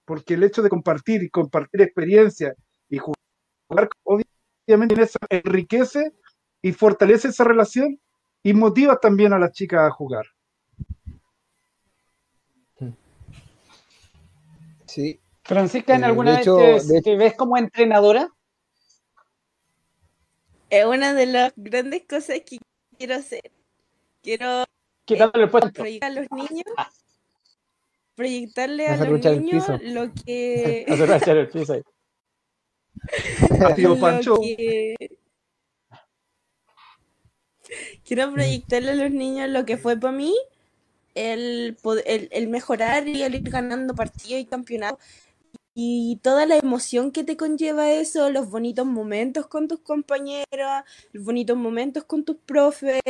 [0.05, 2.55] porque el hecho de compartir y compartir experiencia
[2.89, 4.34] y jugar, obviamente
[4.67, 6.11] eso enriquece
[6.61, 7.99] y fortalece esa relación
[8.43, 10.25] y motiva también a las chicas a jugar.
[14.85, 15.19] Sí.
[15.43, 18.29] Francisca, ¿en Eh, alguna de vez hecho- te, de te ves como entrenadora?
[20.69, 22.57] Es una de las grandes cosas que
[22.97, 23.51] quiero hacer.
[24.23, 24.63] Quiero
[25.35, 26.65] el proyectar a los niños,
[28.15, 29.77] proyectarle a Hacer los niños piso.
[29.83, 31.81] lo que, Hacer rachar el piso ahí.
[33.75, 34.35] Tío Pancho.
[34.41, 34.95] que-
[38.05, 40.35] Quiero proyectarle a los niños lo que fue para mí
[41.15, 45.03] el, el, el mejorar y el ir ganando partidos y campeonatos
[45.73, 51.23] y toda la emoción que te conlleva eso, los bonitos momentos con tus compañeros, los
[51.25, 53.01] bonitos momentos con tus profes,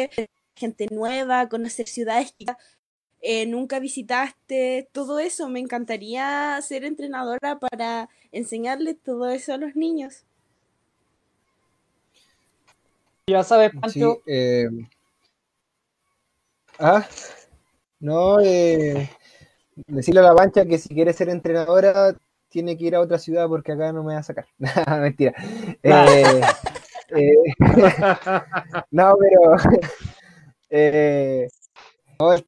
[0.55, 2.45] gente nueva, conocer ciudades que
[3.25, 5.49] eh, nunca visitaste, todo eso.
[5.49, 10.23] Me encantaría ser entrenadora para enseñarles todo eso a los niños.
[13.27, 14.67] Ya sabes, Sí, Pancho, eh,
[16.77, 17.07] ah,
[17.99, 19.09] no, eh,
[19.87, 22.15] decirle a la pancha que si quiere ser entrenadora
[22.49, 24.45] tiene que ir a otra ciudad porque acá no me va a sacar.
[25.01, 25.33] Mentira.
[25.81, 26.41] Eh,
[27.09, 27.33] eh,
[28.91, 29.55] no, pero
[30.69, 31.47] eh,
[32.19, 32.45] no, el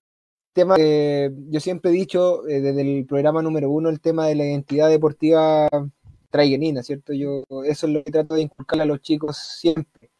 [0.57, 4.35] tema que yo siempre he dicho eh, desde el programa número uno, el tema de
[4.35, 5.69] la identidad deportiva
[6.29, 7.13] traiguenina, ¿cierto?
[7.13, 10.11] Yo eso es lo que trato de inculcarle a los chicos siempre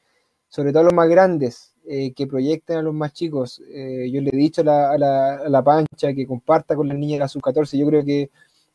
[0.49, 3.61] sobre todo a los más grandes, eh, que proyecten a los más chicos.
[3.69, 6.88] Eh, yo le he dicho a la, a la- a la pancha que comparta con
[6.88, 7.77] las niñas de la sub-14.
[7.77, 8.31] Yo creo que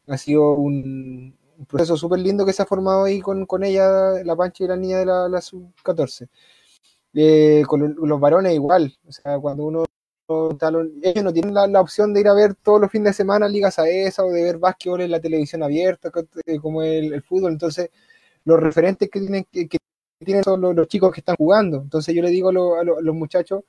[0.09, 1.37] ha sido un,
[1.69, 4.77] proceso súper lindo que se ha formado ahí con, con ella, la pancha y la
[4.77, 6.29] niña de la, la sub-14.
[7.15, 9.85] Eh, con lo- los varones igual, o sea, cuando uno
[11.03, 13.79] ellos no tienen la, opción de ir a ver todos los fines de semana ligas
[13.79, 16.11] a esa o de ver básquetbol en la televisión abierta,
[16.47, 17.91] eh, como el, el fútbol, entonces
[18.45, 19.79] los referentes que tienen que,
[20.45, 21.79] son los, chicos que están jugando.
[21.83, 23.65] Entonces yo le digo a, lo- a lo- a los muchachos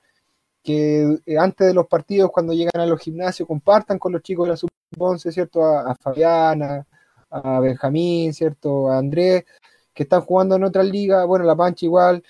[0.63, 4.45] que eh, antes de los partidos, cuando llegan a los gimnasios, compartan con los chicos
[4.47, 5.63] de la sub-11, ¿cierto?
[5.65, 6.85] A, a Fabiana,
[7.29, 8.89] a Benjamín, ¿cierto?
[8.89, 9.45] A Andrés,
[9.93, 12.23] que están jugando en otras ligas, bueno, la Pancha igual,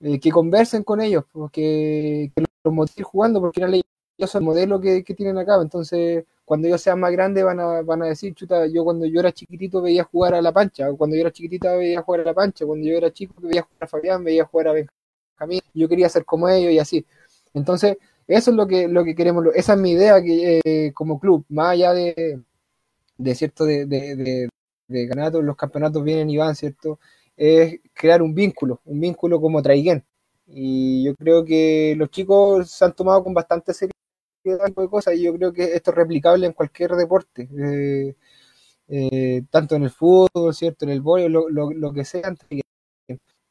[0.00, 3.82] eh, que conversen con ellos, porque que los motiven jugando, porque al final
[4.18, 5.60] ellos son el modelo que, que tienen acá.
[5.60, 9.20] Entonces, cuando ellos sean más grandes, van a, van a decir, chuta, yo cuando yo
[9.20, 12.24] era chiquitito veía jugar a la Pancha, o cuando yo era chiquitita veía jugar a
[12.24, 15.88] la Pancha, cuando yo era chico veía jugar a Fabián, veía jugar a Benjamín, yo
[15.88, 17.06] quería ser como ellos y así.
[17.54, 21.18] Entonces, eso es lo que, lo que queremos, esa es mi idea que eh, como
[21.20, 22.40] club, más allá de,
[23.18, 24.48] de cierto, de, de, de,
[24.88, 26.98] de los campeonatos vienen y van, ¿cierto?
[27.36, 30.04] Es crear un vínculo, un vínculo como Traiguén.
[30.54, 33.94] Y yo creo que los chicos se han tomado con bastante seriedad
[34.44, 38.14] de cosas y yo creo que esto es replicable en cualquier deporte, eh,
[38.88, 40.84] eh, tanto en el fútbol, ¿cierto?
[40.84, 42.34] En el voleibol, lo, lo, lo que sea.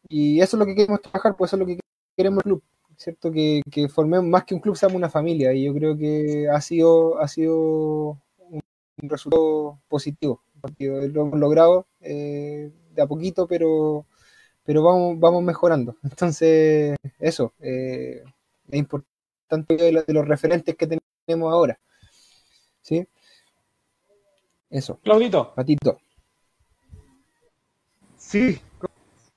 [0.09, 1.79] y eso es lo que queremos trabajar, pues eso es lo que
[2.15, 2.63] queremos el club,
[2.97, 3.31] ¿cierto?
[3.31, 6.61] Que, que formemos más que un club, seamos una familia, y yo creo que ha
[6.61, 8.61] sido, ha sido un,
[9.03, 10.43] resultado positivo,
[10.79, 14.05] lo hemos logrado eh, de a poquito, pero,
[14.63, 15.95] pero vamos, vamos mejorando.
[16.03, 18.23] Entonces, eso, eh,
[18.69, 21.79] es importante de, lo- de los referentes que tenemos ahora.
[22.81, 23.07] ¿Sí?
[24.69, 24.99] Eso.
[25.03, 25.53] Claudito.
[25.53, 25.99] Patito.
[28.17, 28.61] Sí,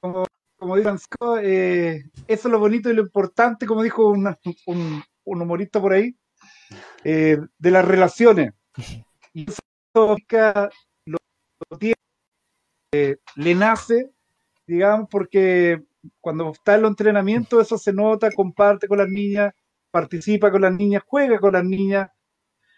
[0.01, 0.25] como,
[0.57, 5.03] como dice Francisco, eh, eso es lo bonito y lo importante, como dijo una- un,
[5.25, 6.15] un humorista por ahí,
[7.05, 8.53] eh, de las relaciones.
[9.33, 9.61] Y eso
[9.95, 11.19] lo,
[11.71, 11.95] lo tiene,
[12.93, 14.13] eh, le nace,
[14.67, 15.83] digamos, porque
[16.21, 19.53] cuando está en los entrenamientos eso se nota, comparte con las niñas,
[19.91, 22.11] participa con las niñas, juega con las niñas,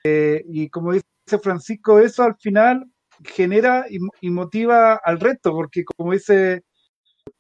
[0.05, 2.89] eh, y como dice Francisco, eso al final
[3.25, 6.65] genera y, motiva al resto, porque como dice,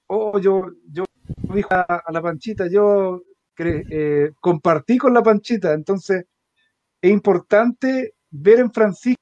[0.06, 1.04] oh, yo, yo
[1.54, 3.22] dijo a, la panchita, yo
[3.58, 6.24] eh, compartí con la panchita, entonces
[7.00, 9.20] es importante ver en Francisca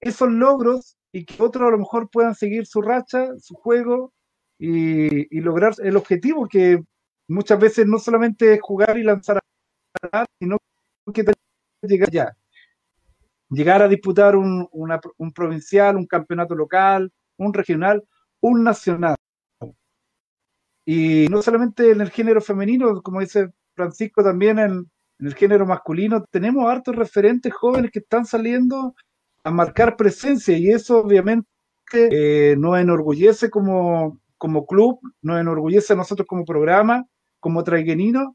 [0.00, 4.12] esos logros y que otros a lo mejor puedan seguir su racha, su juego
[4.58, 6.82] y, y lograr el objetivo que
[7.28, 9.38] muchas veces no solamente es jugar y lanzar
[10.12, 10.58] a sino
[11.14, 11.24] que
[11.82, 12.36] llegar allá
[13.50, 18.04] llegar a disputar un, una- un provincial, un campeonato local, un regional,
[18.40, 19.16] un nacional.
[20.84, 24.70] Y no solamente en el género femenino, como dice Francisco, también en,
[25.18, 28.94] en el género masculino, tenemos hartos referentes jóvenes que están saliendo
[29.42, 31.46] a marcar presencia y eso obviamente
[31.92, 37.06] eh, nos enorgullece como, como club, nos enorgullece a nosotros como programa,
[37.40, 38.28] como traigueninos,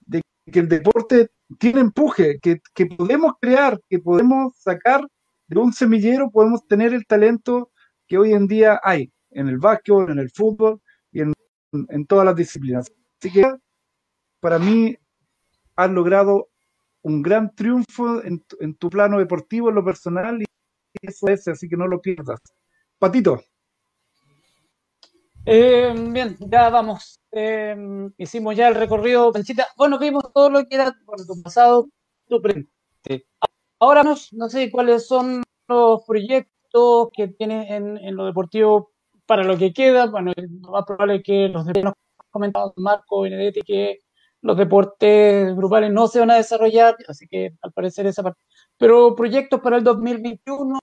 [0.00, 5.06] de que el deporte tiene empuje, que, que podemos crear, que podemos sacar
[5.46, 7.70] de un semillero, podemos tener el talento
[8.08, 10.80] que hoy en día hay en el básquetbol, en el fútbol
[11.12, 11.32] y en,
[11.72, 12.90] en todas las disciplinas.
[13.20, 13.54] Así que
[14.40, 14.96] para mí
[15.76, 16.48] has logrado
[17.06, 20.46] un gran triunfo en, en tu plano deportivo, en lo personal, y
[21.02, 22.40] eso es, así que no lo pierdas.
[22.98, 23.40] Patito.
[25.44, 27.20] Eh, bien, ya vamos.
[27.30, 27.76] Eh,
[28.18, 29.68] hicimos ya el recorrido, Panchita.
[29.76, 31.88] Bueno, vimos todo lo que era tu pasado,
[32.26, 33.28] tu presente.
[33.78, 38.90] Ahora no, no sé cuáles son los proyectos que tienes en, en lo deportivo
[39.26, 40.06] para lo que queda.
[40.06, 41.94] Bueno, lo más probable es que los deportes nos
[42.30, 44.00] comentado Marco Benedetti que
[44.46, 48.40] los deportes grupales no se van a desarrollar, así que al parecer esa parte.
[48.78, 50.78] Pero proyectos para el 2021,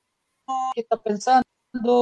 [0.76, 1.44] ¿qué estás pensando?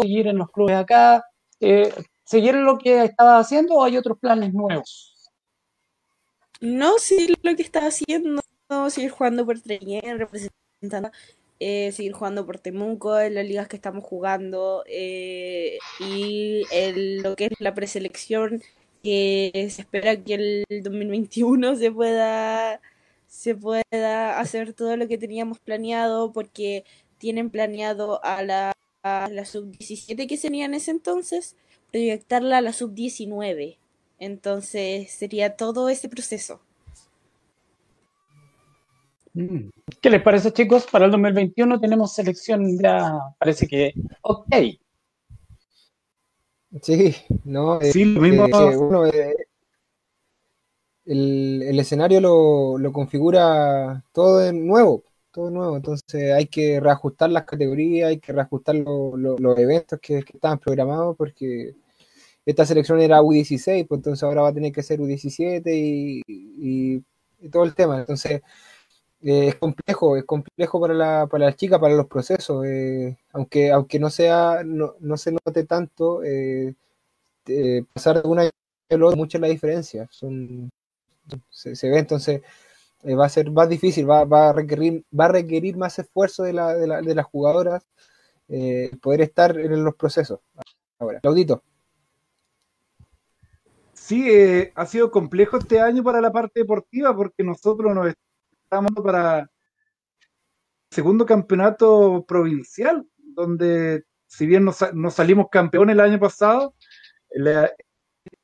[0.01, 1.23] ¿Seguir en los clubes acá?
[1.59, 1.93] Eh,
[2.23, 5.29] ¿Seguir lo que estabas haciendo o hay otros planes nuevos?
[6.61, 8.41] No, sí, lo que estaba haciendo,
[8.89, 11.11] seguir jugando por Treyen, representando,
[11.59, 16.63] eh, seguir jugando por Temuco en las ligas que estamos jugando eh, y
[17.21, 18.63] lo que es la preselección,
[19.03, 22.81] que se espera que el 2021 se pueda,
[23.27, 26.83] se pueda hacer todo lo que teníamos planeado porque
[27.17, 28.73] tienen planeado a la,
[29.03, 31.55] a la sub-17 que sería en ese entonces,
[31.91, 33.77] proyectarla a la sub-19.
[34.19, 36.61] Entonces sería todo ese proceso.
[39.33, 39.69] Mm.
[40.01, 40.85] ¿Qué les parece, chicos?
[40.91, 44.47] Para el 2021 tenemos selección ya, parece que ok.
[46.81, 48.45] Sí, no, eh, Sí, lo mismo.
[48.45, 48.73] eh,
[49.13, 49.35] eh,
[51.05, 57.29] el, el escenario lo, lo configura todo de nuevo, todo nuevo, entonces hay que reajustar
[57.31, 61.75] las categorías, hay que reajustar lo- lo- los eventos que, que estaban programados porque
[62.45, 67.03] esta selección era U16, pues entonces ahora va a tener que ser U17 y, y-
[67.41, 68.41] y todo el tema, entonces
[69.23, 73.71] eh, es complejo, es complejo para la, para las chicas, para los procesos, eh, aunque,
[73.71, 76.75] aunque no sea, no, no se note tanto, eh,
[77.93, 78.43] pasar de una
[78.89, 80.69] al otro, mucha es la diferencia, son,
[81.49, 82.41] se, se ve, entonces
[83.03, 86.43] eh, va a ser más difícil, va, va a requerir, va a requerir más esfuerzo
[86.43, 87.83] de, la, de, la- de las jugadoras
[89.01, 90.39] poder estar en los procesos.
[90.99, 91.63] Ahora, Claudito.
[93.93, 94.27] Sí,
[94.75, 98.13] ha sido complejo este año para la parte deportiva porque nosotros nos
[98.71, 99.49] estamos para
[100.89, 106.75] segundo campeonato provincial, donde si bien no, sa- no salimos campeones el año pasado,
[107.31, 107.71] la-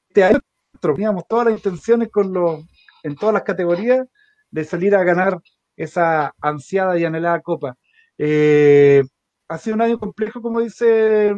[0.09, 0.39] este año
[0.81, 2.65] teníamos todas las intenciones con los,
[3.03, 4.07] en todas las categorías
[4.51, 5.39] de salir a ganar
[5.77, 7.77] esa ansiada y anhelada copa.
[8.17, 9.03] Eh,
[9.49, 11.33] ha sido un año complejo, como dice,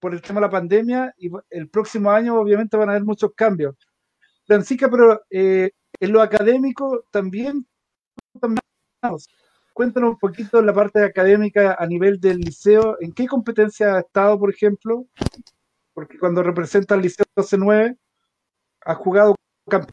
[0.00, 3.32] por el tema de la pandemia, y el próximo año obviamente van a haber muchos
[3.36, 3.76] cambios.
[4.46, 7.66] Francisca, pero eh, en lo académico también
[9.72, 14.38] cuéntanos un poquito la parte académica a nivel del liceo, ¿en qué competencia ha estado,
[14.38, 15.06] por ejemplo?
[15.92, 17.96] Porque cuando representa al liceo C9,
[18.82, 19.34] has jugado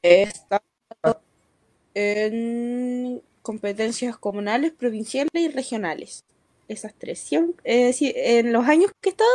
[0.02, 0.64] estado
[1.94, 6.24] en competencias comunales, provinciales y regionales.
[6.68, 7.28] Esas tres.
[7.64, 9.30] Eh, sí, en los años que he estado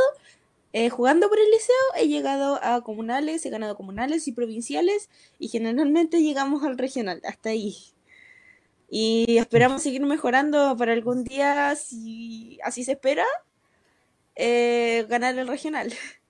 [0.72, 5.48] eh, jugando por el liceo, he llegado a comunales, he ganado comunales y provinciales, y
[5.48, 7.76] generalmente llegamos al regional, hasta ahí.
[8.88, 13.24] Y esperamos seguir mejorando para algún día, si así se espera,
[14.34, 15.92] eh, ganar el regional.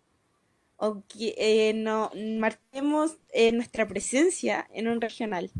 [0.79, 5.51] O que eh, no marquemos eh, nuestra presencia en un regional.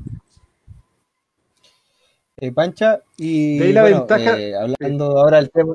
[2.39, 5.75] Eh, Pancha, y De la bueno, ventaja- eh, hablando ahora del tema,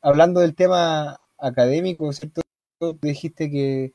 [0.00, 2.40] hablando del tema académico, ¿cierto?
[3.02, 3.92] Dijiste que,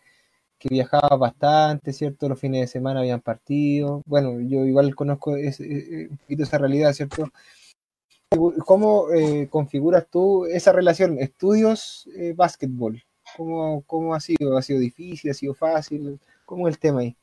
[0.60, 2.30] que viajabas bastante, ¿cierto?
[2.30, 4.02] Los fines de semana habían partidos.
[4.06, 7.26] Bueno, yo igual conozco ese- eh, un poquito esa realidad, ¿cierto?
[8.66, 13.04] ¿Cómo eh, configuras tú esa relación estudios-básquetbol?
[13.36, 14.58] ¿Cómo, ¿Cómo ha sido?
[14.58, 15.32] ¿Ha sido difícil?
[15.32, 16.20] ¿Ha sido fácil?
[16.46, 17.18] ¿Cómo es el tema ahí?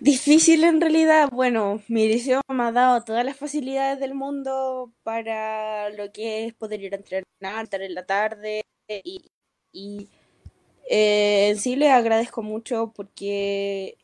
[0.00, 5.88] Difícil en realidad, bueno, mi liceo me ha dado todas las facilidades del mundo para
[5.90, 7.24] lo que es poder ir a entrenar,
[7.64, 9.30] estar en la tarde y,
[9.72, 10.10] y,
[10.90, 13.98] eh, en sí les agradezco mucho porque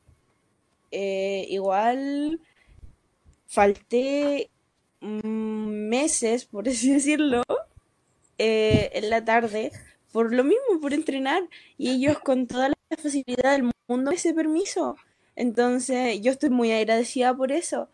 [0.91, 2.41] eh, igual
[3.47, 4.51] falté
[5.01, 7.43] mm, meses, por así decirlo,
[8.39, 9.73] eh, en la tarde
[10.13, 11.43] por lo mismo, por entrenar
[11.79, 14.97] y ellos con toda la facilidad del mundo ese permiso.
[15.37, 17.91] Entonces, yo estoy muy agradecida por eso.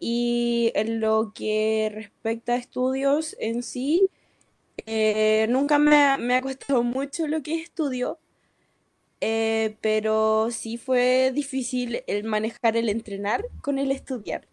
[0.00, 4.10] Y en lo que respecta a estudios en sí,
[5.48, 8.18] nunca me, ha- me ha costado mucho lo que es estudio,
[9.22, 14.48] eh, pero sí fue difícil el manejar el entrenar con el estudiar.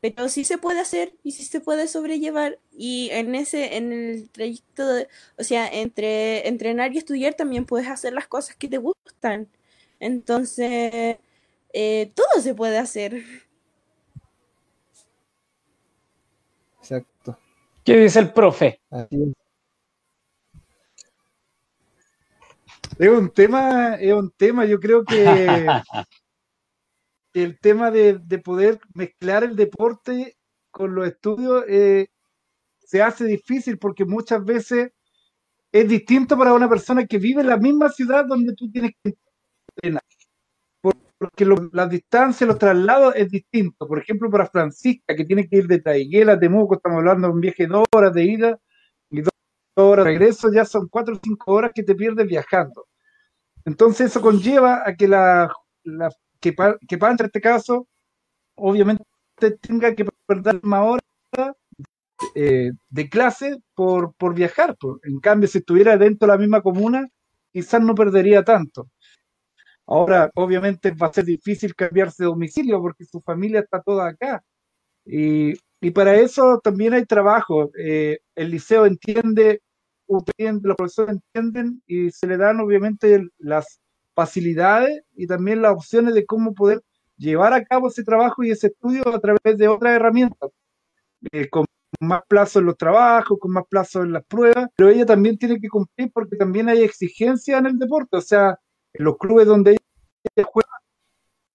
[0.00, 2.58] Pero sí se puede hacer y sí se puede sobrellevar.
[2.72, 5.08] Y en ese, en el trayecto, de-
[5.38, 9.48] o sea, entre entrenar y estudiar también puedes hacer las cosas que te gustan.
[10.00, 11.18] Entonces,
[11.74, 13.22] eh, todo se puede hacer.
[16.80, 17.38] Exacto.
[17.84, 18.80] ¿Qué dice el profe?
[18.90, 19.49] Así es.
[22.98, 25.66] Es un tema, es un tema, yo creo que
[27.34, 30.36] el tema de, de poder mezclar el deporte
[30.70, 32.08] con los estudios eh,
[32.78, 34.90] se hace difícil porque muchas veces
[35.72, 39.14] es distinto para una persona que vive en la misma ciudad donde tú tienes que
[39.76, 40.02] entrenar.
[40.80, 43.86] Por- Porque lo- las distancias, los traslados es distinto.
[43.86, 47.34] Por ejemplo, para Francisca, que tiene que ir de Taiguela a Temuco, estamos hablando de
[47.34, 48.58] un viaje de horas de ida
[49.88, 52.86] horas de regreso, ya son cuatro o cinco horas que te pierdes viajando.
[53.64, 55.52] Entonces eso conlleva a que la,
[55.84, 56.54] la que,
[56.88, 57.86] que Pancha en este caso,
[58.56, 59.04] obviamente
[59.60, 61.54] tenga que perder más horas
[62.34, 64.76] eh, de clase por, por viajar.
[65.04, 67.08] En cambio, si estuviera dentro de la misma comuna,
[67.52, 68.88] quizás no perdería tanto.
[69.86, 74.42] Ahora, obviamente va a ser difícil cambiarse de domicilio porque su familia está toda acá.
[75.04, 77.70] Y, y para eso también hay trabajo.
[77.76, 79.62] Eh, el liceo entiende,
[80.10, 83.80] los profesores entienden y se le dan obviamente las
[84.14, 86.82] facilidades y también las opciones de cómo poder
[87.16, 90.50] llevar a cabo ese trabajo y ese estudio a través de otras herramientas,
[91.32, 91.66] eh, con
[92.00, 95.60] más plazo en los trabajos, con más plazo en las pruebas, pero ella también tiene
[95.60, 98.58] que cumplir porque también hay exigencia en el deporte, o sea,
[98.94, 100.70] en los clubes donde ella juega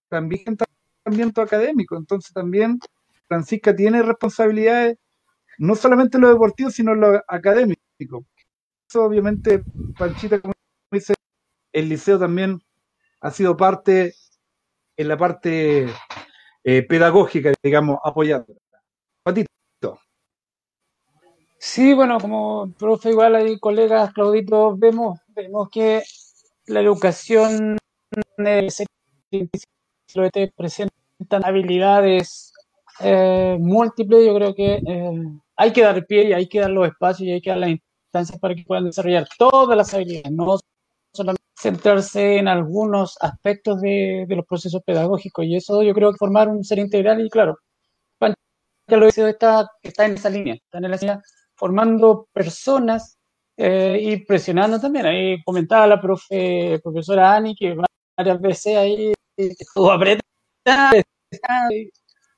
[0.10, 0.58] también
[1.04, 2.80] ambiente académico, entonces también
[3.28, 4.98] Francisca tiene responsabilidades
[5.58, 8.26] no solamente en lo deportivo, sino en lo académico.
[8.94, 9.62] Obviamente,
[9.98, 10.54] Panchita, como
[10.92, 11.16] dice,
[11.74, 12.62] el liceo también
[13.22, 14.14] ha sido parte,
[14.96, 15.88] en la parte
[16.64, 18.56] eh, pedagógica, digamos, apoyando.
[19.24, 19.50] Patito.
[21.58, 26.04] Sí, bueno, como profe, igual hay colegas, Claudito, vemos, vemos que
[26.68, 27.78] la educación
[28.38, 28.68] eh,
[30.56, 32.54] presentan habilidades
[33.00, 35.12] eh, múltiples, yo creo que eh,
[35.56, 37.70] hay que dar pie y hay que dar los espacios y hay que dar las
[38.16, 40.58] instancias para que puedan desarrollar todas las habilidades, no
[41.14, 45.46] solamente centrarse en algunos aspectos de, de los procesos pedagógicos.
[45.46, 47.58] Y eso yo creo que formar un ser integral y claro,
[48.18, 48.36] Pancha
[48.90, 51.22] lo dice, está, está en esa línea, está en esa línea
[51.56, 53.18] formando personas
[53.58, 55.06] eh, y presionando también.
[55.06, 57.76] Ahí comentaba la profe, profesora Ani que
[58.18, 60.92] varias veces ahí estuvo apretada,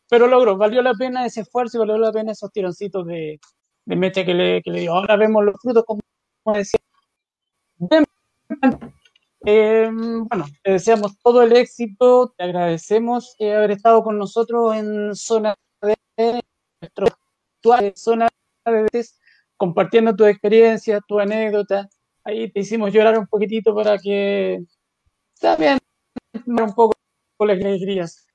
[0.09, 3.39] pero logró, valió la pena ese esfuerzo y valió la pena esos tironcitos de,
[3.87, 4.93] de mecha que le, que le dio.
[4.93, 6.01] Ahora vemos los frutos, como
[6.53, 6.79] decía.
[9.45, 15.15] Eh, bueno, te deseamos todo el éxito, te agradecemos eh, haber estado con nosotros en
[15.15, 15.95] zona de
[16.81, 18.27] nuestro actual zona
[18.65, 19.05] de
[19.55, 21.87] compartiendo tu experiencia, tu anécdota.
[22.25, 24.65] Ahí te hicimos llorar un poquitito para que
[25.39, 25.79] también
[26.45, 26.93] un poco
[27.39, 28.27] las alegrías.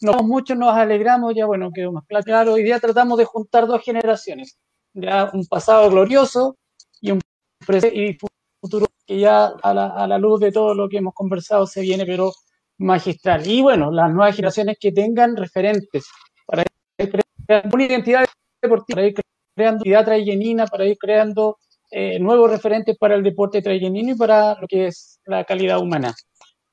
[0.00, 2.54] Nos muchos nos alegramos, ya bueno, quedó más claro.
[2.54, 4.58] Hoy día tratamos de juntar dos generaciones,
[4.94, 6.56] ya un pasado glorioso
[7.00, 7.20] y un
[7.66, 8.16] presente y
[8.60, 11.82] futuro que ya a la, a la luz de todo lo que hemos conversado se
[11.82, 12.32] viene, pero
[12.78, 13.46] magistral.
[13.46, 16.06] Y bueno, las nuevas generaciones que tengan referentes
[16.46, 16.62] para
[16.98, 17.10] ir
[17.46, 18.24] creando una identidad
[18.62, 19.14] deportiva, para ir
[19.54, 21.58] creando identidad trayenina, para ir creando
[21.90, 26.14] eh, nuevos referentes para el deporte trayenino y para lo que es la calidad humana.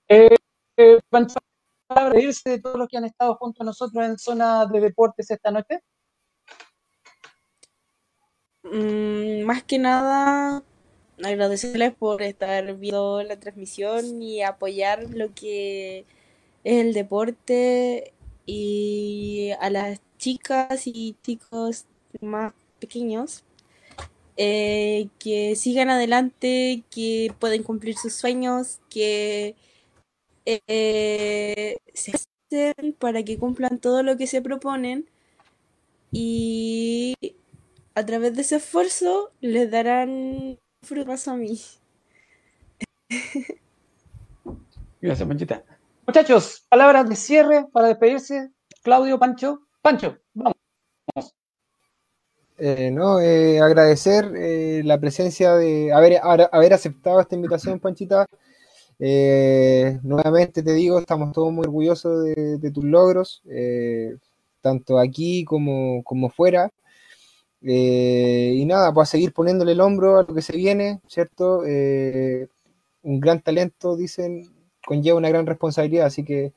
[0.08, 0.36] Eh,
[0.78, 5.30] eh, para de todos los que han estado junto a nosotros en zona de deportes
[5.30, 5.80] esta noche.
[8.64, 10.64] Mm, más que nada,
[11.24, 16.06] agradecerles por estar viendo la transmisión y apoyar lo que
[16.64, 18.14] es el deporte
[18.46, 21.86] y a las chicas y chicos
[22.22, 23.44] más pequeños
[24.38, 29.56] eh, que sigan adelante, que pueden cumplir sus sueños, que
[30.46, 35.08] eh, se hacen para que cumplan todo lo que se proponen
[36.12, 37.16] y
[37.96, 41.60] a través de ese esfuerzo les darán frutos a mí.
[45.02, 45.64] Gracias, Panchita.
[46.08, 48.52] Muchachos, palabras de cierre para despedirse.
[48.84, 49.62] Claudio, Pancho.
[49.82, 50.56] Pancho, vamos.
[52.58, 58.28] Eh, no, eh, agradecer eh, la presencia de haber, haber aceptado esta invitación, Panchita.
[59.04, 64.16] Eh, nuevamente te digo, estamos todos muy orgullosos de, tus logros, eh,
[64.62, 66.70] tanto aquí como, como fuera.
[67.64, 71.62] Eh, y nada, pues a seguir poniéndole el hombro a lo que se viene, ¿cierto?
[73.04, 74.52] un gran talento, dicen,
[74.86, 76.54] conlleva una gran responsabilidad, así que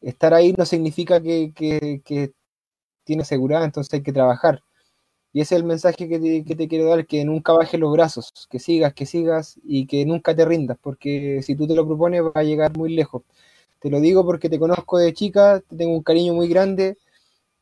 [0.00, 2.32] estar ahí no significa que, que, que
[3.04, 4.62] tiene seguridad, entonces hay que trabajar.
[5.32, 6.18] Y ese es el mensaje que
[6.56, 10.34] te, quiero dar, que nunca bajes los brazos, que sigas, que sigas y que nunca
[10.34, 13.22] te rindas, porque si tú te lo propones va a llegar muy lejos.
[13.80, 16.96] Te lo digo porque te conozco de chica, te tengo un cariño muy grande,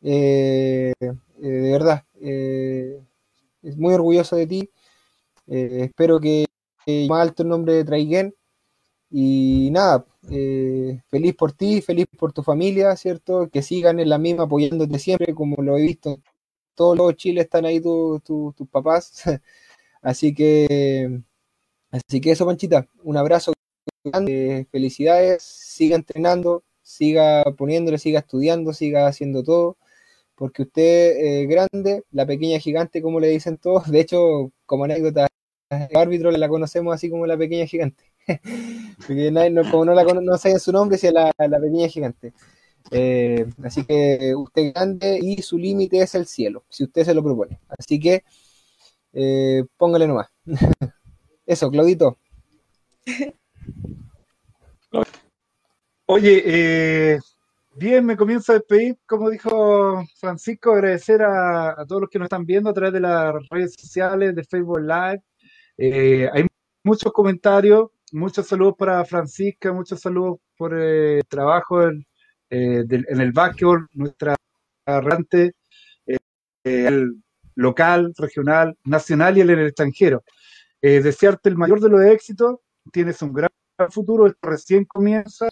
[0.04, 3.00] eh, eh, de verdad, eh,
[3.62, 4.70] es muy orgulloso de ti.
[5.46, 6.46] espero que,
[7.08, 8.34] más alto el nombre de Traiguén.
[9.10, 10.06] Y nada,
[11.08, 13.48] feliz por ti, feliz por tu familia, ¿cierto?
[13.50, 16.20] Que sigan en la misma apoyándote siempre, como lo he visto
[16.74, 19.22] todos los Chile están ahí tus papás.
[20.02, 21.20] así que,
[21.90, 23.52] así que eso, Panchita, un abrazo
[24.04, 29.76] grande, felicidades, siga entrenando, siga poniéndole, siga estudiando, siga haciendo todo,
[30.34, 35.26] porque usted es grande, la pequeña gigante, como le dicen todos, de hecho, como anécdota,
[35.70, 38.04] el árbitro la conocemos así como la pequeña gigante.
[39.06, 42.32] porque no, como no la no saben su nombre, si es la, pequeña gigante.
[42.90, 47.22] Eh, así que usted grande y su límite es el cielo, si usted se lo
[47.22, 47.60] propone.
[47.78, 48.24] Así que
[49.12, 50.28] eh, póngale nomás.
[51.46, 52.18] Eso, Claudito.
[56.06, 57.18] Oye, eh,
[57.76, 62.44] bien, me comienzo a despedir, como dijo Francisco, agradecer a, todos los que nos están
[62.44, 65.22] viendo a través de las redes sociales, de Facebook Live.
[66.32, 66.46] hay
[66.82, 72.06] muchos comentarios, muchos saludos para Francisca, muchos saludos por el trabajo en,
[72.50, 74.36] eh, en el básquetbol, nuestra
[74.86, 75.54] errante,
[76.06, 76.16] eh,
[76.62, 77.22] el
[77.56, 80.22] local, regional, nacional y el en el extranjero.
[80.82, 82.58] Eh, desearte el mayor de los éxitos,
[82.92, 83.50] tienes un gran
[83.90, 85.48] futuro, recién comienza,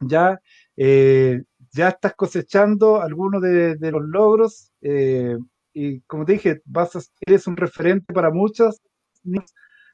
[0.00, 0.40] ya,
[0.76, 4.72] ya estás cosechando algunos de, los logros
[5.72, 8.80] y como te dije, vas a, eres un referente para muchos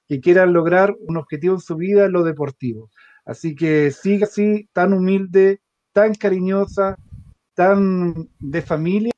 [0.09, 2.91] que quieran lograr un objetivo en su vida en lo deportivo.
[3.25, 5.61] Así que sigue así, tan humilde,
[5.93, 6.97] tan cariñosa,
[7.55, 9.13] tan de familia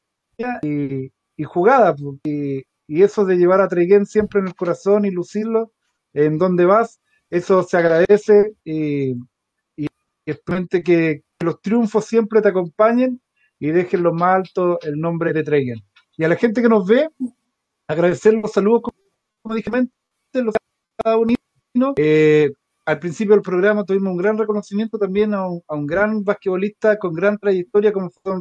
[0.63, 1.11] y,
[1.45, 1.95] jugada.
[2.25, 5.73] Y, eso de llevar a Treguén siempre en el corazón y lucirlo
[6.13, 7.01] en donde vas,
[7.31, 9.17] eso se agradece y,
[10.27, 13.21] y, que los triunfos siempre te acompañen
[13.59, 15.79] y dejen lo más alto el nombre de Treguén.
[16.17, 17.09] Y a la gente que nos ve,
[17.89, 18.83] agradecer los saludos,
[19.43, 19.71] como dije,
[20.33, 20.55] los
[20.99, 21.95] Estados Unidos.
[21.97, 22.53] Eh,
[22.87, 27.39] al principio del programa tuvimos un gran reconocimiento también a un, gran basquetbolista con gran
[27.39, 28.41] trayectoria como fue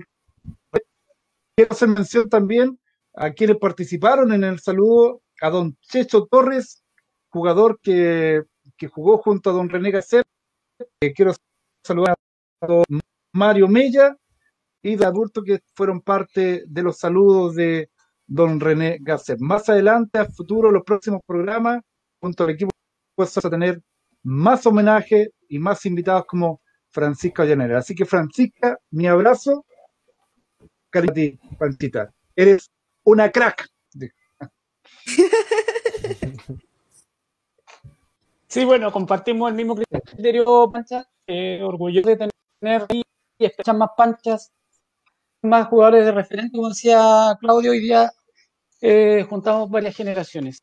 [1.56, 2.80] Quiero hacer mención también
[3.16, 6.84] a quienes participaron en el saludo, a don Checho Torres,
[7.30, 8.42] jugador que,
[8.92, 10.26] jugó junto a don René Gasset.
[11.00, 11.32] Eh, quiero
[11.84, 12.16] saludar
[12.62, 12.84] a
[13.34, 14.16] Mario Mella
[14.82, 17.90] y de adultos que fueron parte de los saludos de
[18.26, 19.40] don René Gasset.
[19.40, 21.82] Más adelante, a futuro, los próximos programas,
[22.20, 22.72] junto al equipo,
[23.18, 23.82] vamos a tener
[24.24, 27.80] más homenaje y más invitados como Francisca Llanera.
[27.80, 29.66] Así que Francisca, mi abrazo,
[30.90, 32.14] cariño a ti, Panchita.
[32.36, 32.70] Eres
[33.04, 33.68] una crack.
[38.54, 41.10] Sí, bueno, compartimos el mismo criterio, Pancha.
[41.26, 42.30] Eh, orgulloso de
[42.62, 43.04] tener y
[43.40, 44.52] escuchar más panchas,
[45.42, 48.12] más jugadores de referente, como decía Claudio, hoy día
[48.80, 50.60] eh, juntamos varias generaciones.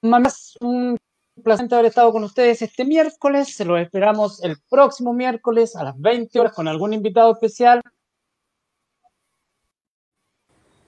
[0.00, 0.96] Más un
[1.42, 3.54] placer haber estado con ustedes este miércoles.
[3.54, 7.82] Se los esperamos el próximo miércoles a las 20 horas con algún invitado especial.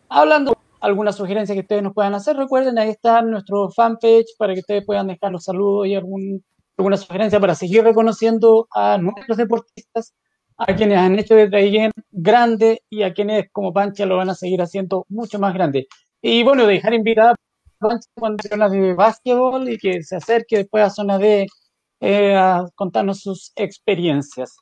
[0.09, 0.57] Hablando
[0.87, 4.85] alguna sugerencia que ustedes nos puedan hacer, recuerden, ahí está nuestro fanpage para que ustedes
[4.87, 6.45] puedan dejar los saludos y algún,
[6.79, 10.15] alguna sugerencia para seguir reconociendo a nuestros deportistas,
[10.57, 14.35] a quienes han hecho desde ahí grande y a quienes como Pancha lo van a
[14.35, 15.87] seguir haciendo mucho más grande.
[16.23, 17.35] Y bueno, dejar invitada a
[17.79, 21.47] Pancha cuando zona de básquetbol y que se acerque después a zona de
[22.01, 24.57] eh, a contarnos sus experiencias.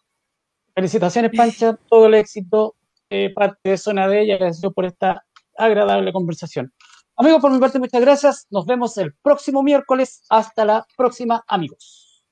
[0.75, 2.75] Felicitaciones, Pancha, todo el éxito,
[3.11, 5.23] eh, parte de zona D y agradecido por esta
[5.57, 6.73] agradable conversación.
[7.17, 8.47] Amigos, por mi parte, muchas gracias.
[8.51, 10.25] Nos vemos el próximo miércoles.
[10.29, 12.25] Hasta la próxima, amigos.